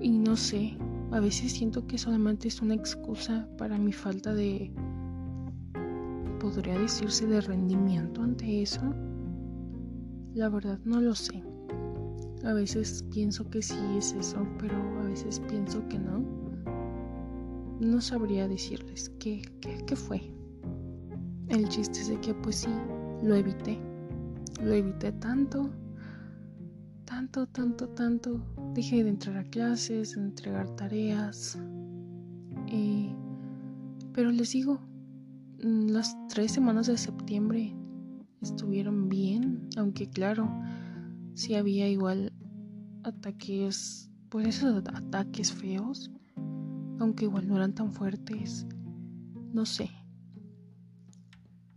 Y 0.00 0.18
no 0.18 0.36
sé, 0.36 0.76
a 1.12 1.20
veces 1.20 1.52
siento 1.52 1.86
que 1.86 1.98
solamente 1.98 2.48
es 2.48 2.60
una 2.60 2.74
excusa 2.74 3.48
para 3.56 3.78
mi 3.78 3.92
falta 3.92 4.34
de, 4.34 4.72
podría 6.40 6.78
decirse, 6.78 7.26
de 7.26 7.40
rendimiento 7.40 8.22
ante 8.22 8.62
eso. 8.62 8.94
La 10.34 10.48
verdad 10.48 10.80
no 10.84 11.00
lo 11.00 11.14
sé. 11.14 11.42
A 12.44 12.52
veces 12.52 13.04
pienso 13.12 13.48
que 13.48 13.62
sí 13.62 13.78
es 13.96 14.12
eso, 14.14 14.44
pero 14.58 14.76
a 15.00 15.04
veces 15.04 15.40
pienso 15.48 15.86
que 15.88 15.98
no. 15.98 16.24
No 17.82 18.00
sabría 18.00 18.46
decirles 18.46 19.10
qué, 19.18 19.42
qué, 19.60 19.96
fue. 19.96 20.22
El 21.48 21.68
chiste 21.68 21.98
es 21.98 22.08
de 22.08 22.20
que 22.20 22.32
pues 22.32 22.58
sí, 22.58 22.70
lo 23.24 23.34
evité. 23.34 23.76
Lo 24.62 24.72
evité 24.72 25.10
tanto, 25.10 25.68
tanto, 27.04 27.44
tanto, 27.48 27.88
tanto. 27.88 28.40
Dejé 28.74 29.02
de 29.02 29.10
entrar 29.10 29.36
a 29.36 29.42
clases, 29.42 30.14
de 30.14 30.20
entregar 30.20 30.70
tareas. 30.76 31.58
Eh, 32.68 33.12
pero 34.12 34.30
les 34.30 34.52
digo, 34.52 34.78
mm, 35.64 35.88
las 35.88 36.16
tres 36.28 36.52
semanas 36.52 36.86
de 36.86 36.96
septiembre 36.96 37.74
estuvieron 38.42 39.08
bien, 39.08 39.68
aunque 39.76 40.08
claro, 40.08 40.48
si 41.34 41.56
había 41.56 41.88
igual 41.88 42.32
ataques, 43.02 44.08
pues 44.28 44.46
esos 44.46 44.84
ataques 44.86 45.52
feos, 45.52 46.12
aunque 47.02 47.24
igual 47.24 47.48
no 47.48 47.56
eran 47.56 47.74
tan 47.74 47.92
fuertes, 47.92 48.64
no 49.52 49.66
sé. 49.66 49.90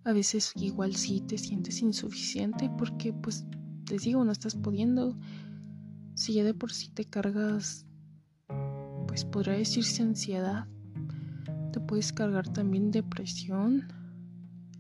A 0.03 0.13
veces 0.13 0.51
igual 0.55 0.95
sí 0.95 1.19
te 1.21 1.39
sientes 1.39 1.81
insuficiente 1.81 2.69
porque 2.77 3.11
pues 3.11 3.45
te 3.85 3.97
digo, 3.97 4.23
no 4.23 4.31
estás 4.31 4.55
pudiendo. 4.55 5.17
Si 6.13 6.33
ya 6.33 6.43
de 6.43 6.53
por 6.53 6.71
sí 6.71 6.89
te 6.89 7.05
cargas, 7.05 7.88
pues 9.07 9.25
podría 9.25 9.55
decirse 9.55 10.03
ansiedad, 10.03 10.67
te 11.73 11.79
puedes 11.79 12.13
cargar 12.13 12.47
también 12.47 12.91
depresión, 12.91 13.88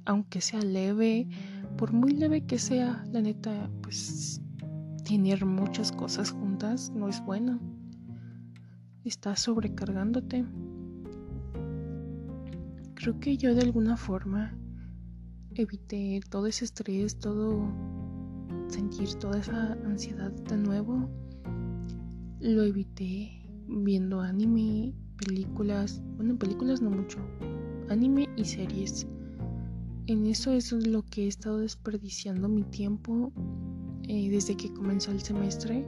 aunque 0.05 0.41
sea 0.41 0.61
leve, 0.61 1.27
por 1.75 1.91
muy 1.91 2.11
leve 2.11 2.45
que 2.45 2.59
sea, 2.59 3.03
la 3.11 3.21
neta, 3.21 3.69
pues 3.81 4.41
tener 5.03 5.43
muchas 5.43 5.91
cosas 5.91 6.29
juntas 6.29 6.91
no 6.91 7.09
es 7.09 7.19
bueno. 7.25 7.59
Estás 9.05 9.41
sobrecargándote. 9.41 10.43
Creo 12.95 13.19
que 13.19 13.37
yo 13.37 13.53
de 13.53 13.61
alguna 13.61 13.97
forma 13.97 14.57
evité 15.53 16.19
todo 16.27 16.47
ese 16.47 16.65
estrés, 16.65 17.19
todo 17.19 17.69
sentir 18.67 19.13
toda 19.19 19.37
esa 19.37 19.73
ansiedad 19.85 20.31
de 20.31 20.57
nuevo. 20.57 21.07
Lo 22.39 22.63
evité 22.63 23.43
viendo 23.67 24.21
anime, 24.21 24.95
películas, 25.17 26.01
bueno, 26.17 26.35
películas 26.39 26.81
no 26.81 26.89
mucho, 26.89 27.19
anime 27.89 28.27
y 28.35 28.43
series. 28.43 29.05
En 30.07 30.25
eso 30.25 30.51
es 30.51 30.71
lo 30.71 31.03
que 31.03 31.25
he 31.25 31.27
estado 31.27 31.59
desperdiciando 31.59 32.49
mi 32.49 32.63
tiempo 32.63 33.31
eh, 34.07 34.31
desde 34.31 34.57
que 34.57 34.73
comenzó 34.73 35.11
el 35.11 35.21
semestre. 35.21 35.85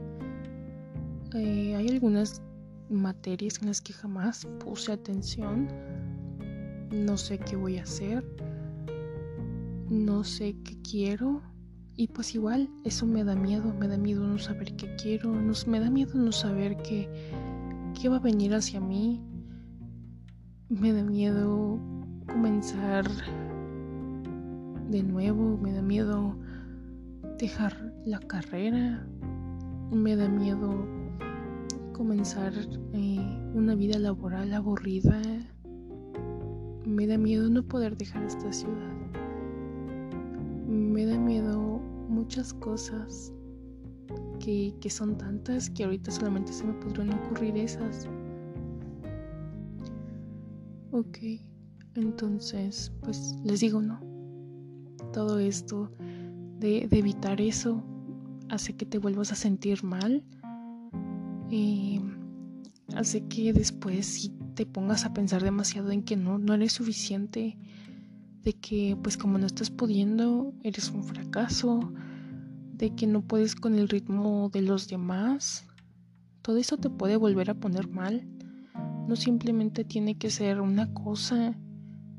Eh, 1.34 1.76
hay 1.76 1.88
algunas 1.88 2.44
materias 2.90 3.60
en 3.62 3.68
las 3.68 3.82
que 3.82 3.94
jamás 3.94 4.46
puse 4.60 4.92
atención. 4.92 5.68
No 6.92 7.18
sé 7.18 7.38
qué 7.40 7.56
voy 7.56 7.78
a 7.78 7.84
hacer. 7.84 8.24
No 9.90 10.24
sé 10.24 10.56
qué 10.64 10.82
quiero. 10.82 11.42
Y 11.96 12.08
pues 12.10 12.36
igual, 12.36 12.70
eso 12.84 13.06
me 13.06 13.24
da 13.24 13.36
miedo. 13.36 13.74
Me 13.74 13.88
da 13.88 13.98
miedo 13.98 14.26
no 14.26 14.38
saber 14.38 14.76
qué 14.76 14.96
quiero. 14.96 15.32
me 15.68 15.80
da 15.80 15.90
miedo 15.90 16.14
no 16.16 16.32
saber 16.32 16.78
qué, 16.78 17.10
qué 18.00 18.10
va 18.10 18.18
a 18.18 18.20
venir 18.20 18.54
hacia 18.54 18.80
mí. 18.80 19.22
Me 20.70 20.94
da 20.94 21.04
miedo 21.04 21.80
comenzar 22.28 23.06
de 24.90 25.04
nuevo. 25.04 25.58
Me 25.58 25.74
da 25.74 25.82
miedo 25.82 26.38
dejar 27.38 27.94
la 28.06 28.20
carrera, 28.20 29.06
me 29.92 30.16
da 30.16 30.28
miedo 30.28 30.97
comenzar 31.98 32.54
eh, 32.94 33.52
una 33.54 33.74
vida 33.76 33.98
laboral 33.98 34.54
aburrida, 34.54 35.22
me 36.86 37.08
da 37.08 37.18
miedo 37.18 37.50
no 37.50 37.64
poder 37.64 37.98
dejar 37.98 38.24
esta 38.24 38.54
ciudad, 38.54 38.94
me 40.68 41.06
da 41.06 41.18
miedo 41.18 41.80
muchas 42.08 42.54
cosas 42.54 43.34
que, 44.40 44.74
que 44.80 44.90
son 44.90 45.18
tantas 45.18 45.70
que 45.70 45.84
ahorita 45.84 46.12
solamente 46.12 46.54
se 46.54 46.66
me 46.66 46.74
podrían 46.74 47.12
ocurrir 47.14 47.58
esas. 47.58 48.08
Ok, 50.92 51.18
entonces, 51.96 52.92
pues 53.02 53.36
les 53.44 53.60
digo, 53.60 53.82
no. 53.82 54.00
Todo 55.14 55.40
esto 55.40 55.92
de, 56.60 56.88
evitar 56.92 57.42
eso 57.42 57.84
hace 58.50 58.76
que 58.76 58.86
te 58.86 58.98
vuelvas 58.98 59.32
a 59.32 59.36
sentir 59.36 59.84
mal. 59.84 60.24
Y 61.50 62.02
hace 62.96 63.26
que 63.28 63.54
después 63.54 64.06
si 64.06 64.30
te 64.56 64.66
pongas 64.66 65.06
a 65.06 65.14
pensar 65.14 65.44
demasiado 65.44 65.92
en 65.92 66.04
que 66.04 66.16
no, 66.18 66.38
no 66.40 66.54
eres 66.54 66.74
suficiente, 66.74 67.58
de 68.44 68.54
que 68.54 68.98
pues 69.02 69.18
como 69.18 69.38
no 69.38 69.46
estás 69.46 69.70
pudiendo, 69.70 70.54
eres 70.64 70.90
un 70.92 71.04
fracaso, 71.04 71.94
de 72.74 72.96
que 72.96 73.08
no 73.08 73.22
puedes 73.22 73.56
con 73.56 73.76
el 73.76 73.90
ritmo 73.90 74.50
de 74.54 74.62
los 74.62 74.88
demás, 74.88 75.68
todo 76.42 76.58
eso 76.58 76.78
te 76.78 76.90
puede 76.90 77.18
volver 77.18 77.50
a 77.50 77.56
poner 77.56 77.90
mal. 77.90 78.28
No 79.08 79.16
simplemente 79.16 79.84
tiene 79.84 80.18
que 80.18 80.30
ser 80.30 80.62
una 80.62 80.94
cosa 80.94 81.58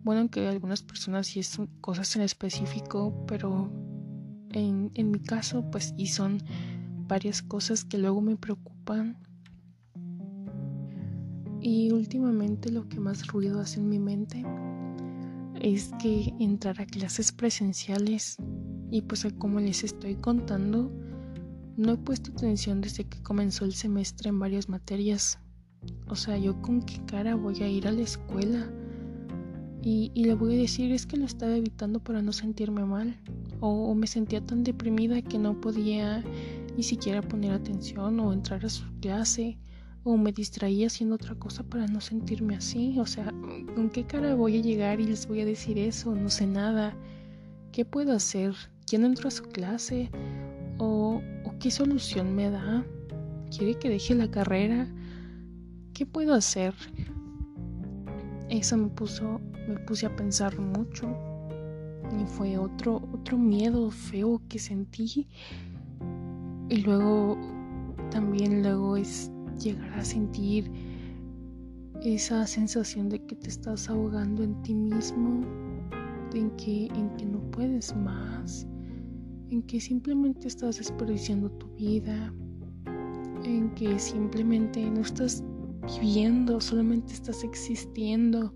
Bueno, 0.04 0.30
que 0.30 0.48
algunas 0.48 0.82
personas 0.82 1.26
sí 1.26 1.42
son 1.42 1.66
cosas 1.80 2.14
en 2.16 2.22
específico, 2.22 3.24
pero 3.26 3.70
en, 4.52 4.90
en 4.94 5.10
mi 5.10 5.20
caso, 5.20 5.70
pues, 5.70 5.94
y 5.98 6.06
son 6.06 6.38
varias 7.08 7.42
cosas 7.42 7.84
que 7.84 7.98
luego 7.98 8.20
me 8.20 8.36
preocupan. 8.36 9.16
Y 11.60 11.90
últimamente 11.90 12.70
lo 12.70 12.88
que 12.88 13.00
más 13.00 13.26
ruido 13.26 13.60
hace 13.60 13.80
en 13.80 13.88
mi 13.88 13.98
mente 13.98 14.44
es 15.60 15.90
que 16.00 16.32
entrar 16.38 16.80
a 16.80 16.86
clases 16.86 17.32
presenciales 17.32 18.36
y 18.90 19.02
pues 19.02 19.26
como 19.38 19.60
les 19.60 19.84
estoy 19.84 20.14
contando, 20.14 20.90
no 21.76 21.92
he 21.92 21.96
puesto 21.96 22.32
atención 22.32 22.80
desde 22.80 23.04
que 23.04 23.22
comenzó 23.22 23.64
el 23.64 23.72
semestre 23.72 24.30
en 24.30 24.38
varias 24.38 24.68
materias. 24.68 25.38
O 26.08 26.16
sea, 26.16 26.38
yo 26.38 26.60
con 26.62 26.82
qué 26.82 27.00
cara 27.06 27.34
voy 27.34 27.62
a 27.62 27.68
ir 27.68 27.86
a 27.86 27.92
la 27.92 28.02
escuela. 28.02 28.70
Y, 29.82 30.10
le 30.14 30.34
voy 30.34 30.56
a 30.56 30.58
decir 30.58 30.90
es 30.90 31.06
que 31.06 31.16
lo 31.16 31.24
estaba 31.24 31.56
evitando 31.56 32.00
para 32.00 32.20
no 32.20 32.32
sentirme 32.32 32.84
mal. 32.84 33.16
O, 33.60 33.94
me 33.94 34.06
sentía 34.06 34.44
tan 34.44 34.64
deprimida 34.64 35.22
que 35.22 35.38
no 35.38 35.60
podía 35.60 36.24
ni 36.78 36.84
siquiera 36.84 37.22
poner 37.22 37.50
atención 37.50 38.20
o 38.20 38.32
entrar 38.32 38.64
a 38.64 38.68
su 38.68 38.84
clase. 39.00 39.58
O 40.04 40.16
me 40.16 40.30
distraía 40.30 40.86
haciendo 40.86 41.16
otra 41.16 41.34
cosa 41.34 41.64
para 41.64 41.88
no 41.88 42.00
sentirme 42.00 42.54
así. 42.54 43.00
O 43.00 43.04
sea, 43.04 43.34
¿con 43.74 43.90
qué 43.90 44.06
cara 44.06 44.36
voy 44.36 44.58
a 44.58 44.62
llegar 44.62 45.00
y 45.00 45.06
les 45.06 45.26
voy 45.26 45.40
a 45.40 45.44
decir 45.44 45.76
eso? 45.76 46.14
No 46.14 46.30
sé 46.30 46.46
nada. 46.46 46.96
¿Qué 47.72 47.84
puedo 47.84 48.12
hacer? 48.12 48.54
¿Quién 48.86 49.04
entró 49.04 49.26
a 49.26 49.32
su 49.32 49.42
clase? 49.42 50.08
¿O, 50.78 51.20
qué 51.58 51.72
solución 51.72 52.36
me 52.36 52.48
da? 52.48 52.86
¿Quiere 53.50 53.74
que 53.74 53.88
deje 53.88 54.14
la 54.14 54.30
carrera? 54.30 54.86
¿Qué 55.94 56.06
puedo 56.06 56.32
hacer? 56.32 56.74
Eso 58.50 58.76
me 58.76 58.88
puso, 58.90 59.40
me 59.68 59.80
puse 59.80 60.06
a 60.06 60.14
pensar 60.14 60.56
mucho. 60.60 61.08
Y 62.22 62.24
fue 62.26 62.56
otro, 62.56 63.02
otro 63.12 63.36
miedo 63.36 63.90
feo 63.90 64.40
que 64.48 64.60
sentí. 64.60 65.26
Y 66.68 66.78
luego 66.82 67.38
también 68.10 68.62
luego 68.62 68.96
es 68.96 69.30
llegar 69.58 69.92
a 69.98 70.04
sentir 70.04 70.70
esa 72.02 72.46
sensación 72.46 73.08
de 73.08 73.18
que 73.26 73.34
te 73.36 73.48
estás 73.48 73.88
ahogando 73.88 74.42
en 74.42 74.60
ti 74.62 74.74
mismo, 74.74 75.44
en 76.34 76.50
que, 76.52 76.86
en 76.86 77.10
que 77.16 77.26
no 77.26 77.40
puedes 77.50 77.94
más 77.96 78.66
en 79.50 79.62
que 79.62 79.80
simplemente 79.80 80.48
estás 80.48 80.76
desperdiciando 80.76 81.50
tu 81.52 81.68
vida, 81.76 82.32
en 83.44 83.70
que 83.74 83.98
simplemente 83.98 84.88
no 84.90 85.00
estás 85.00 85.42
viviendo, 86.00 86.60
solamente 86.60 87.14
estás 87.14 87.42
existiendo, 87.44 88.52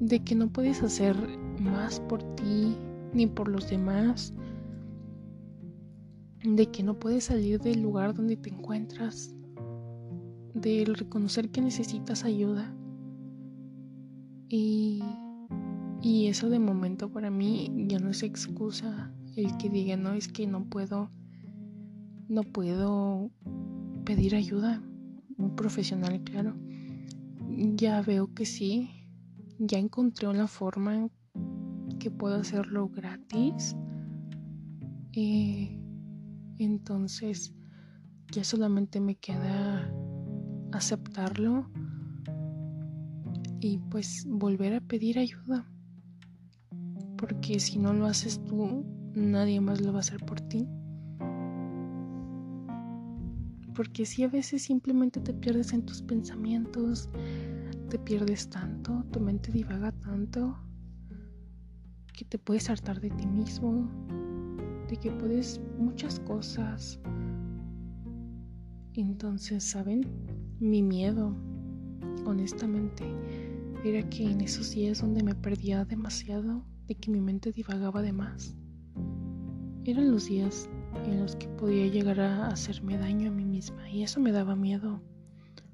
de 0.00 0.22
que 0.22 0.34
no 0.34 0.48
puedes 0.48 0.82
hacer 0.82 1.16
más 1.58 1.98
por 2.00 2.22
ti 2.36 2.76
ni 3.12 3.26
por 3.26 3.48
los 3.48 3.68
demás, 3.68 4.32
de 6.44 6.70
que 6.70 6.82
no 6.82 6.98
puedes 6.98 7.24
salir 7.24 7.58
del 7.60 7.80
lugar 7.80 8.14
donde 8.14 8.36
te 8.36 8.50
encuentras, 8.50 9.34
de 10.52 10.84
reconocer 10.86 11.50
que 11.50 11.62
necesitas 11.62 12.24
ayuda. 12.24 12.76
Y, 14.48 15.02
y 16.02 16.26
eso 16.26 16.50
de 16.50 16.58
momento 16.58 17.10
para 17.10 17.30
mí 17.30 17.72
ya 17.88 17.98
no 17.98 18.10
es 18.10 18.22
excusa 18.22 19.12
el 19.36 19.56
que 19.56 19.70
diga, 19.70 19.96
no, 19.96 20.12
es 20.12 20.28
que 20.28 20.46
no 20.46 20.64
puedo, 20.66 21.10
no 22.28 22.42
puedo 22.42 23.30
pedir 24.04 24.34
ayuda, 24.34 24.82
un 25.38 25.56
profesional, 25.56 26.22
claro. 26.22 26.54
Ya 27.48 28.00
veo 28.02 28.32
que 28.34 28.44
sí, 28.44 28.90
ya 29.58 29.78
encontré 29.78 30.28
una 30.28 30.46
forma 30.46 31.08
que 31.98 32.10
puedo 32.10 32.36
hacerlo 32.36 32.88
gratis. 32.88 33.74
Eh, 35.12 35.83
entonces, 36.58 37.54
ya 38.30 38.44
solamente 38.44 39.00
me 39.00 39.16
queda 39.16 39.92
aceptarlo 40.72 41.70
y 43.60 43.78
pues 43.90 44.26
volver 44.28 44.74
a 44.74 44.80
pedir 44.80 45.18
ayuda. 45.18 45.66
Porque 47.16 47.60
si 47.60 47.78
no 47.78 47.92
lo 47.92 48.06
haces 48.06 48.42
tú, 48.44 48.84
nadie 49.14 49.60
más 49.60 49.80
lo 49.80 49.92
va 49.92 49.98
a 49.98 50.00
hacer 50.00 50.24
por 50.24 50.40
ti. 50.40 50.66
Porque 53.74 54.06
si 54.06 54.22
a 54.22 54.28
veces 54.28 54.62
simplemente 54.62 55.20
te 55.20 55.32
pierdes 55.32 55.72
en 55.72 55.84
tus 55.84 56.02
pensamientos, 56.02 57.08
te 57.88 57.98
pierdes 57.98 58.48
tanto, 58.48 59.04
tu 59.10 59.20
mente 59.20 59.50
divaga 59.50 59.92
tanto, 59.92 60.58
que 62.12 62.24
te 62.24 62.38
puedes 62.38 62.70
hartar 62.70 63.00
de 63.00 63.10
ti 63.10 63.26
mismo, 63.26 63.88
que 64.96 65.10
puedes 65.10 65.60
muchas 65.78 66.20
cosas. 66.20 67.00
Entonces, 68.94 69.64
¿saben? 69.64 70.06
Mi 70.60 70.82
miedo, 70.82 71.34
honestamente, 72.26 73.04
era 73.84 74.08
que 74.08 74.24
en 74.30 74.40
esos 74.40 74.70
días 74.70 75.00
donde 75.00 75.22
me 75.22 75.34
perdía 75.34 75.84
demasiado, 75.84 76.64
de 76.86 76.94
que 76.94 77.10
mi 77.10 77.20
mente 77.20 77.50
divagaba 77.50 78.02
de 78.02 78.12
más, 78.12 78.54
eran 79.84 80.10
los 80.10 80.26
días 80.26 80.68
en 81.06 81.20
los 81.20 81.36
que 81.36 81.48
podía 81.48 81.86
llegar 81.86 82.20
a 82.20 82.48
hacerme 82.48 82.96
daño 82.96 83.28
a 83.30 83.34
mí 83.34 83.44
misma 83.44 83.90
y 83.90 84.02
eso 84.02 84.20
me 84.20 84.32
daba 84.32 84.54
miedo. 84.56 85.02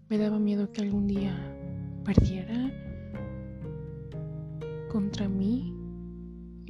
Me 0.09 0.19
daba 0.19 0.39
miedo 0.39 0.73
que 0.73 0.83
algún 0.83 1.07
día 1.07 1.37
perdiera 2.05 2.73
contra 4.91 5.29
mí 5.29 5.73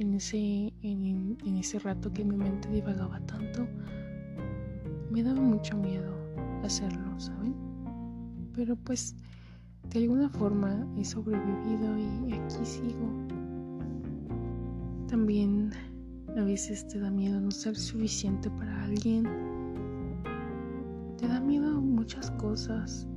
en 0.01 0.15
ese, 0.15 0.73
en, 0.81 1.55
ese 1.57 1.79
rato 1.79 2.11
que 2.11 2.25
mi 2.25 2.35
mente 2.35 2.67
divagaba 2.69 3.19
tanto. 3.21 3.67
Me 5.11 5.21
daba 5.21 5.41
mucho 5.41 5.77
miedo 5.77 6.13
hacerlo, 6.63 7.19
¿saben? 7.19 7.55
Pero 8.53 8.75
pues 8.75 9.15
de 9.89 9.99
alguna 9.99 10.29
forma 10.29 10.87
he 10.97 11.05
sobrevivido 11.05 11.97
y 12.27 12.33
aquí 12.33 12.65
sigo. 12.65 13.27
También 15.07 15.71
a 16.37 16.43
veces 16.43 16.87
te 16.87 16.99
da 16.99 17.11
miedo 17.11 17.39
no 17.39 17.51
ser 17.51 17.75
suficiente 17.75 18.49
para 18.49 18.83
alguien. 18.83 19.27
Te 21.17 21.27
da 21.27 21.39
miedo 21.39 21.79
muchas 21.81 22.31
cosas. 22.31 23.07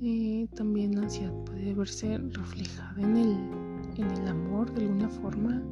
Eh, 0.00 0.48
también 0.54 0.94
la 0.94 1.02
ansiedad 1.02 1.34
puede 1.44 1.74
verse 1.74 2.18
reflejada 2.18 3.00
en 3.00 3.16
el, 3.16 3.63
en 4.02 4.10
el 4.10 4.28
amor 4.28 4.72
de 4.72 4.82
alguna 4.82 5.08
forma. 5.08 5.62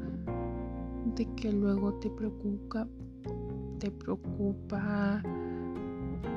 De 1.16 1.26
que 1.34 1.52
luego 1.52 1.94
te 1.94 2.08
preocupa, 2.10 2.86
te 3.78 3.90
preocupa 3.90 5.22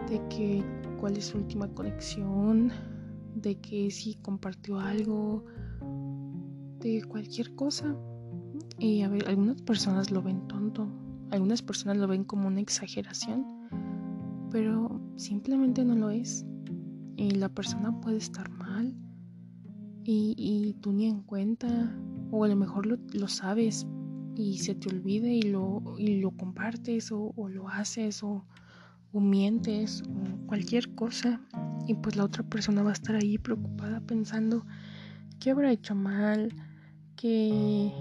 de 0.09 0.21
que 0.29 0.63
cuál 0.99 1.17
es 1.17 1.25
su 1.25 1.37
última 1.37 1.67
conexión, 1.69 2.71
de 3.35 3.55
que 3.59 3.91
si 3.91 4.15
compartió 4.15 4.79
algo, 4.79 5.45
de 6.79 7.03
cualquier 7.03 7.53
cosa. 7.55 7.95
Y 8.79 9.03
a 9.03 9.09
ver, 9.09 9.27
algunas 9.27 9.61
personas 9.61 10.11
lo 10.11 10.21
ven 10.21 10.47
tonto, 10.47 10.87
algunas 11.31 11.61
personas 11.61 11.97
lo 11.97 12.07
ven 12.07 12.23
como 12.23 12.47
una 12.47 12.59
exageración, 12.59 13.45
pero 14.51 14.99
simplemente 15.15 15.85
no 15.85 15.95
lo 15.95 16.09
es. 16.09 16.45
Y 17.17 17.31
la 17.31 17.49
persona 17.49 17.99
puede 18.01 18.17
estar 18.17 18.49
mal 18.49 18.64
y, 20.07 20.75
tú 20.81 20.93
ni 20.93 21.07
en 21.07 21.21
cuenta, 21.21 21.67
o 22.31 22.43
a 22.43 22.47
lo 22.47 22.55
mejor 22.55 22.85
lo, 22.85 23.27
sabes 23.27 23.87
y 24.35 24.59
se 24.59 24.75
te 24.75 24.89
olvida 24.89 25.27
y 25.27 25.41
lo, 25.41 25.81
y 25.97 26.19
lo 26.19 26.31
compartes 26.31 27.11
o, 27.11 27.33
lo 27.49 27.69
haces 27.69 28.23
o, 28.23 28.45
mientes 29.13 30.03
o 30.03 30.47
cualquier 30.47 30.93
cosa. 30.93 31.41
Y 31.87 31.93
pues 31.95 32.15
la 32.15 32.25
otra 32.25 32.43
persona 32.43 32.83
va 32.83 32.89
a 32.89 32.93
estar 32.93 33.15
ahí 33.15 33.37
preocupada 33.37 34.01
pensando 34.01 34.65
qué 35.39 35.51
habrá 35.51 35.71
hecho 35.71 35.95
mal, 35.95 36.53
que 37.15 37.91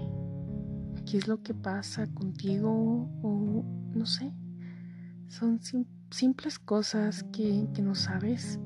qué 1.05 1.17
es 1.17 1.27
lo 1.27 1.41
que 1.41 1.53
pasa 1.53 2.07
contigo 2.07 3.09
o 3.21 3.63
no 3.93 4.05
sé. 4.05 4.33
Son 5.27 5.59
simples 6.11 6.59
cosas 6.59 7.23
que, 7.31 7.67
que 7.73 7.81
no 7.81 7.95
sabes 7.95 8.59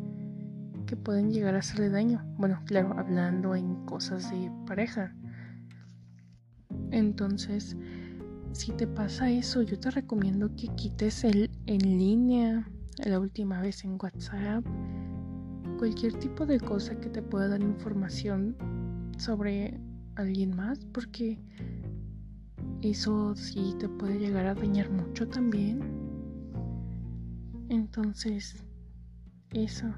que 0.90 0.96
pueden 0.96 1.32
llegar 1.32 1.54
a 1.54 1.60
hacerle 1.60 1.90
daño. 1.90 2.26
Bueno, 2.40 2.64
claro, 2.66 2.96
hablando 2.98 3.54
en 3.54 3.86
cosas 3.86 4.32
de 4.32 4.52
pareja. 4.66 5.14
Entonces, 6.90 7.78
si 8.54 8.72
te 8.72 8.88
pasa 8.88 9.30
eso, 9.30 9.62
yo 9.62 9.80
te 9.80 9.92
recomiendo 9.92 10.50
que 10.56 10.68
quites 10.70 11.24
el 11.26 11.52
en 11.68 11.78
línea, 11.78 12.68
la 13.06 13.20
última 13.20 13.62
vez 13.62 13.84
en 13.84 14.00
WhatsApp, 14.02 14.66
cualquier 15.78 16.14
tipo 16.14 16.48
de 16.48 16.60
cosa 16.60 17.00
que 17.00 17.10
te 17.10 17.22
pueda 17.22 17.50
dar 17.50 17.62
información 17.62 18.56
sobre 19.20 19.80
alguien 20.16 20.56
más, 20.56 20.80
porque 20.86 21.38
eso 22.82 23.36
sí 23.36 23.76
te 23.78 23.88
puede 23.88 24.18
llegar 24.18 24.48
a 24.48 24.56
dañar 24.56 24.90
mucho 24.90 25.28
también. 25.28 25.82
Entonces, 27.70 28.56
eso, 29.52 29.94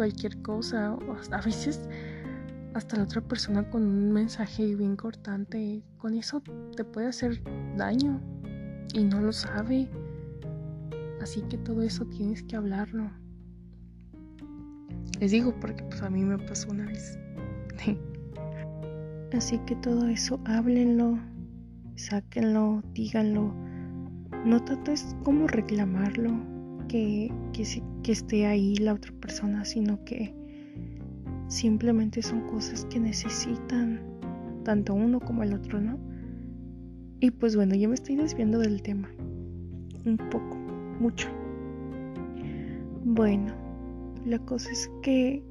cualquier 0.00 0.40
cosa, 0.40 0.96
a 1.30 1.40
veces 1.42 1.78
hasta 2.72 2.96
la 2.96 3.02
otra 3.02 3.20
persona 3.20 3.68
con 3.68 3.82
un 3.82 4.12
mensaje 4.12 4.74
bien 4.74 4.96
cortante, 4.96 5.82
con 5.98 6.14
eso 6.14 6.42
te 6.74 6.84
puede 6.84 7.08
hacer 7.08 7.42
daño 7.76 8.18
y 8.94 9.04
no 9.04 9.20
lo 9.20 9.30
sabe. 9.30 9.90
Así 11.20 11.42
que 11.50 11.58
todo 11.58 11.82
eso 11.82 12.06
tienes 12.06 12.42
que 12.44 12.56
hablarlo. 12.56 13.10
Les 15.20 15.32
digo 15.32 15.54
porque 15.60 15.82
pues 15.82 16.00
a 16.00 16.08
mí 16.08 16.24
me 16.24 16.38
pasó 16.38 16.70
una 16.70 16.86
vez. 16.86 17.18
Así 19.34 19.58
que 19.66 19.76
todo 19.76 20.08
eso 20.08 20.40
háblenlo, 20.46 21.18
sáquenlo, 21.96 22.82
díganlo. 22.94 23.54
No 24.46 24.64
trates 24.64 25.14
como 25.24 25.46
reclamarlo, 25.46 26.40
que, 26.90 27.32
que, 27.52 27.82
que 28.02 28.12
esté 28.12 28.46
ahí 28.46 28.74
la 28.74 28.94
otra 28.94 29.12
persona, 29.20 29.64
sino 29.64 30.04
que 30.04 30.34
simplemente 31.46 32.20
son 32.20 32.40
cosas 32.48 32.84
que 32.86 32.98
necesitan 32.98 34.00
tanto 34.64 34.94
uno 34.94 35.20
como 35.20 35.44
el 35.44 35.54
otro, 35.54 35.80
¿no? 35.80 36.00
Y 37.20 37.30
pues 37.30 37.54
bueno, 37.54 37.76
yo 37.76 37.88
me 37.88 37.94
estoy 37.94 38.16
desviando 38.16 38.58
del 38.58 38.82
tema. 38.82 39.08
Un 40.04 40.16
poco, 40.30 40.56
mucho. 40.98 41.28
Bueno, 43.04 43.54
la 44.24 44.40
cosa 44.40 44.68
es 44.72 44.90
que 45.02 45.44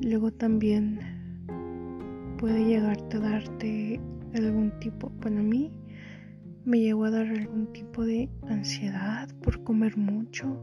luego 0.00 0.32
también 0.32 0.98
puede 2.38 2.64
llegarte 2.64 3.16
a 3.18 3.20
darte 3.20 4.00
algún 4.34 4.72
tipo, 4.80 5.12
bueno 5.20 5.40
a 5.40 5.44
mí 5.44 5.70
me 6.66 6.80
llegó 6.80 7.04
a 7.04 7.10
dar 7.12 7.28
algún 7.28 7.72
tipo 7.72 8.04
de 8.04 8.28
ansiedad 8.48 9.28
por 9.40 9.62
comer 9.62 9.96
mucho. 9.96 10.60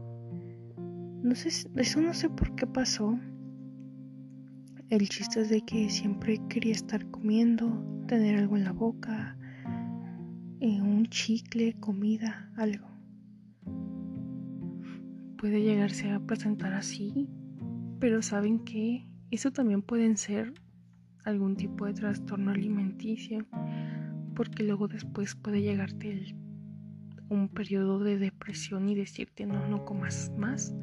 No 1.22 1.34
sé, 1.34 1.48
eso 1.76 2.00
no 2.02 2.12
sé 2.12 2.28
por 2.28 2.54
qué 2.54 2.66
pasó. 2.66 3.18
El 4.90 5.08
chiste 5.08 5.40
es 5.40 5.48
de 5.48 5.62
que 5.62 5.88
siempre 5.88 6.38
quería 6.50 6.72
estar 6.72 7.10
comiendo, 7.10 7.82
tener 8.06 8.38
algo 8.38 8.54
en 8.58 8.64
la 8.64 8.72
boca, 8.72 9.38
eh, 10.60 10.82
un 10.82 11.06
chicle, 11.06 11.72
comida, 11.80 12.52
algo. 12.58 12.86
Puede 15.38 15.62
llegarse 15.62 16.10
a 16.10 16.20
presentar 16.20 16.74
así, 16.74 17.26
pero 17.98 18.20
saben 18.20 18.58
que 18.58 19.08
eso 19.30 19.50
también 19.52 19.80
pueden 19.80 20.18
ser 20.18 20.52
algún 21.24 21.56
tipo 21.56 21.86
de 21.86 21.94
trastorno 21.94 22.50
alimenticio, 22.50 23.46
porque 24.34 24.62
luego 24.62 24.88
después 24.88 25.34
puede 25.34 25.62
llegarte 25.62 26.36
un 27.28 27.48
periodo 27.48 28.00
de 28.00 28.18
depresión 28.18 28.88
y 28.88 28.94
decirte 28.94 29.46
no, 29.46 29.66
no 29.68 29.84
comas 29.84 30.30
más, 30.36 30.74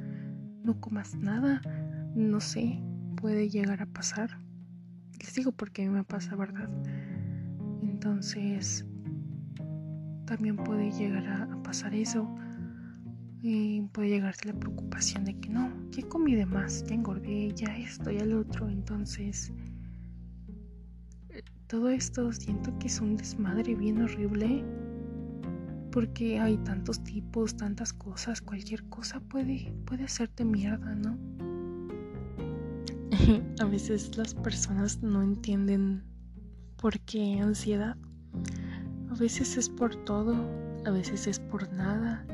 no 0.63 0.79
comas 0.79 1.15
nada, 1.15 1.61
no 2.15 2.39
sé, 2.39 2.81
puede 3.17 3.49
llegar 3.49 3.81
a 3.81 3.85
pasar. 3.85 4.39
Les 5.19 5.33
digo 5.35 5.51
porque 5.51 5.83
a 5.83 5.85
mí 5.85 5.91
me 5.91 6.03
pasa, 6.03 6.35
¿verdad? 6.35 6.69
Entonces, 7.81 8.85
también 10.25 10.55
puede 10.55 10.91
llegar 10.91 11.27
a, 11.27 11.61
pasar 11.61 11.93
eso. 11.93 12.27
Y 13.43 13.81
puede 13.91 14.09
llegarte 14.09 14.47
la 14.47 14.59
preocupación 14.59 15.25
de 15.25 15.39
que 15.39 15.49
no, 15.49 15.71
ya 15.91 16.07
comí 16.07 16.35
de 16.35 16.45
más, 16.45 16.83
ya 16.83 16.95
engordé, 16.95 17.51
ya 17.53 17.75
esto, 17.77 18.11
ya 18.11 18.23
otro. 18.35 18.69
Entonces, 18.69 19.51
todo 21.71 21.89
esto 21.89 22.33
siento 22.33 22.77
que 22.79 22.87
es 22.87 22.99
un 22.99 23.15
desmadre 23.15 23.75
bien 23.75 24.01
horrible 24.01 24.61
porque 25.89 26.37
hay 26.37 26.57
tantos 26.57 27.01
tipos, 27.01 27.55
tantas 27.55 27.93
cosas, 27.93 28.41
cualquier 28.41 28.83
cosa 28.89 29.21
puede, 29.21 29.73
puede 29.85 30.03
hacerte 30.03 30.43
mierda, 30.43 30.93
¿no? 30.95 31.17
a 33.61 33.65
veces 33.65 34.17
las 34.17 34.33
personas 34.33 35.01
no 35.01 35.23
entienden 35.23 36.03
por 36.75 36.99
qué 36.99 37.39
ansiedad. 37.39 37.95
A 39.09 39.15
veces 39.15 39.55
es 39.55 39.69
por 39.69 39.95
todo, 40.03 40.35
a 40.85 40.91
veces 40.91 41.25
es 41.25 41.39
por 41.39 41.71
nada. 41.71 42.25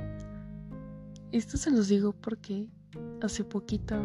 Esto 1.31 1.57
se 1.57 1.69
los 1.69 1.89
digo 1.89 2.11
porque 2.11 2.67
hace 3.21 3.43
poquito 3.43 4.01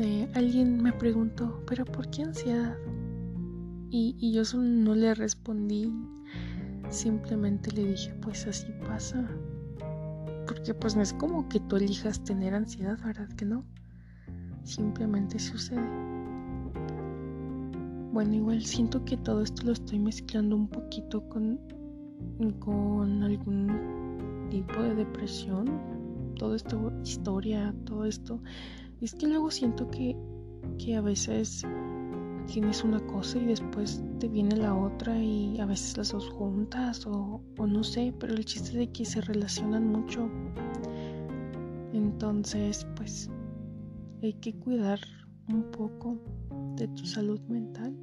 eh, 0.00 0.28
alguien 0.34 0.82
me 0.82 0.92
preguntó, 0.92 1.62
pero 1.68 1.84
¿por 1.84 2.10
qué 2.10 2.24
ansiedad? 2.24 2.76
Y, 3.96 4.32
yo 4.32 4.42
no 4.58 4.96
le 4.96 5.14
respondí, 5.14 5.94
simplemente 6.90 7.70
le 7.70 7.90
dije, 7.90 8.12
pues 8.22 8.44
así 8.48 8.66
pasa. 8.88 9.24
Porque 10.48 10.74
pues 10.74 10.96
no 10.96 11.02
es 11.02 11.12
como 11.12 11.48
que 11.48 11.60
tú 11.60 11.76
elijas 11.76 12.24
tener 12.24 12.54
ansiedad, 12.54 12.98
¿verdad 13.04 13.28
que 13.36 13.44
no? 13.44 13.64
Simplemente 14.64 15.38
sucede. 15.38 15.88
Bueno, 18.12 18.34
igual 18.34 18.64
siento 18.64 19.04
que 19.04 19.16
todo 19.16 19.42
esto 19.42 19.62
lo 19.66 19.72
estoy 19.72 20.00
mezclando 20.00 20.56
un 20.56 20.66
poquito 20.66 21.28
con, 21.28 21.60
con 22.58 23.22
algún 23.22 24.48
tipo 24.50 24.82
de 24.82 24.96
depresión. 24.96 25.70
Todo 26.36 26.56
esto, 26.56 26.92
historia, 27.04 27.72
todo 27.84 28.06
esto. 28.06 28.42
Es 29.00 29.14
que 29.14 29.28
luego 29.28 29.52
siento 29.52 29.88
que, 29.88 30.16
que 30.78 30.96
a 30.96 31.00
veces 31.00 31.64
tienes 32.46 32.84
una 32.84 33.00
cosa 33.06 33.38
y 33.38 33.46
después 33.46 34.02
te 34.18 34.28
viene 34.28 34.56
la 34.56 34.74
otra 34.74 35.18
y 35.18 35.58
a 35.60 35.66
veces 35.66 35.96
las 35.96 36.12
dos 36.12 36.28
juntas 36.30 37.06
o, 37.06 37.40
no 37.58 37.84
sé, 37.84 38.14
pero 38.18 38.34
el 38.34 38.44
chiste 38.44 38.76
de 38.76 38.90
que 38.90 39.04
se 39.04 39.20
relacionan 39.20 39.88
mucho. 39.88 40.28
Entonces, 41.92 42.86
pues 42.96 43.30
hay 44.22 44.34
que 44.34 44.54
cuidar 44.54 45.00
un 45.48 45.70
poco 45.70 46.18
de 46.76 46.88
tu 46.88 47.04
salud 47.06 47.40
mental. 47.48 47.96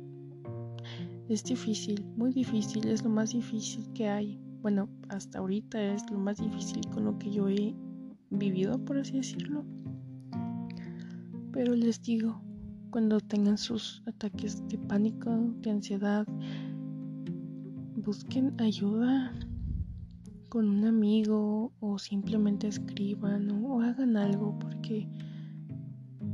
Es 1.30 1.44
difícil, 1.44 2.06
muy 2.16 2.32
difícil, 2.34 2.88
es 2.88 3.04
lo 3.04 3.10
más 3.10 3.32
difícil 3.32 3.92
que 3.94 4.08
hay. 4.08 4.40
Bueno, 4.62 4.90
hasta 5.10 5.40
ahorita 5.40 5.82
es 5.82 6.10
lo 6.12 6.20
más 6.20 6.38
difícil 6.38 6.82
con 6.94 7.06
lo 7.06 7.18
que 7.18 7.32
yo 7.32 7.48
he 7.50 7.74
vivido, 8.30 8.84
por 8.84 8.98
así 8.98 9.14
decirlo. 9.14 9.64
Pero 11.52 11.76
les 11.76 12.02
digo, 12.02 12.42
cuando 12.92 13.22
tengan 13.22 13.58
sus 13.58 14.04
ataques 14.06 14.68
de 14.68 14.78
pánico, 14.78 15.32
de 15.62 15.72
ansiedad, 15.72 16.28
busquen 17.96 18.60
ayuda 18.60 19.34
con 20.50 20.68
un 20.68 20.84
amigo 20.84 21.72
o 21.80 21.98
simplemente 21.98 22.68
escriban 22.68 23.50
o, 23.50 23.82
hagan 23.82 24.18
algo 24.18 24.60
porque 24.60 25.08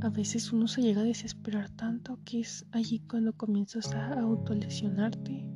a 0.00 0.10
veces 0.10 0.52
uno 0.52 0.66
se 0.66 0.82
llega 0.82 1.02
a 1.02 1.04
desesperar 1.04 1.70
tanto 1.70 2.18
que 2.24 2.40
es 2.40 2.66
allí 2.72 2.98
cuando 3.08 3.32
comienzas 3.32 3.94
a 3.94 4.20
autolesionarte. 4.20 5.46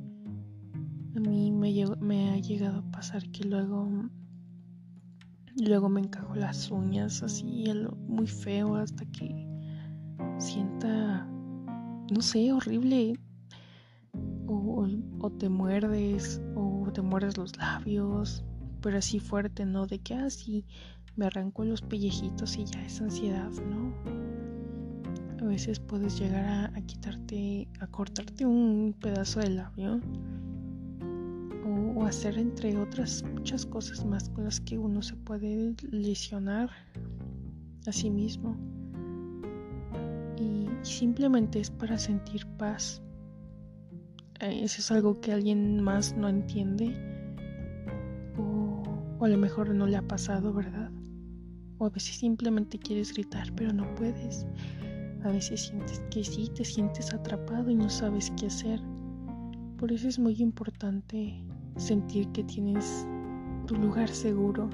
A 1.17 1.21
mí 1.21 1.51
me, 1.51 1.85
me 2.01 2.31
ha 2.31 2.39
llegado 2.39 2.79
a 2.79 2.91
pasar 2.93 3.29
que 3.33 3.45
luego 3.45 4.09
luego 5.57 5.89
me 5.89 6.01
encajo 6.01 6.35
las 6.35 6.71
uñas 6.71 7.23
así 7.23 7.65
muy 8.09 8.27
feo 8.27 8.77
hasta 8.77 9.05
que 9.07 9.52
sienta, 10.39 11.27
no 12.11 12.21
sé, 12.21 12.53
horrible. 12.53 13.19
O, 14.47 15.31
te 15.39 15.49
muerdes, 15.49 16.43
o 16.57 16.89
te 16.93 17.01
muerdes 17.01 17.39
los 17.39 17.57
labios, 17.57 18.45
pero 18.81 18.99
así 18.99 19.21
fuerte, 19.21 19.65
¿no? 19.65 19.87
De 19.87 19.99
que 19.99 20.15
así 20.15 20.67
ah, 20.69 21.13
me 21.17 21.27
arranco 21.27 21.65
los 21.65 21.81
pellejitos 21.81 22.57
y 22.59 22.65
ya 22.65 22.85
es 22.85 23.01
ansiedad, 23.01 23.51
¿no? 23.71 23.95
A 25.41 25.45
veces 25.45 25.81
puedes 25.81 26.19
llegar 26.19 26.45
a, 26.45 26.65
a 26.77 26.81
quitarte, 26.83 27.69
a 27.81 27.87
cortarte 27.87 28.45
un 28.45 28.95
pedazo 29.01 29.41
de 29.41 29.51
labio 29.51 30.01
o, 31.65 32.05
hacer 32.05 32.39
entre 32.39 32.77
otras 32.77 33.23
muchas 33.23 33.65
cosas 33.67 34.05
más 34.05 34.29
con 34.31 34.45
las 34.45 34.61
que 34.61 34.79
uno 34.79 35.03
se 35.03 35.17
puede 35.17 35.75
lesionar 35.91 36.71
a 37.87 37.93
sí 37.93 38.11
mismo 38.11 38.57
simplemente 40.83 41.61
es 41.61 41.71
para 41.71 41.99
sentir 41.99 42.47
paz. 42.59 43.03
Eh, 44.41 44.61
eso 44.63 44.81
es 44.81 44.91
algo 44.91 45.21
que 45.21 45.33
alguien 45.33 45.83
más 45.83 46.17
no 46.17 46.29
entiende 46.29 46.95
o, 48.37 48.83
a 49.21 49.29
lo 49.29 49.39
mejor 49.39 49.75
no 49.75 49.87
le 49.87 49.97
ha 49.97 50.03
pasado, 50.03 50.53
¿verdad? 50.53 50.91
O 51.79 51.87
a 51.87 51.91
veces 51.91 52.17
simplemente 52.17 52.79
quieres 52.79 53.13
gritar 53.13 53.53
pero 53.55 53.73
no 53.73 53.95
puedes. 53.95 54.47
A 55.25 55.31
veces 55.31 55.69
sientes 55.69 56.03
que 56.11 56.25
sí, 56.25 56.51
te 56.55 56.65
sientes 56.65 57.15
atrapado 57.15 57.71
y 57.71 57.77
no 57.77 57.89
sabes 57.89 58.33
qué 58.37 58.47
hacer. 58.47 58.81
Por 59.79 59.93
eso 59.93 60.09
es 60.09 60.19
muy 60.19 60.35
importante 60.41 61.45
sentir 61.77 62.29
que 62.33 62.43
tienes 62.45 63.07
tu 63.67 63.77
lugar 63.77 64.09
seguro. 64.09 64.69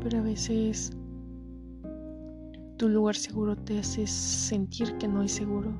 Pero 0.00 0.18
a 0.18 0.22
veces 0.22 0.95
tu 2.76 2.88
lugar 2.88 3.16
seguro 3.16 3.56
te 3.56 3.78
hace 3.78 4.06
sentir 4.06 4.96
que 4.98 5.08
no 5.08 5.22
es 5.22 5.32
seguro. 5.32 5.72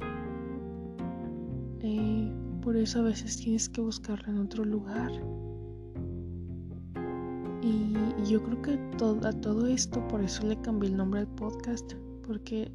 Eh, 1.81 2.33
por 2.63 2.77
eso 2.77 3.01
a 3.01 3.03
veces 3.03 3.37
tienes 3.37 3.69
que 3.69 3.81
buscarlo 3.81 4.33
en 4.33 4.39
otro 4.39 4.65
lugar. 4.65 5.11
Y, 7.63 7.95
yo 8.29 8.43
creo 8.43 8.63
que 8.63 8.73
a 9.25 9.33
todo 9.33 9.67
esto, 9.67 10.07
por 10.09 10.23
eso 10.23 10.47
le 10.47 10.61
cambié 10.61 10.91
el 10.91 10.97
nombre 10.97 11.21
al 11.21 11.29
podcast, 11.29 11.93
porque 12.27 12.73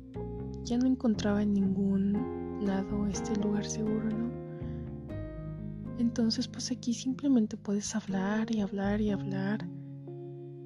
ya 0.63 0.77
no 0.77 0.85
encontraba 0.85 1.43
ningún 1.43 2.61
lado, 2.65 3.07
este 3.07 3.35
lugar 3.37 3.65
seguro, 3.65 4.05
¿no? 4.05 4.31
Entonces, 5.97 6.47
pues 6.47 6.71
aquí 6.71 6.93
simplemente 6.93 7.57
puedes 7.57 7.95
hablar 7.95 8.49
y 8.53 8.61
hablar 8.61 9.01
y 9.01 9.11
hablar 9.11 9.67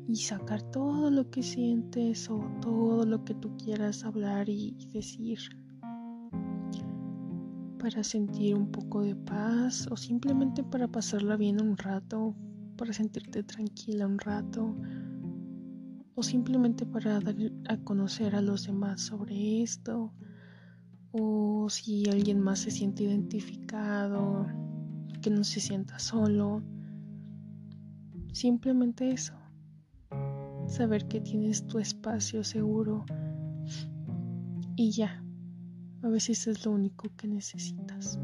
y 0.08 0.16
sacar 0.18 0.62
todo 0.72 1.10
lo 1.10 1.30
que 1.30 1.42
sientes 1.42 2.30
o 2.30 2.40
todo 2.62 3.06
lo 3.06 3.24
que 3.24 3.34
tú 3.34 3.56
quieras 3.58 4.04
hablar 4.04 4.50
y, 4.50 4.76
decir 4.92 5.40
para 7.80 8.04
sentir 8.04 8.56
un 8.56 8.72
poco 8.72 9.02
de 9.02 9.16
paz 9.16 9.88
o 9.92 9.98
simplemente 9.98 10.64
para 10.64 10.88
pasarla 10.88 11.38
bien 11.38 11.62
un 11.62 11.78
rato, 11.78 12.36
para 12.78 12.94
sentirte 12.94 13.44
tranquila 13.44 14.08
un 14.08 14.18
rato 14.18 14.76
o 16.16 16.24
simplemente 16.24 16.86
para 16.86 17.20
dar 17.20 17.36
a 17.70 17.78
conocer 17.78 18.36
a 18.36 18.42
los 18.42 18.66
demás 18.66 19.02
sobre 19.02 19.62
esto 19.62 20.14
o 21.12 21.68
si 21.70 22.10
alguien 22.10 22.42
más 22.42 22.60
se 22.60 22.72
siente 22.72 23.04
identificado, 23.04 24.48
que 25.22 25.30
no 25.30 25.44
se 25.44 25.60
sienta 25.60 26.00
solo. 26.00 26.64
Simplemente 28.34 29.12
eso 29.12 29.45
saber 30.76 31.08
que 31.08 31.22
tienes 31.22 31.66
tu 31.68 31.80
espacio 31.80 32.44
seguro 32.44 33.06
y 34.76 34.92
ya. 34.92 35.24
A 36.04 36.10
veces 36.10 36.48
es 36.48 36.66
lo 36.66 36.72
único 36.72 37.08
que 37.16 37.28
necesitas. 37.28 38.20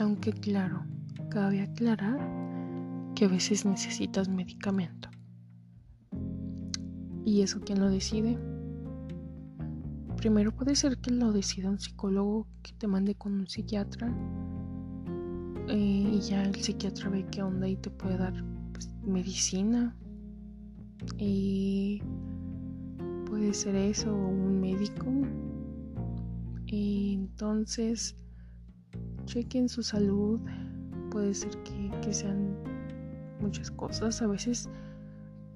Aunque 0.00 0.32
claro, 0.32 0.84
cabe 1.30 1.62
aclarar 1.62 2.18
que 3.14 3.24
a 3.24 3.28
veces 3.28 3.64
necesitas 3.64 4.28
medicamento. 4.28 5.08
¿Y 7.24 7.42
eso 7.42 7.60
quién 7.60 7.78
lo 7.78 7.88
decide? 7.88 8.36
Primero 10.16 10.52
puede 10.52 10.74
ser 10.74 10.98
que 10.98 11.12
lo 11.12 11.32
decida 11.32 11.70
un 11.70 11.78
psicólogo 11.78 12.48
que 12.62 12.72
te 12.72 12.88
mande 12.88 13.14
con 13.14 13.32
un 13.34 13.46
psiquiatra 13.46 14.12
eh, 15.68 16.10
y 16.12 16.20
ya 16.20 16.42
el 16.42 16.56
psiquiatra 16.56 17.08
ve 17.10 17.26
qué 17.30 17.42
onda 17.42 17.68
y 17.68 17.76
te 17.76 17.90
puede 17.90 18.18
dar 18.18 18.34
pues, 18.72 18.90
medicina 19.04 19.96
y 21.18 22.02
puede 23.26 23.54
ser 23.54 23.76
eso 23.76 24.14
o 24.14 24.28
un 24.28 24.60
médico. 24.60 25.06
Entonces, 26.66 28.16
chequen 29.24 29.68
su 29.68 29.82
salud. 29.82 30.40
Puede 31.10 31.34
ser 31.34 31.50
que, 31.62 31.90
que 32.02 32.12
sean 32.12 32.56
muchas 33.40 33.70
cosas. 33.70 34.22
A 34.22 34.26
veces 34.26 34.68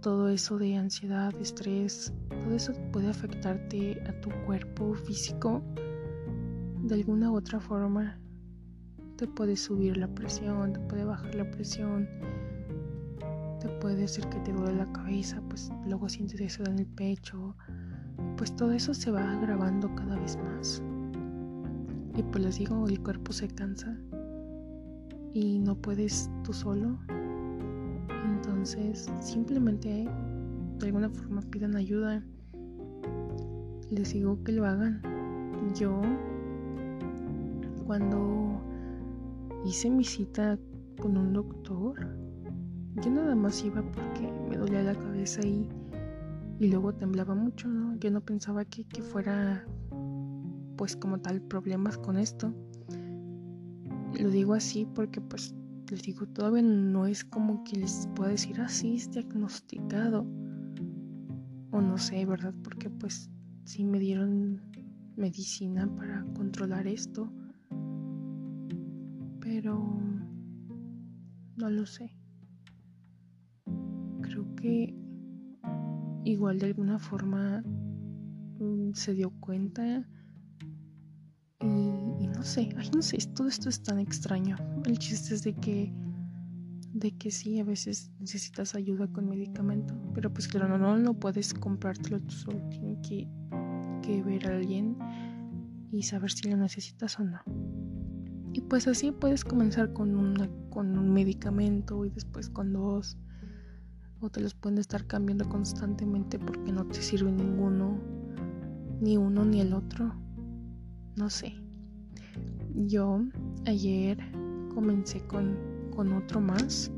todo 0.01 0.29
eso 0.29 0.59
de 0.59 0.77
ansiedad, 0.77 1.33
estrés, 1.41 2.13
todo 2.29 2.55
eso 2.55 2.73
puede 2.93 3.09
afectarte 3.09 4.03
a 4.07 4.21
tu 4.21 4.31
cuerpo 4.45 4.95
físico 4.95 5.63
de 6.83 6.95
alguna 6.95 7.31
u 7.31 7.37
otra 7.37 7.59
forma. 7.61 8.19
Te 9.17 9.27
puede 9.27 9.57
subir 9.57 9.97
la 9.97 10.09
presión, 10.09 10.73
te 10.73 10.81
puede 10.81 11.05
bajar 11.05 11.35
la 11.35 11.51
presión, 11.51 12.09
puede 13.85 13.97
decir 13.97 14.27
que 14.29 14.41
te 14.41 14.51
duele 14.51 14.77
la 14.77 14.91
cabeza, 14.93 15.43
pues 15.47 15.71
luego 15.87 16.09
sientes 16.09 16.41
eso 16.41 16.65
en 16.65 16.79
el 16.79 16.87
pecho, 16.87 17.55
pues 18.39 18.57
todo 18.57 18.73
eso 18.73 18.95
se 18.95 19.11
va 19.11 19.33
agravando 19.33 19.95
cada 19.95 20.19
vez 20.19 20.39
más. 20.39 20.83
Y 22.17 22.23
pues 22.23 22.43
les 22.43 22.59
digo, 22.61 22.89
el 22.89 22.99
cuerpo 23.03 23.35
se 23.35 23.47
cansa 23.47 23.95
y 25.35 25.59
no 25.59 25.75
puedes 25.75 26.31
tú 26.45 26.55
solo. 26.55 26.97
Entonces 28.25 29.13
simplemente 29.21 30.09
de 30.79 30.87
alguna 30.87 31.11
forma 31.11 31.43
pidan 31.43 31.77
ayuda. 31.77 32.25
Les 33.91 34.15
digo 34.15 34.43
que 34.45 34.53
lo 34.53 34.65
hagan. 34.65 35.03
Yo 35.75 36.01
cuando 37.87 38.63
hice 39.67 39.91
mi 39.91 40.05
cita 40.05 40.59
con 40.99 41.19
un 41.19 41.35
doctor, 41.35 42.24
yo 43.03 43.11
nada 43.11 43.35
más 43.35 43.65
iba 43.65 43.83
porque 43.83 44.31
me 44.49 44.57
dolía 44.57 44.83
la 44.83 44.95
cabeza 44.95 45.41
y, 45.45 45.69
y 46.61 46.69
luego 46.69 46.95
temblaba 46.95 47.35
mucho, 47.35 47.69
¿no? 47.69 47.97
Yo 47.99 48.11
no 48.11 48.21
pensaba 48.21 48.65
que, 48.65 48.85
que 48.85 49.03
fuera 49.03 49.67
pues 50.77 50.97
como 50.97 51.19
tal 51.19 51.41
problemas 51.43 51.99
con 51.99 52.17
esto. 52.17 52.53
Lo 54.21 54.31
digo 54.31 54.55
así 54.55 54.87
porque 54.95 55.21
pues 55.21 55.55
les 55.91 56.03
digo, 56.03 56.27
todavía 56.27 56.63
no 56.63 57.07
es 57.07 57.25
como 57.25 57.65
que 57.65 57.77
les 57.77 58.09
pueda 58.15 58.31
decir 58.31 58.61
así 58.61 58.93
ah, 58.93 58.97
es 58.97 59.11
diagnosticado. 59.11 60.27
O 61.73 61.81
no 61.81 61.99
sé, 61.99 62.25
¿verdad? 62.25 62.55
Porque 62.63 62.89
pues 62.91 63.29
sí 63.65 63.85
me 63.85 63.99
dieron 63.99 64.61
medicina 65.17 65.89
para 65.97 66.25
controlar 66.37 66.87
esto. 66.87 67.33
Pero 69.41 70.01
no 71.57 71.71
lo 71.71 71.87
sé 71.87 72.24
igual 76.25 76.59
de 76.59 76.67
alguna 76.67 76.99
forma 76.99 77.63
mm, 78.59 78.93
se 78.95 79.15
dio 79.15 79.31
cuenta 79.41 80.07
y, 81.61 82.27
no 82.27 82.43
sé, 82.43 82.71
ay 82.77 82.91
no 82.95 83.03
sé, 83.03 83.19
todo 83.35 83.49
esto 83.49 83.69
es 83.69 83.83
tan 83.83 83.99
extraño. 83.99 84.57
El 84.85 84.99
chiste 84.99 85.35
es 85.35 85.43
de 85.43 85.55
que 85.55 85.93
de 86.93 87.11
que 87.17 87.31
sí, 87.33 87.59
a 87.59 87.65
veces 87.65 88.13
necesitas 88.21 88.77
ayuda 88.77 89.09
con 89.09 89.29
medicamento, 89.29 89.95
pero 90.15 90.33
pues 90.33 90.47
claro, 90.47 90.69
no, 90.69 90.79
no, 90.79 90.97
no 90.97 91.15
puedes 91.15 91.53
comprártelo 91.53 92.21
tú 92.21 92.31
solo, 92.31 92.69
tienes 92.69 92.99
que, 93.07 93.29
que 94.01 94.23
ver 94.23 94.47
a 94.47 94.57
alguien 94.57 94.97
y 95.91 96.03
saber 96.03 96.31
si 96.31 96.49
lo 96.49 96.57
necesitas 96.57 97.19
o 97.19 97.25
no. 97.25 97.41
Y 98.53 98.61
pues 98.61 98.87
así 98.87 99.11
puedes 99.11 99.45
comenzar 99.45 99.93
con, 99.93 100.15
una, 100.15 100.49
con 100.71 100.97
un 100.97 101.13
medicamento 101.13 102.05
y 102.05 102.11
después 102.11 102.49
con 102.49 102.73
dos 102.73 103.19
o 104.21 104.31
te 104.31 104.41
los 104.41 104.55
pueden 104.55 104.79
estar 104.79 105.07
cambiando 105.07 105.49
constantemente 105.49 106.39
porque 106.39 106.73
no 106.73 106.87
te 106.87 107.03
sirve 107.03 107.31
ninguno, 107.31 107.99
ni 109.01 109.17
uno 109.17 109.45
ni 109.45 109.61
el 109.61 109.73
otro. 109.75 110.15
No 111.17 111.31
sé. 111.31 111.55
Yo 112.75 113.21
ayer 113.67 114.19
comencé 114.75 115.21
con, 115.27 115.57
con 115.95 116.13
otro 116.13 116.41
más 116.41 116.91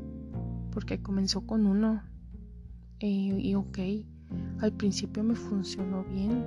porque 0.71 1.01
comenzó 1.01 1.45
con 1.45 1.65
uno 1.65 2.01
y, 2.99 3.33
y 3.33 3.55
ok, 3.55 3.79
al 4.59 4.73
principio 4.73 5.23
me 5.23 5.35
funcionó 5.35 6.03
bien 6.05 6.43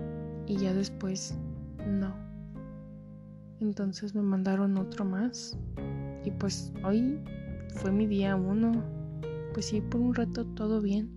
y 0.46 0.56
ya 0.56 0.74
después 0.74 1.38
no. 1.86 2.14
Entonces 3.60 4.14
me 4.14 4.22
mandaron 4.22 4.78
otro 4.78 5.04
más 5.04 5.56
y 6.24 6.30
pues 6.30 6.72
hoy 6.84 7.20
fue 7.74 7.92
mi 7.92 8.06
día 8.06 8.34
uno 8.36 8.99
pues 9.52 9.66
sí, 9.66 9.80
por 9.80 10.00
un 10.00 10.14
rato 10.14 10.44
todo 10.46 10.80
bien, 10.80 11.10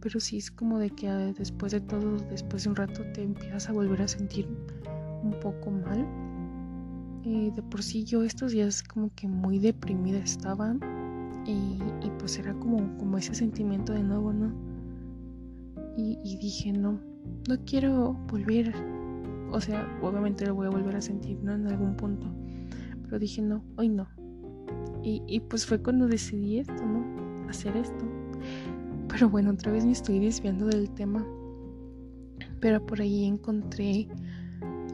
pero 0.00 0.20
sí 0.20 0.38
es 0.38 0.50
como 0.50 0.78
de 0.78 0.90
que 0.90 1.08
ah, 1.08 1.32
después 1.32 1.72
de 1.72 1.80
todo, 1.80 2.18
después 2.30 2.64
de 2.64 2.70
un 2.70 2.76
rato 2.76 3.02
te 3.12 3.22
empiezas 3.22 3.68
a 3.68 3.72
volver 3.72 4.02
a 4.02 4.08
sentir 4.08 4.48
un 5.22 5.34
poco 5.40 5.70
mal. 5.70 6.06
Eh, 7.24 7.50
de 7.54 7.62
por 7.62 7.82
sí 7.82 8.04
yo 8.04 8.22
estos 8.22 8.52
días 8.52 8.82
como 8.82 9.10
que 9.14 9.26
muy 9.28 9.58
deprimida 9.58 10.18
estaba 10.18 10.76
y, 11.44 11.78
pues 12.18 12.38
era 12.38 12.52
como, 12.54 12.96
como 12.98 13.16
ese 13.16 13.34
sentimiento 13.34 13.92
de 13.92 14.02
nuevo, 14.02 14.32
¿no? 14.32 14.52
Y, 15.96 16.18
y 16.22 16.36
dije, 16.36 16.72
no, 16.72 17.00
no 17.48 17.64
quiero 17.64 18.12
volver, 18.30 18.72
o 19.50 19.60
sea, 19.60 19.86
obviamente 20.02 20.46
lo 20.46 20.54
voy 20.54 20.66
a 20.66 20.70
volver 20.70 20.96
a 20.96 21.00
sentir, 21.00 21.38
¿no? 21.42 21.54
En 21.54 21.66
algún 21.66 21.96
punto, 21.96 22.26
pero 23.04 23.18
dije, 23.18 23.40
no, 23.42 23.64
hoy 23.76 23.88
no. 23.88 24.08
Y, 25.02 25.22
y 25.26 25.40
pues 25.40 25.64
fue 25.64 25.82
cuando 25.82 26.06
decidí 26.06 26.58
esto, 26.58 26.84
¿no? 26.84 27.27
Hacer 27.48 27.76
esto. 27.76 28.04
Pero 29.08 29.28
bueno, 29.28 29.50
otra 29.50 29.72
vez 29.72 29.84
me 29.84 29.92
estoy 29.92 30.18
desviando 30.18 30.66
del 30.66 30.90
tema. 30.90 31.26
Pero 32.60 32.84
por 32.84 33.00
ahí 33.00 33.24
encontré 33.24 34.08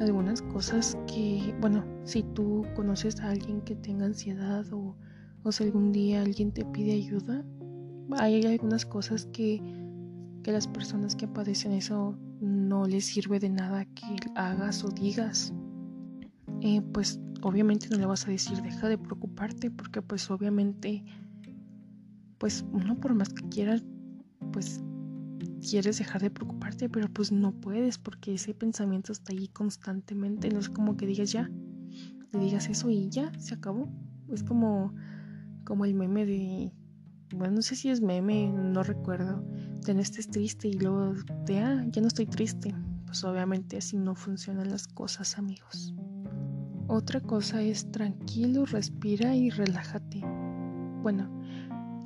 algunas 0.00 0.42
cosas 0.42 0.98
que, 1.06 1.54
bueno, 1.60 1.84
si 2.04 2.22
tú 2.22 2.64
conoces 2.74 3.20
a 3.20 3.30
alguien 3.30 3.60
que 3.62 3.74
tenga 3.76 4.06
ansiedad 4.06 4.66
o, 4.72 4.96
o 5.42 5.52
si 5.52 5.64
algún 5.64 5.92
día 5.92 6.22
alguien 6.22 6.52
te 6.52 6.64
pide 6.64 6.92
ayuda, 6.92 7.44
hay 8.18 8.44
algunas 8.44 8.84
cosas 8.84 9.26
que, 9.32 9.62
que 10.42 10.52
las 10.52 10.68
personas 10.68 11.16
que 11.16 11.26
padecen 11.26 11.72
eso 11.72 12.16
no 12.40 12.86
les 12.86 13.06
sirve 13.06 13.40
de 13.40 13.50
nada 13.50 13.84
que 13.86 14.16
hagas 14.34 14.84
o 14.84 14.88
digas. 14.88 15.52
Eh, 16.60 16.82
pues 16.92 17.20
obviamente 17.42 17.88
no 17.90 17.98
le 17.98 18.06
vas 18.06 18.26
a 18.26 18.30
decir 18.30 18.60
deja 18.62 18.88
de 18.88 18.96
preocuparte 18.96 19.70
porque 19.70 20.00
pues 20.00 20.30
obviamente 20.30 21.04
pues 22.44 22.62
uno 22.72 22.94
por 22.96 23.14
más 23.14 23.30
que 23.30 23.48
quieras, 23.48 23.82
pues 24.52 24.82
quieres 25.66 25.96
dejar 25.96 26.20
de 26.20 26.30
preocuparte, 26.30 26.90
pero 26.90 27.08
pues 27.08 27.32
no 27.32 27.52
puedes 27.52 27.96
porque 27.96 28.34
ese 28.34 28.52
pensamiento 28.52 29.12
está 29.12 29.32
ahí 29.32 29.48
constantemente. 29.48 30.50
No 30.50 30.58
es 30.58 30.68
como 30.68 30.94
que 30.98 31.06
digas 31.06 31.32
ya, 31.32 31.50
le 32.34 32.38
digas 32.38 32.68
eso 32.68 32.90
y 32.90 33.08
ya, 33.08 33.32
se 33.38 33.54
acabó. 33.54 33.88
Es 34.30 34.42
como, 34.42 34.94
como 35.64 35.86
el 35.86 35.94
meme 35.94 36.26
de, 36.26 36.70
bueno, 37.34 37.54
no 37.54 37.62
sé 37.62 37.76
si 37.76 37.88
es 37.88 38.02
meme, 38.02 38.52
no 38.52 38.82
recuerdo, 38.82 39.42
de 39.86 39.94
no 39.94 40.02
estés 40.02 40.28
triste 40.28 40.68
y 40.68 40.74
luego 40.74 41.14
de, 41.46 41.60
ah, 41.60 41.86
ya 41.88 42.02
no 42.02 42.08
estoy 42.08 42.26
triste. 42.26 42.74
Pues 43.06 43.24
obviamente 43.24 43.78
así 43.78 43.96
no 43.96 44.14
funcionan 44.14 44.68
las 44.68 44.86
cosas, 44.86 45.38
amigos. 45.38 45.94
Otra 46.88 47.20
cosa 47.20 47.62
es 47.62 47.90
tranquilo, 47.90 48.66
respira 48.66 49.34
y 49.34 49.48
relájate. 49.48 50.20
Bueno, 51.02 51.43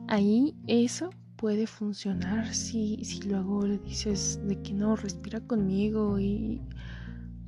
ahí 0.09 0.57
eso 0.67 1.11
puede 1.37 1.67
funcionar 1.67 2.53
si, 2.53 3.05
si 3.05 3.23
luego 3.23 3.67
le 3.67 3.79
dices 3.79 4.41
de 4.45 4.61
que 4.61 4.73
no, 4.73 4.97
respira 4.97 5.41
conmigo 5.41 6.19
y 6.19 6.61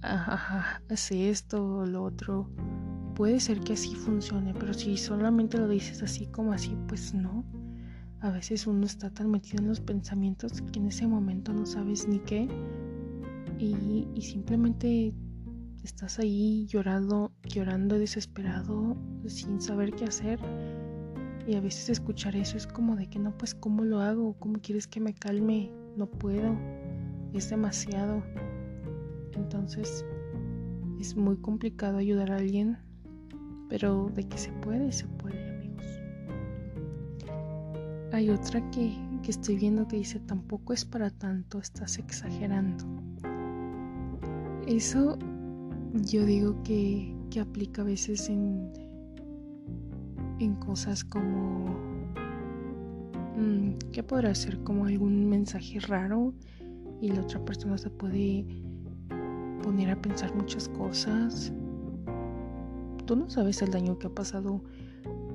hace 0.03 1.31
esto 1.31 1.79
o 1.79 1.87
lo 1.87 2.05
otro. 2.05 2.49
Puede 3.15 3.41
ser 3.41 3.61
que 3.61 3.75
así 3.75 3.95
funcione, 3.95 4.55
pero 4.55 4.73
si 4.73 4.97
solamente 4.97 5.59
lo 5.59 5.69
dices 5.69 6.03
así 6.03 6.27
como 6.27 6.53
así, 6.53 6.77
pues 6.89 7.13
no. 7.13 7.45
A 8.21 8.31
veces 8.31 8.67
uno 8.67 8.87
está 8.87 9.11
tan 9.11 9.31
metido 9.31 9.63
en 9.63 9.69
los 9.69 9.81
pensamientos 9.81 10.63
que 10.63 10.79
en 10.79 10.87
ese 10.87 11.07
momento 11.07 11.53
no 11.53 11.67
sabes 11.67 12.07
ni 12.07 12.19
qué 12.21 12.49
y, 13.59 14.07
y 14.15 14.23
simplemente 14.23 15.15
estás 15.83 16.19
ahí 16.19 16.67
llorando, 16.67 17.33
llorando 17.45 17.99
desesperado, 17.99 18.97
sin 19.27 19.61
saber 19.61 19.93
qué 19.93 20.05
hacer. 20.05 20.39
Y 21.51 21.57
a 21.57 21.61
veces 21.61 21.89
escuchar 21.89 22.37
eso 22.37 22.57
es 22.57 22.69
como 22.69 22.95
de 22.95 23.09
que 23.09 23.19
no, 23.19 23.37
pues 23.37 23.57
¿cómo 23.57 23.83
lo 23.83 23.99
hago? 23.99 24.37
¿Cómo 24.39 24.61
quieres 24.63 24.87
que 24.87 25.01
me 25.01 25.15
calme? 25.15 25.73
No 25.97 26.07
puedo. 26.07 26.57
Es 27.33 27.51
demasiado. 27.51 28.23
Entonces 29.35 30.05
es 31.01 31.17
muy 31.17 31.37
complicado 31.39 31.99
ayudar 31.99 32.31
a 32.31 32.37
alguien, 32.37 32.79
pero 33.69 34.13
de 34.15 34.29
que 34.29 34.39
se 34.39 34.53
puede, 34.53 34.93
se 34.93 35.09
puede, 35.09 35.51
amigos. 35.57 35.85
Hay 38.13 38.31
otra 38.31 38.71
que, 38.71 38.97
que 39.25 39.33
estoy 39.33 39.57
viendo 39.57 39.89
que 39.89 39.97
dice, 39.97 40.21
tampoco 40.21 40.73
es 40.73 40.85
para 40.85 41.11
tanto, 41.11 41.59
estás 41.59 41.99
exagerando. 41.99 42.85
Eso 44.69 45.19
yo 45.95 46.25
digo 46.25 46.63
que, 46.63 47.13
que 47.29 47.41
aplica 47.41 47.83
a 47.83 47.87
veces 47.87 48.29
en, 48.29 48.71
en 50.41 50.55
cosas 50.57 51.05
como 51.05 51.77
mm, 53.37 53.75
¿qué 53.93 54.03
podrá 54.03 54.35
ser 54.35 54.63
como 54.63 54.87
algún 54.87 55.29
mensaje 55.29 55.79
raro 55.81 56.35
y 57.01 57.11
la 57.11 57.23
otra 57.23 57.45
persona 57.45 57.79
se 57.79 57.91
puede 57.91 58.45
poner 59.63 59.91
a 59.91 60.01
pensar 60.01 60.35
muchas 60.35 60.69
cosas. 60.69 61.53
Tú 63.07 63.17
no 63.17 63.29
sabes 63.29 63.63
el 63.63 63.71
daño 63.71 63.99
que 63.99 64.07
ha 64.07 64.15
pasado 64.15 64.63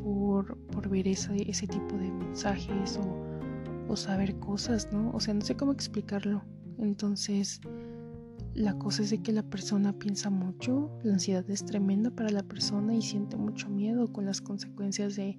por, 0.03 0.57
por 0.67 0.89
ver 0.89 1.07
ese, 1.07 1.49
ese 1.49 1.67
tipo 1.67 1.97
de 1.97 2.11
mensajes 2.11 2.97
o, 2.97 3.91
o 3.91 3.95
saber 3.95 4.37
cosas, 4.39 4.89
¿no? 4.91 5.11
O 5.11 5.19
sea, 5.19 5.33
no 5.33 5.41
sé 5.41 5.55
cómo 5.55 5.71
explicarlo. 5.71 6.43
Entonces, 6.77 7.61
la 8.55 8.77
cosa 8.77 9.03
es 9.03 9.09
de 9.09 9.21
que 9.21 9.33
la 9.33 9.43
persona 9.43 9.91
piensa 9.99 10.29
mucho, 10.29 10.89
la 11.03 11.13
ansiedad 11.13 11.47
es 11.49 11.65
tremenda 11.65 12.09
para 12.09 12.29
la 12.29 12.41
persona 12.41 12.95
y 12.95 13.01
siente 13.01 13.35
mucho 13.35 13.69
miedo 13.69 14.11
con 14.11 14.25
las 14.25 14.41
consecuencias 14.41 15.17
de, 15.17 15.37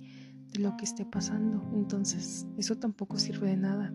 lo 0.59 0.77
que 0.77 0.85
esté 0.85 1.05
pasando. 1.05 1.63
Entonces, 1.75 2.47
eso 2.57 2.77
tampoco 2.77 3.19
sirve 3.19 3.49
de 3.49 3.57
nada. 3.57 3.93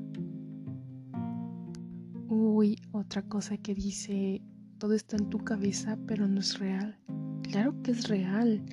Uy, 2.28 2.78
otra 2.92 3.24
cosa 3.24 3.58
que 3.58 3.74
dice, 3.74 4.44
todo 4.78 4.94
está 4.94 5.18
en 5.18 5.30
tu 5.30 5.40
cabeza, 5.40 5.98
pero 6.06 6.28
no 6.28 6.40
es 6.40 6.60
real. 6.60 7.00
Claro 7.42 7.82
que 7.82 7.92
es 7.92 8.10
real. 8.10 8.64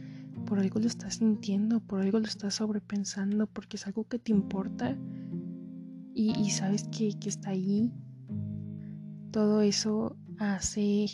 Por 0.44 0.59
algo 0.59 0.80
lo 0.80 0.86
estás 0.86 1.14
sintiendo, 1.16 1.80
por 1.80 2.01
algo 2.01 2.18
lo 2.18 2.26
estás 2.26 2.55
sobrepensando, 2.57 3.46
porque 3.46 3.76
es 3.76 3.86
algo 3.86 4.05
que 4.05 4.18
te 4.18 4.32
importa 4.32 4.96
y, 6.14 6.51
sabes 6.51 6.88
que, 6.88 7.18
que 7.18 7.28
está 7.28 7.51
ahí. 7.51 7.90
Todo 9.30 9.62
eso 9.62 10.16
hace, 10.39 11.07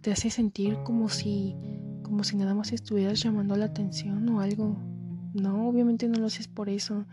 te 0.00 0.12
hace 0.12 0.30
sentir 0.30 0.78
como 0.84 1.08
si, 1.08 1.54
como 2.02 2.24
si 2.24 2.36
nada 2.36 2.54
más 2.54 2.72
estuvieras 2.72 3.22
llamando 3.22 3.56
la 3.56 3.66
atención 3.66 4.28
o 4.28 4.40
algo. 4.40 4.76
No, 5.34 5.68
obviamente 5.68 6.08
no 6.08 6.18
lo 6.18 6.26
haces 6.26 6.48
por 6.48 6.68
eso. 6.68 7.06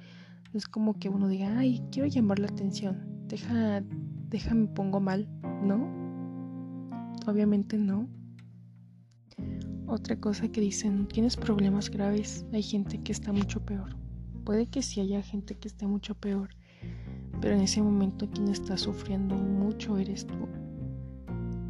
Es 0.54 0.68
como 0.68 0.98
que 0.98 1.10
uno 1.10 1.28
diga, 1.28 1.58
ay, 1.58 1.84
quiero 1.92 2.08
llamar 2.08 2.40
la 2.40 2.48
atención. 2.48 3.04
Deja, 3.28 3.84
déjame 4.30 4.68
pongo 4.68 5.00
mal, 5.00 5.28
¿no? 5.64 5.90
Obviamente 7.28 7.78
no. 7.78 8.08
Otra 9.88 10.20
cosa 10.20 10.48
que 10.48 10.62
dicen, 10.62 11.08
tienes 11.08 11.36
problemas 11.36 11.90
graves, 11.90 12.46
hay 12.54 12.64
gente 12.64 13.02
que 13.04 13.12
está 13.12 13.32
mucho 13.32 13.64
peor. 13.66 13.96
Puede 14.44 14.68
que 14.68 14.82
sí 14.82 15.02
haya 15.02 15.22
gente 15.22 15.56
que 15.56 15.68
esté 15.68 15.88
mucho 15.88 16.16
peor, 16.16 16.50
pero 17.42 17.56
en 17.56 17.62
ese 17.62 17.82
momento 17.82 18.30
quien 18.30 18.48
está 18.48 18.78
sufriendo 18.78 19.36
mucho 19.36 19.98
eres 19.98 20.26
tú. 20.26 20.48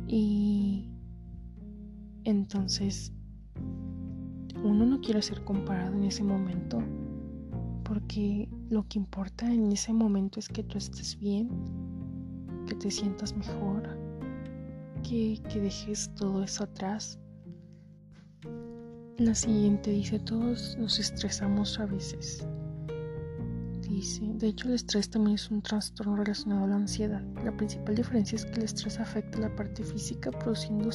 Y 0.07 0.89
entonces 2.23 3.13
uno 4.63 4.85
no 4.85 5.01
quiere 5.01 5.21
ser 5.21 5.43
comparado 5.43 5.95
en 5.95 6.03
ese 6.03 6.23
momento 6.23 6.81
porque 7.83 8.49
lo 8.69 8.87
que 8.87 8.99
importa 8.99 9.51
en 9.51 9.71
ese 9.71 9.93
momento 9.93 10.39
es 10.39 10.49
que 10.49 10.63
tú 10.63 10.77
estés 10.77 11.17
bien, 11.19 11.49
que 12.67 12.75
te 12.75 12.89
sientas 12.89 13.35
mejor, 13.35 13.97
que, 15.03 15.39
que 15.49 15.59
dejes 15.59 16.13
todo 16.15 16.43
eso 16.43 16.63
atrás. 16.63 17.19
La 19.17 19.35
siguiente 19.35 19.91
dice, 19.91 20.19
todos 20.19 20.75
nos 20.79 20.99
estresamos 20.99 21.79
a 21.79 21.85
veces 21.85 22.47
de 23.87 24.47
hecho 24.47 24.67
el 24.67 24.73
estrés 24.73 25.09
también 25.09 25.35
es 25.35 25.51
un 25.51 25.61
trastorno 25.61 26.15
relacionado 26.15 26.63
a 26.63 26.67
la 26.67 26.75
ansiedad. 26.75 27.21
La 27.43 27.55
principal 27.55 27.95
diferencia 27.95 28.35
es 28.35 28.45
que 28.45 28.53
el 28.53 28.63
estrés 28.63 28.99
afecta 28.99 29.37
la 29.39 29.55
parte 29.55 29.83
física 29.83 30.31
produciendo 30.31 30.89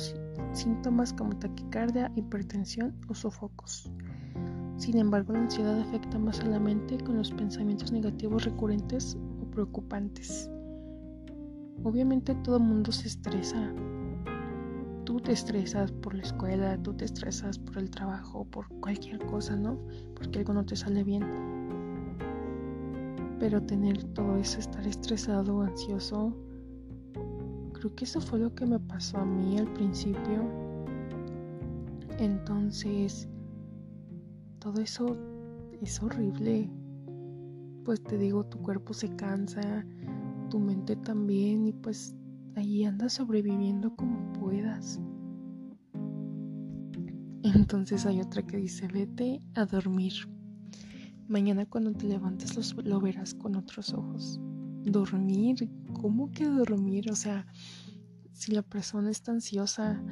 síntomas 0.52 1.12
como 1.12 1.38
taquicardia, 1.38 2.10
hipertensión 2.16 2.96
o 3.08 3.14
sofocos. 3.14 3.90
Sin 4.76 4.98
embargo, 4.98 5.32
la 5.32 5.40
ansiedad 5.40 5.78
afecta 5.78 6.18
más 6.18 6.40
a 6.40 6.46
la 6.46 6.58
mente 6.58 6.98
con 7.04 7.16
los 7.16 7.30
pensamientos 7.30 7.92
negativos 7.92 8.44
recurrentes 8.44 9.16
o 9.40 9.50
preocupantes. 9.50 10.50
Obviamente 11.84 12.34
todo 12.36 12.56
el 12.56 12.64
mundo 12.64 12.90
se 12.90 13.06
estresa. 13.06 13.72
Tú 15.04 15.20
te 15.20 15.32
estresas 15.32 15.92
por 15.92 16.14
la 16.14 16.22
escuela, 16.22 16.82
tú 16.82 16.92
te 16.94 17.04
estresas 17.04 17.58
por 17.58 17.78
el 17.78 17.90
trabajo, 17.90 18.44
por 18.46 18.68
cualquier 18.80 19.18
cosa, 19.26 19.54
¿no? 19.54 19.78
Porque 20.14 20.40
algo 20.40 20.54
no 20.54 20.64
te 20.64 20.76
sale 20.76 21.04
bien 21.04 21.59
pero 23.40 23.62
tener 23.62 24.04
todo 24.12 24.36
eso, 24.36 24.60
estar 24.60 24.86
estresado 24.86 25.62
ansioso, 25.62 26.36
creo 27.72 27.94
que 27.96 28.04
eso 28.04 28.20
fue 28.20 28.38
lo 28.38 28.54
que 28.54 28.66
me 28.66 28.78
pasó 28.78 29.16
a 29.16 29.24
mí 29.24 29.58
al 29.58 29.72
principio. 29.72 30.44
Entonces, 32.18 33.26
todo 34.58 34.82
eso 34.82 35.16
es 35.80 36.02
horrible. 36.02 36.70
Pues 37.82 38.02
te 38.02 38.18
digo, 38.18 38.44
tu 38.44 38.58
cuerpo 38.58 38.92
se 38.92 39.08
cansa, 39.16 39.86
tu 40.50 40.60
mente 40.60 40.94
también, 40.96 41.66
y 41.66 41.72
pues 41.72 42.14
ahí 42.56 42.84
andas 42.84 43.14
sobreviviendo 43.14 43.96
como 43.96 44.32
puedas. 44.34 45.00
Entonces 47.42 48.04
hay 48.04 48.20
otra 48.20 48.46
que 48.46 48.58
dice, 48.58 48.86
vete 48.86 49.40
a 49.54 49.64
dormir. 49.64 50.12
Mañana 51.30 51.64
cuando 51.64 51.92
te 51.92 52.08
levantes 52.08 52.74
lo 52.84 53.00
verás 53.00 53.34
con 53.34 53.54
otros 53.54 53.94
ojos. 53.94 54.40
Dormir, 54.82 55.70
¿cómo 55.92 56.32
que 56.32 56.44
dormir? 56.44 57.08
O 57.08 57.14
sea, 57.14 57.46
si 58.32 58.50
la 58.50 58.62
persona 58.62 59.12
está 59.12 59.30
ansiosa, 59.30 60.02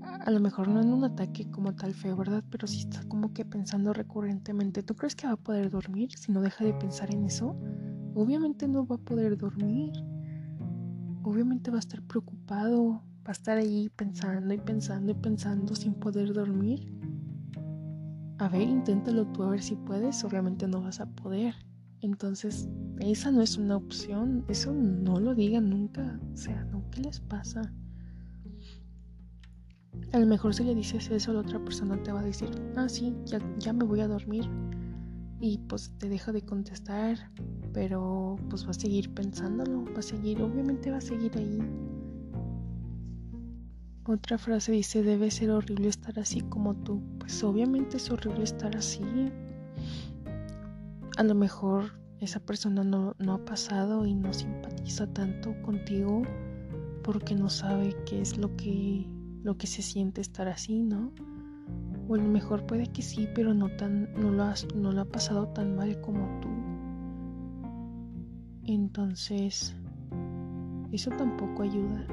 a 0.00 0.30
lo 0.30 0.40
mejor 0.40 0.68
no 0.68 0.80
en 0.80 0.90
un 0.90 1.04
ataque 1.04 1.50
como 1.50 1.74
tal 1.74 1.92
feo, 1.92 2.16
¿verdad? 2.16 2.42
Pero 2.48 2.66
si 2.66 2.78
está 2.78 3.06
como 3.08 3.34
que 3.34 3.44
pensando 3.44 3.92
recurrentemente, 3.92 4.82
¿tú 4.82 4.96
crees 4.96 5.14
que 5.14 5.26
va 5.26 5.34
a 5.34 5.36
poder 5.36 5.68
dormir 5.68 6.08
si 6.16 6.32
no 6.32 6.40
deja 6.40 6.64
de 6.64 6.72
pensar 6.72 7.12
en 7.14 7.26
eso? 7.26 7.54
Obviamente 8.14 8.66
no 8.68 8.86
va 8.86 8.96
a 8.96 9.00
poder 9.00 9.36
dormir. 9.36 9.92
Obviamente 11.24 11.70
va 11.70 11.76
a 11.76 11.80
estar 11.80 12.00
preocupado, 12.00 13.02
va 13.18 13.28
a 13.28 13.32
estar 13.32 13.58
ahí 13.58 13.90
pensando 13.94 14.54
y 14.54 14.58
pensando 14.58 15.12
y 15.12 15.14
pensando 15.14 15.74
sin 15.74 15.92
poder 15.92 16.32
dormir 16.32 17.05
a 18.38 18.48
ver, 18.48 18.62
inténtalo 18.62 19.26
tú 19.26 19.42
a 19.42 19.50
ver 19.50 19.62
si 19.62 19.76
puedes, 19.76 20.22
obviamente 20.24 20.68
no 20.68 20.82
vas 20.82 21.00
a 21.00 21.06
poder. 21.06 21.54
Entonces, 22.02 22.68
esa 23.00 23.30
no 23.30 23.40
es 23.40 23.56
una 23.56 23.76
opción, 23.76 24.44
eso 24.48 24.72
no 24.74 25.18
lo 25.18 25.34
digan 25.34 25.70
nunca. 25.70 26.20
O 26.32 26.36
sea, 26.36 26.64
¿no? 26.64 26.84
¿Qué 26.90 27.00
les 27.00 27.20
pasa? 27.20 27.72
A 30.12 30.18
lo 30.18 30.26
mejor 30.26 30.54
si 30.54 30.64
le 30.64 30.74
dices 30.74 31.10
eso, 31.10 31.32
la 31.32 31.40
otra 31.40 31.62
persona 31.64 32.00
te 32.02 32.12
va 32.12 32.20
a 32.20 32.24
decir, 32.24 32.50
ah, 32.76 32.88
sí, 32.88 33.14
ya, 33.24 33.40
ya 33.58 33.72
me 33.72 33.84
voy 33.84 34.00
a 34.00 34.08
dormir. 34.08 34.48
Y 35.40 35.58
pues 35.58 35.90
te 35.98 36.08
deja 36.08 36.32
de 36.32 36.42
contestar, 36.42 37.30
pero 37.72 38.36
pues 38.48 38.66
va 38.66 38.70
a 38.70 38.74
seguir 38.74 39.12
pensándolo, 39.14 39.84
va 39.94 39.98
a 39.98 40.02
seguir, 40.02 40.42
obviamente 40.42 40.90
va 40.90 40.98
a 40.98 41.02
seguir 41.02 41.36
ahí. 41.36 41.58
Otra 44.08 44.38
frase 44.38 44.70
dice, 44.70 45.02
debe 45.02 45.32
ser 45.32 45.50
horrible 45.50 45.88
estar 45.88 46.16
así 46.20 46.40
como 46.42 46.74
tú. 46.74 47.02
Pues 47.18 47.42
obviamente 47.42 47.96
es 47.96 48.08
horrible 48.08 48.44
estar 48.44 48.76
así. 48.76 49.02
A 51.16 51.24
lo 51.24 51.34
mejor 51.34 51.90
esa 52.20 52.38
persona 52.38 52.84
no, 52.84 53.16
no 53.18 53.34
ha 53.34 53.44
pasado 53.44 54.06
y 54.06 54.14
no 54.14 54.32
simpatiza 54.32 55.08
tanto 55.08 55.60
contigo 55.62 56.22
porque 57.02 57.34
no 57.34 57.48
sabe 57.48 57.96
qué 58.06 58.20
es 58.20 58.38
lo 58.38 58.54
que, 58.56 59.08
lo 59.42 59.58
que 59.58 59.66
se 59.66 59.82
siente 59.82 60.20
estar 60.20 60.46
así, 60.46 60.82
¿no? 60.82 61.10
O 62.08 62.14
a 62.14 62.18
lo 62.18 62.28
mejor 62.28 62.64
puede 62.64 62.86
que 62.86 63.02
sí, 63.02 63.28
pero 63.34 63.54
no, 63.54 63.68
tan, 63.76 64.12
no, 64.14 64.30
lo, 64.30 64.44
has, 64.44 64.72
no 64.72 64.92
lo 64.92 65.00
ha 65.00 65.04
pasado 65.06 65.48
tan 65.48 65.74
mal 65.74 66.00
como 66.00 66.40
tú. 66.40 66.48
Entonces, 68.62 69.74
eso 70.92 71.10
tampoco 71.10 71.64
ayuda. 71.64 72.06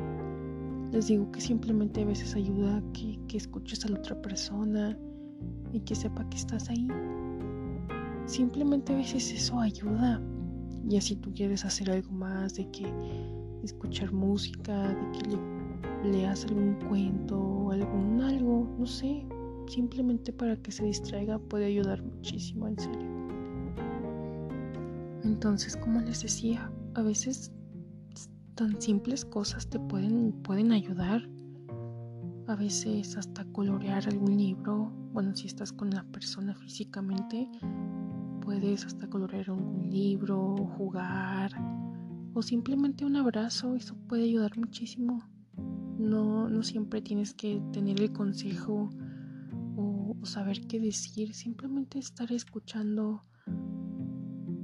Les 0.94 1.08
digo 1.08 1.30
que 1.32 1.41
simplemente 1.41 2.02
a 2.02 2.06
veces 2.06 2.36
ayuda 2.36 2.82
que, 2.94 3.20
que 3.28 3.38
escuches 3.38 3.84
a 3.84 3.89
la 3.89 3.98
otra 3.98 4.22
persona 4.22 4.98
y 5.74 5.80
que 5.82 5.96
sepa 5.96 6.30
que 6.30 6.38
estás 6.38 6.70
ahí. 6.70 6.88
Simplemente 8.26 8.94
a 8.94 8.98
veces 8.98 9.32
eso 9.34 9.60
ayuda. 9.60 10.22
Y 10.88 10.98
así 10.98 11.16
tú 11.16 11.34
quieres 11.34 11.66
hacer 11.66 11.89
algo 11.89 12.12
más, 12.12 12.56
de 12.56 12.70
que 12.72 12.86
escuchar 13.64 14.14
música, 14.14 14.89
de 14.89 15.12
que 15.18 15.30
le, 15.30 16.12
leas 16.12 16.46
algún 16.46 16.76
cuento 16.88 17.54
algún 17.74 18.22
algo, 18.22 18.68
no 18.78 18.86
sé, 18.86 19.26
simplemente 19.68 20.32
para 20.32 20.56
que 20.58 20.72
se 20.72 20.86
distraiga 20.86 21.39
puede 21.39 21.66
ayudar 21.66 22.02
muchísimo, 22.04 22.68
en 22.68 22.80
serio. 22.80 23.10
Entonces, 25.24 25.76
como 25.76 26.02
les 26.02 26.22
decía, 26.22 26.72
a 26.96 27.02
veces 27.02 27.52
tan 28.56 28.82
simples 28.82 29.26
cosas 29.26 29.68
te 29.70 29.80
pueden, 29.80 30.32
pueden 30.43 30.72
ayudar. 30.72 31.28
A 32.47 32.56
veces 32.56 33.18
hasta 33.18 33.45
colorear 33.45 34.08
algún 34.08 34.38
libro, 34.38 34.91
bueno, 35.14 35.36
si 35.36 35.47
estás 35.47 35.72
con 35.72 35.89
la 35.89 36.04
persona 36.04 36.54
físicamente, 36.56 37.49
puedes 38.41 38.86
hasta 38.86 39.10
colorear 39.10 39.49
algún 39.49 39.89
libro, 39.89 40.56
jugar 40.78 41.51
o 42.34 42.41
simplemente 42.41 43.06
un 43.06 43.16
abrazo, 43.16 43.76
eso 43.76 43.95
puede 44.08 44.24
ayudar 44.24 44.58
muchísimo. 44.58 45.24
No, 45.97 46.49
no 46.49 46.64
siempre 46.64 47.01
tienes 47.01 47.34
que 47.34 47.62
tener 47.72 48.01
el 48.01 48.12
consejo 48.12 48.89
o, 49.78 50.16
saber 50.24 50.66
qué 50.68 50.80
decir, 50.80 51.34
simplemente 51.34 51.99
estar 51.99 52.32
escuchando 52.32 53.24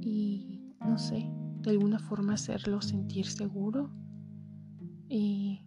y 0.00 0.74
no 0.80 0.98
sé, 0.98 1.30
de 1.62 1.70
alguna 1.70 1.98
forma 1.98 2.34
hacerlo 2.34 2.80
sentir 2.80 3.26
seguro. 3.26 3.90
Y 5.08 5.60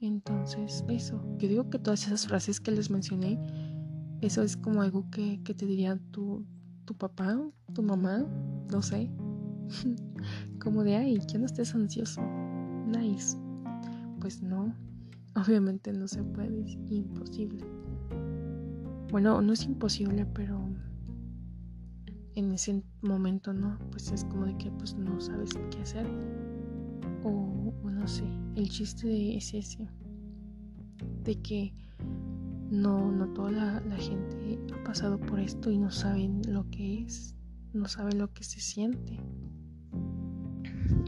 entonces 0.00 0.84
eso, 0.88 1.22
yo 1.38 1.48
digo 1.48 1.70
que 1.70 1.78
todas 1.78 2.06
esas 2.06 2.26
frases 2.26 2.60
que 2.60 2.70
les 2.70 2.90
mencioné, 2.90 3.38
eso 4.20 4.42
es 4.42 4.56
como 4.56 4.82
algo 4.82 5.08
que, 5.10 5.40
que 5.42 5.54
te 5.54 5.66
diría 5.66 5.98
tu, 6.10 6.44
tu 6.84 6.96
papá, 6.96 7.38
tu 7.74 7.82
mamá, 7.82 8.26
no 8.70 8.82
sé. 8.82 9.10
Como 10.60 10.82
de, 10.82 10.96
ay, 10.96 11.18
que 11.30 11.38
no 11.38 11.46
estés 11.46 11.74
ansioso. 11.74 12.22
Nice. 12.86 13.36
Pues 14.20 14.42
no, 14.42 14.74
obviamente 15.36 15.92
no 15.92 16.08
se 16.08 16.22
puede, 16.22 16.62
es 16.62 16.78
imposible. 16.90 17.64
Bueno, 19.10 19.40
no 19.40 19.52
es 19.52 19.64
imposible, 19.64 20.26
pero 20.26 20.68
en 22.38 22.52
ese 22.52 22.82
momento 23.02 23.52
no, 23.52 23.78
pues 23.90 24.12
es 24.12 24.24
como 24.24 24.46
de 24.46 24.56
que 24.56 24.70
pues 24.70 24.94
no 24.94 25.20
sabes 25.20 25.50
qué 25.70 25.82
hacer. 25.82 26.06
O, 27.24 27.74
o 27.82 27.90
no 27.90 28.06
sé, 28.06 28.24
el 28.54 28.68
chiste 28.68 29.08
de 29.08 29.36
es 29.36 29.54
ese, 29.54 29.88
de 31.24 31.34
que 31.42 31.74
no, 32.70 33.10
no 33.10 33.28
toda 33.30 33.50
la, 33.50 33.96
gente 33.96 34.58
ha 34.72 34.84
pasado 34.84 35.18
por 35.18 35.40
esto 35.40 35.70
y 35.70 35.78
no 35.78 35.90
saben 35.90 36.40
lo 36.46 36.68
que 36.70 37.02
es, 37.02 37.34
no 37.72 37.88
saben 37.88 38.18
lo 38.18 38.32
que 38.32 38.44
se 38.44 38.60
siente. 38.60 39.18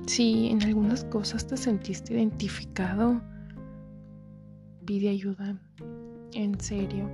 Si 0.06 0.48
en 0.48 0.62
algunas 0.62 1.04
cosas 1.04 1.46
te 1.46 1.56
sentiste 1.56 2.14
identificado, 2.14 3.22
pide 4.84 5.10
ayuda. 5.10 5.60
En 6.32 6.60
serio, 6.60 7.08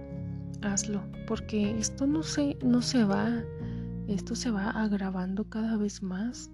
hazlo, 0.62 1.02
porque 1.26 1.78
esto 1.78 2.06
no 2.06 2.22
se, 2.22 2.56
no 2.64 2.80
se 2.82 3.04
va, 3.04 3.44
esto 4.08 4.36
se 4.36 4.50
va 4.50 4.70
agravando 4.70 5.44
cada 5.48 5.76
vez 5.76 6.02
más 6.02 6.50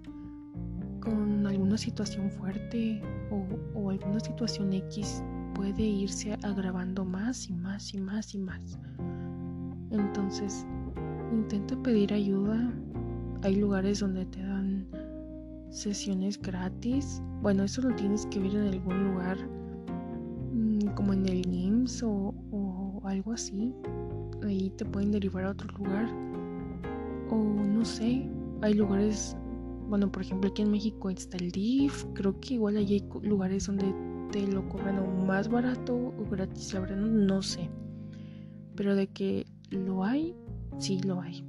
con 1.01 1.45
alguna 1.45 1.77
situación 1.77 2.31
fuerte 2.31 3.01
o, 3.75 3.89
alguna 3.89 4.19
situación 4.19 4.73
X 4.73 5.23
puede 5.53 5.83
irse 5.83 6.33
agravando 6.41 7.05
más 7.05 7.49
y 7.49 7.53
más 7.53 7.93
y 7.93 7.99
más 7.99 8.33
y 8.33 8.39
más. 8.39 8.79
Entonces, 9.91 10.65
intenta 11.31 11.75
pedir 11.83 12.11
ayuda. 12.13 12.73
Hay 13.43 13.57
lugares 13.57 13.99
donde 13.99 14.25
te 14.25 14.41
dan 14.41 14.87
sesiones 15.69 16.41
gratis. 16.41 17.21
Bueno, 17.41 17.63
eso 17.63 17.81
lo 17.81 17.93
tienes 17.95 18.25
que 18.27 18.39
ver 18.39 18.55
en 18.55 18.67
algún 18.67 19.11
lugar, 19.11 19.37
mm, 20.53 20.87
como 20.95 21.13
en 21.13 21.27
el 21.27 21.45
IMSS 21.53 22.03
o, 22.03 22.33
o 22.51 23.01
algo 23.05 23.33
así. 23.33 23.75
Ahí 24.43 24.71
te 24.71 24.85
pueden 24.85 25.11
derivar 25.11 25.45
a 25.45 25.51
otro 25.51 25.67
lugar. 25.77 26.07
O 27.33 27.35
no 27.35 27.83
sé, 27.83 28.29
hay 28.61 28.75
lugares, 28.75 29.35
bueno, 29.89 30.11
por 30.11 30.21
ejemplo 30.21 30.51
aquí 30.51 30.61
en 30.61 30.69
México 30.69 31.09
está 31.09 31.37
el 31.37 31.49
DIF. 31.49 32.05
Creo 32.13 32.39
que 32.39 32.53
igual 32.53 32.77
hay 32.77 33.03
lugares 33.23 33.65
donde 33.65 33.91
te 34.31 34.45
lo 34.47 34.69
cobran 34.69 34.99
o 34.99 35.25
más 35.25 35.49
barato 35.49 35.95
o 35.95 36.29
gratis, 36.29 36.73
la 36.73 36.81
verdad 36.81 36.97
no 36.97 37.41
sé. 37.41 37.71
Pero 38.75 38.95
de 38.95 39.07
que 39.07 39.47
lo 39.71 40.03
hay, 40.03 40.35
sí 40.77 41.01
lo 41.01 41.21
hay. 41.21 41.43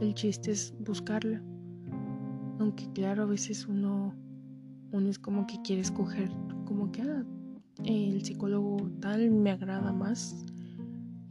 El 0.00 0.14
chiste 0.14 0.52
es 0.52 0.72
buscarlo. 0.86 1.40
Aunque 2.60 2.88
claro, 2.92 3.24
a 3.24 3.26
veces 3.26 3.66
uno, 3.66 4.14
uno 4.92 5.08
es 5.08 5.18
como 5.18 5.48
que 5.48 5.60
quiere 5.62 5.82
escoger, 5.82 6.30
como 6.64 6.92
que 6.92 7.02
ah, 7.02 7.24
el 7.84 8.24
psicólogo 8.24 8.88
tal 9.00 9.32
me 9.32 9.50
agrada 9.50 9.92
más 9.92 10.46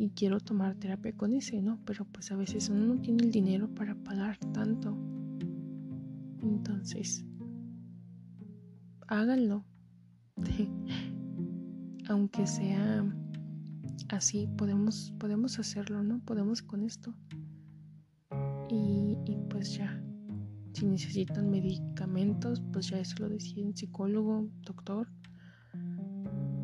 y 0.04 0.10
quiero 0.10 0.42
tomar 0.42 0.76
terapia 0.76 1.16
con 1.16 1.32
ese, 1.32 1.62
¿no? 1.62 1.80
Pero 1.86 2.04
pues 2.04 2.30
a 2.34 2.36
veces 2.36 2.68
uno 2.68 2.94
no 2.94 3.02
tiene 3.02 3.24
el 3.24 3.32
dinero 3.32 3.74
para 3.74 3.96
pagar 3.96 4.38
tanto. 4.52 4.98
Entonces, 6.42 7.26
háganlo. 9.08 9.64
Aunque 12.10 12.46
sea 12.46 13.06
así, 14.10 14.50
podemos, 14.58 15.14
podemos 15.20 15.58
hacerlo, 15.58 16.04
¿no? 16.04 16.20
Podemos 16.20 16.62
con 16.62 16.84
esto. 16.84 17.16
Y, 18.70 19.16
pues 19.50 19.78
ya, 19.78 20.04
si 20.74 20.86
necesitan 20.86 21.50
medicamentos, 21.50 22.62
pues 22.74 22.90
ya 22.90 23.00
eso 23.00 23.16
lo 23.20 23.30
deciden 23.30 23.74
psicólogo, 23.78 24.50
doctor. 24.66 25.08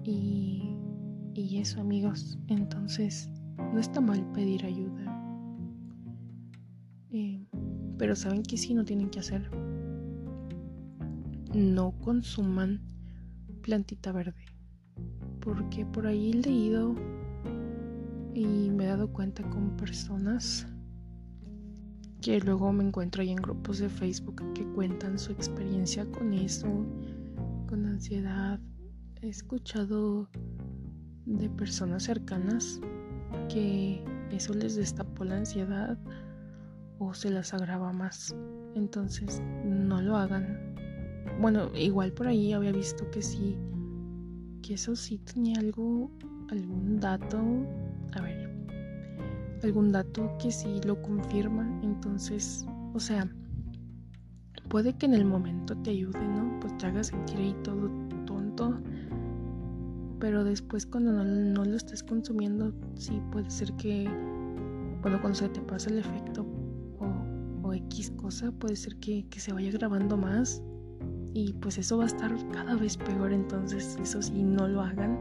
Y, 0.04 0.69
y 1.40 1.60
eso, 1.60 1.80
amigos. 1.80 2.38
Entonces, 2.48 3.30
no 3.58 3.80
está 3.80 4.02
mal 4.02 4.26
pedir 4.34 4.66
ayuda. 4.66 5.16
Eh, 7.12 7.46
pero 7.98 8.16
saben 8.16 8.44
que 8.44 8.58
sí 8.58 8.74
no 8.74 8.84
tienen 8.84 9.10
que 9.10 9.20
hacer. 9.20 9.50
No 11.54 11.92
consuman 12.02 12.82
plantita 13.62 14.12
verde. 14.12 14.46
Porque 15.40 15.86
por 15.86 16.08
ahí 16.08 16.32
he 16.32 16.36
leído 16.36 16.96
y 18.34 18.70
me 18.70 18.84
he 18.84 18.88
dado 18.88 19.12
cuenta 19.12 19.44
con 19.50 19.76
personas 19.78 20.68
que 22.22 22.40
luego 22.42 22.74
me 22.74 22.84
encuentro 22.84 23.22
ahí 23.22 23.30
en 23.30 23.38
grupos 23.38 23.80
de 23.80 23.88
Facebook 23.88 24.44
que 24.54 24.66
cuentan 24.74 25.18
su 25.18 25.32
experiencia 25.32 26.06
con 26.12 26.34
eso, 26.34 26.68
con 27.68 27.86
ansiedad. 27.86 28.60
He 29.22 29.30
escuchado 29.30 30.30
de 31.38 31.50
personas 31.50 32.04
cercanas 32.04 32.82
que 33.50 34.04
eso 34.32 34.54
les 34.54 34.76
destapó 34.76 35.24
la 35.24 35.38
ansiedad 35.38 35.98
o 36.98 37.14
se 37.14 37.30
las 37.30 37.54
agrava 37.54 37.94
más. 37.94 38.36
Entonces, 38.76 39.42
no 39.64 40.02
lo 40.02 40.18
hagan. 40.18 40.76
Bueno, 41.40 41.70
igual 41.76 42.12
por 42.12 42.28
ahí 42.28 42.54
había 42.54 42.72
visto 42.72 43.10
que 43.12 43.22
sí, 43.22 43.58
que 44.62 44.74
eso 44.74 44.96
sí 44.96 45.20
tenía 45.20 45.60
algo, 45.60 46.12
algún 46.50 47.00
dato, 47.00 47.40
a 48.14 48.22
ver, 48.22 48.50
algún 49.64 49.92
dato 49.92 50.36
que 50.40 50.52
sí 50.52 50.82
lo 50.86 51.02
confirma. 51.02 51.80
Entonces, 51.84 52.66
o 52.94 53.00
sea, 53.00 53.30
puede 54.68 54.94
que 54.94 55.06
en 55.06 55.14
el 55.14 55.26
momento 55.26 55.78
te 55.78 55.92
ayude, 55.92 56.28
¿no? 56.28 56.60
Pues 56.60 56.78
te 56.78 56.88
haga 56.88 57.04
sentir 57.04 57.38
ahí 57.38 57.56
todo 57.64 57.90
tonto. 58.26 58.82
Pero 60.20 60.44
después 60.44 60.86
cuando 60.86 61.12
no, 61.12 61.64
lo 61.64 61.76
estés 61.76 62.04
consumiendo, 62.04 62.74
sí 62.96 63.22
puede 63.32 63.50
ser 63.50 63.74
que, 63.74 64.10
bueno, 65.02 65.20
cuando 65.22 65.36
se 65.36 65.50
te 65.50 65.62
pasa 65.62 65.90
el 65.90 66.00
efecto 66.00 66.46
o, 67.00 67.68
o 67.68 67.74
X 67.74 68.12
cosa, 68.12 68.52
puede 68.52 68.76
ser 68.76 68.98
que, 68.98 69.26
que 69.30 69.40
se 69.40 69.54
vaya 69.54 69.72
grabando 69.72 70.18
más 70.18 70.62
y 71.34 71.54
pues 71.54 71.78
eso 71.78 71.98
va 71.98 72.04
a 72.04 72.08
estar 72.08 72.34
cada 72.52 72.76
vez 72.76 72.98
peor, 72.98 73.32
entonces 73.32 73.98
eso 74.02 74.22
sí, 74.22 74.44
no 74.44 74.68
lo 74.68 74.82
hagan. 74.82 75.18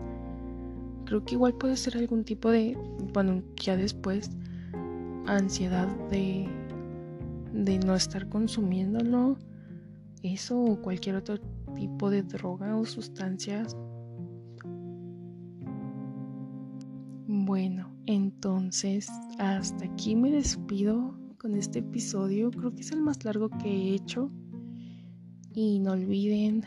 Creo 1.05 1.25
que 1.25 1.35
igual 1.35 1.55
puede 1.55 1.77
ser 1.77 1.97
algún 1.97 2.25
tipo 2.25 2.51
de, 2.51 2.77
bueno, 3.13 3.43
ya 3.57 3.77
después, 3.77 4.31
ansiedad 5.27 5.89
de, 6.11 6.49
de 7.53 7.79
no 7.79 7.95
estar 7.95 8.29
consumiéndolo, 8.29 9.37
eso 10.23 10.61
o 10.61 10.83
cualquier 10.83 11.17
otro 11.17 11.39
tipo 11.75 12.11
de 12.11 12.23
droga 12.23 12.77
o 12.77 12.85
sustancias. 12.85 13.77
Bueno, 17.49 17.91
Entonces, 18.05 19.09
hasta 19.39 19.87
aquí 19.87 20.15
me 20.15 20.31
despido 20.31 21.19
con 21.39 21.57
este 21.57 21.79
episodio. 21.79 22.51
Creo 22.51 22.75
que 22.75 22.83
es 22.83 22.93
el 22.93 23.01
más 23.01 23.25
largo 23.25 23.49
que 23.49 23.71
he 23.71 23.95
hecho. 23.95 24.31
Y 25.55 25.79
no 25.79 25.93
olviden 25.93 26.65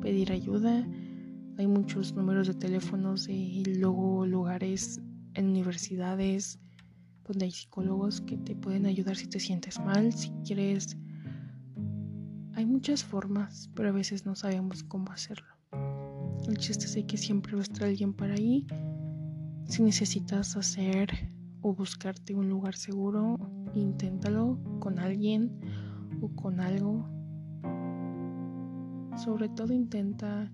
pedir 0.00 0.32
ayuda. 0.32 0.88
Hay 1.58 1.66
muchos 1.66 2.14
números 2.14 2.46
de 2.46 2.54
teléfonos 2.54 3.28
y 3.28 3.62
luego 3.78 4.24
lugares 4.24 5.02
en 5.34 5.50
universidades 5.50 6.58
donde 7.24 7.44
hay 7.44 7.50
psicólogos 7.50 8.22
que 8.22 8.38
te 8.38 8.56
pueden 8.56 8.86
ayudar 8.86 9.16
si 9.16 9.26
te 9.26 9.38
sientes 9.38 9.78
mal, 9.80 10.14
si 10.14 10.30
quieres. 10.46 10.96
Hay 12.54 12.64
muchas 12.64 13.04
formas, 13.04 13.70
pero 13.74 13.90
a 13.90 13.92
veces 13.92 14.24
no 14.24 14.34
sabemos 14.34 14.82
cómo 14.82 15.12
hacerlo. 15.12 15.54
El 16.48 16.56
chiste 16.56 16.86
es 16.86 17.04
que 17.04 17.18
siempre 17.18 17.52
va 17.52 17.58
a 17.58 17.64
estar 17.64 17.84
alguien 17.84 18.14
para 18.14 18.32
ahí. 18.32 18.66
Si 19.66 19.82
necesitas 19.82 20.56
hacer 20.56 21.08
o 21.62 21.74
buscarte 21.74 22.34
un 22.34 22.48
lugar 22.48 22.76
seguro, 22.76 23.36
inténtalo 23.74 24.58
con 24.78 24.98
alguien 24.98 25.58
o 26.20 26.28
con 26.36 26.60
algo. 26.60 27.08
Sobre 29.16 29.48
todo 29.48 29.72
intenta 29.72 30.52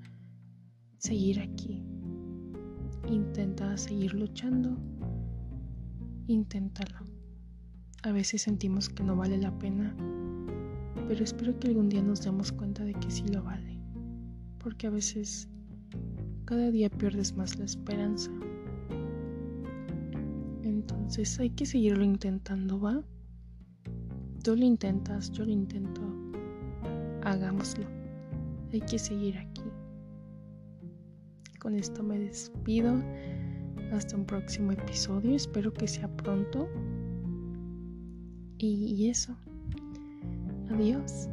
seguir 0.98 1.40
aquí. 1.40 1.82
Intenta 3.08 3.76
seguir 3.76 4.14
luchando. 4.14 4.76
Inténtalo. 6.28 7.00
A 8.02 8.12
veces 8.12 8.42
sentimos 8.42 8.88
que 8.88 9.02
no 9.02 9.16
vale 9.16 9.36
la 9.36 9.58
pena, 9.58 9.94
pero 11.08 11.24
espero 11.24 11.58
que 11.58 11.68
algún 11.68 11.88
día 11.88 12.02
nos 12.02 12.22
demos 12.22 12.52
cuenta 12.52 12.84
de 12.84 12.94
que 12.94 13.10
sí 13.10 13.26
lo 13.26 13.42
vale. 13.42 13.78
Porque 14.58 14.86
a 14.86 14.90
veces 14.90 15.48
cada 16.44 16.70
día 16.70 16.88
pierdes 16.88 17.36
más 17.36 17.58
la 17.58 17.64
esperanza. 17.64 18.30
Entonces 21.10 21.40
hay 21.40 21.50
que 21.50 21.66
seguirlo 21.66 22.04
intentando, 22.04 22.78
¿va? 22.78 23.02
Tú 24.44 24.54
lo 24.54 24.64
intentas, 24.64 25.32
yo 25.32 25.44
lo 25.44 25.50
intento. 25.50 26.00
Hagámoslo. 27.24 27.84
Hay 28.72 28.80
que 28.82 28.96
seguir 28.96 29.36
aquí. 29.36 29.64
Con 31.58 31.74
esto 31.74 32.04
me 32.04 32.16
despido. 32.16 33.02
Hasta 33.92 34.16
un 34.16 34.24
próximo 34.24 34.70
episodio. 34.70 35.34
Espero 35.34 35.72
que 35.72 35.88
sea 35.88 36.06
pronto. 36.16 36.68
Y, 38.58 38.94
y 38.94 39.08
eso. 39.08 39.36
Adiós. 40.70 41.28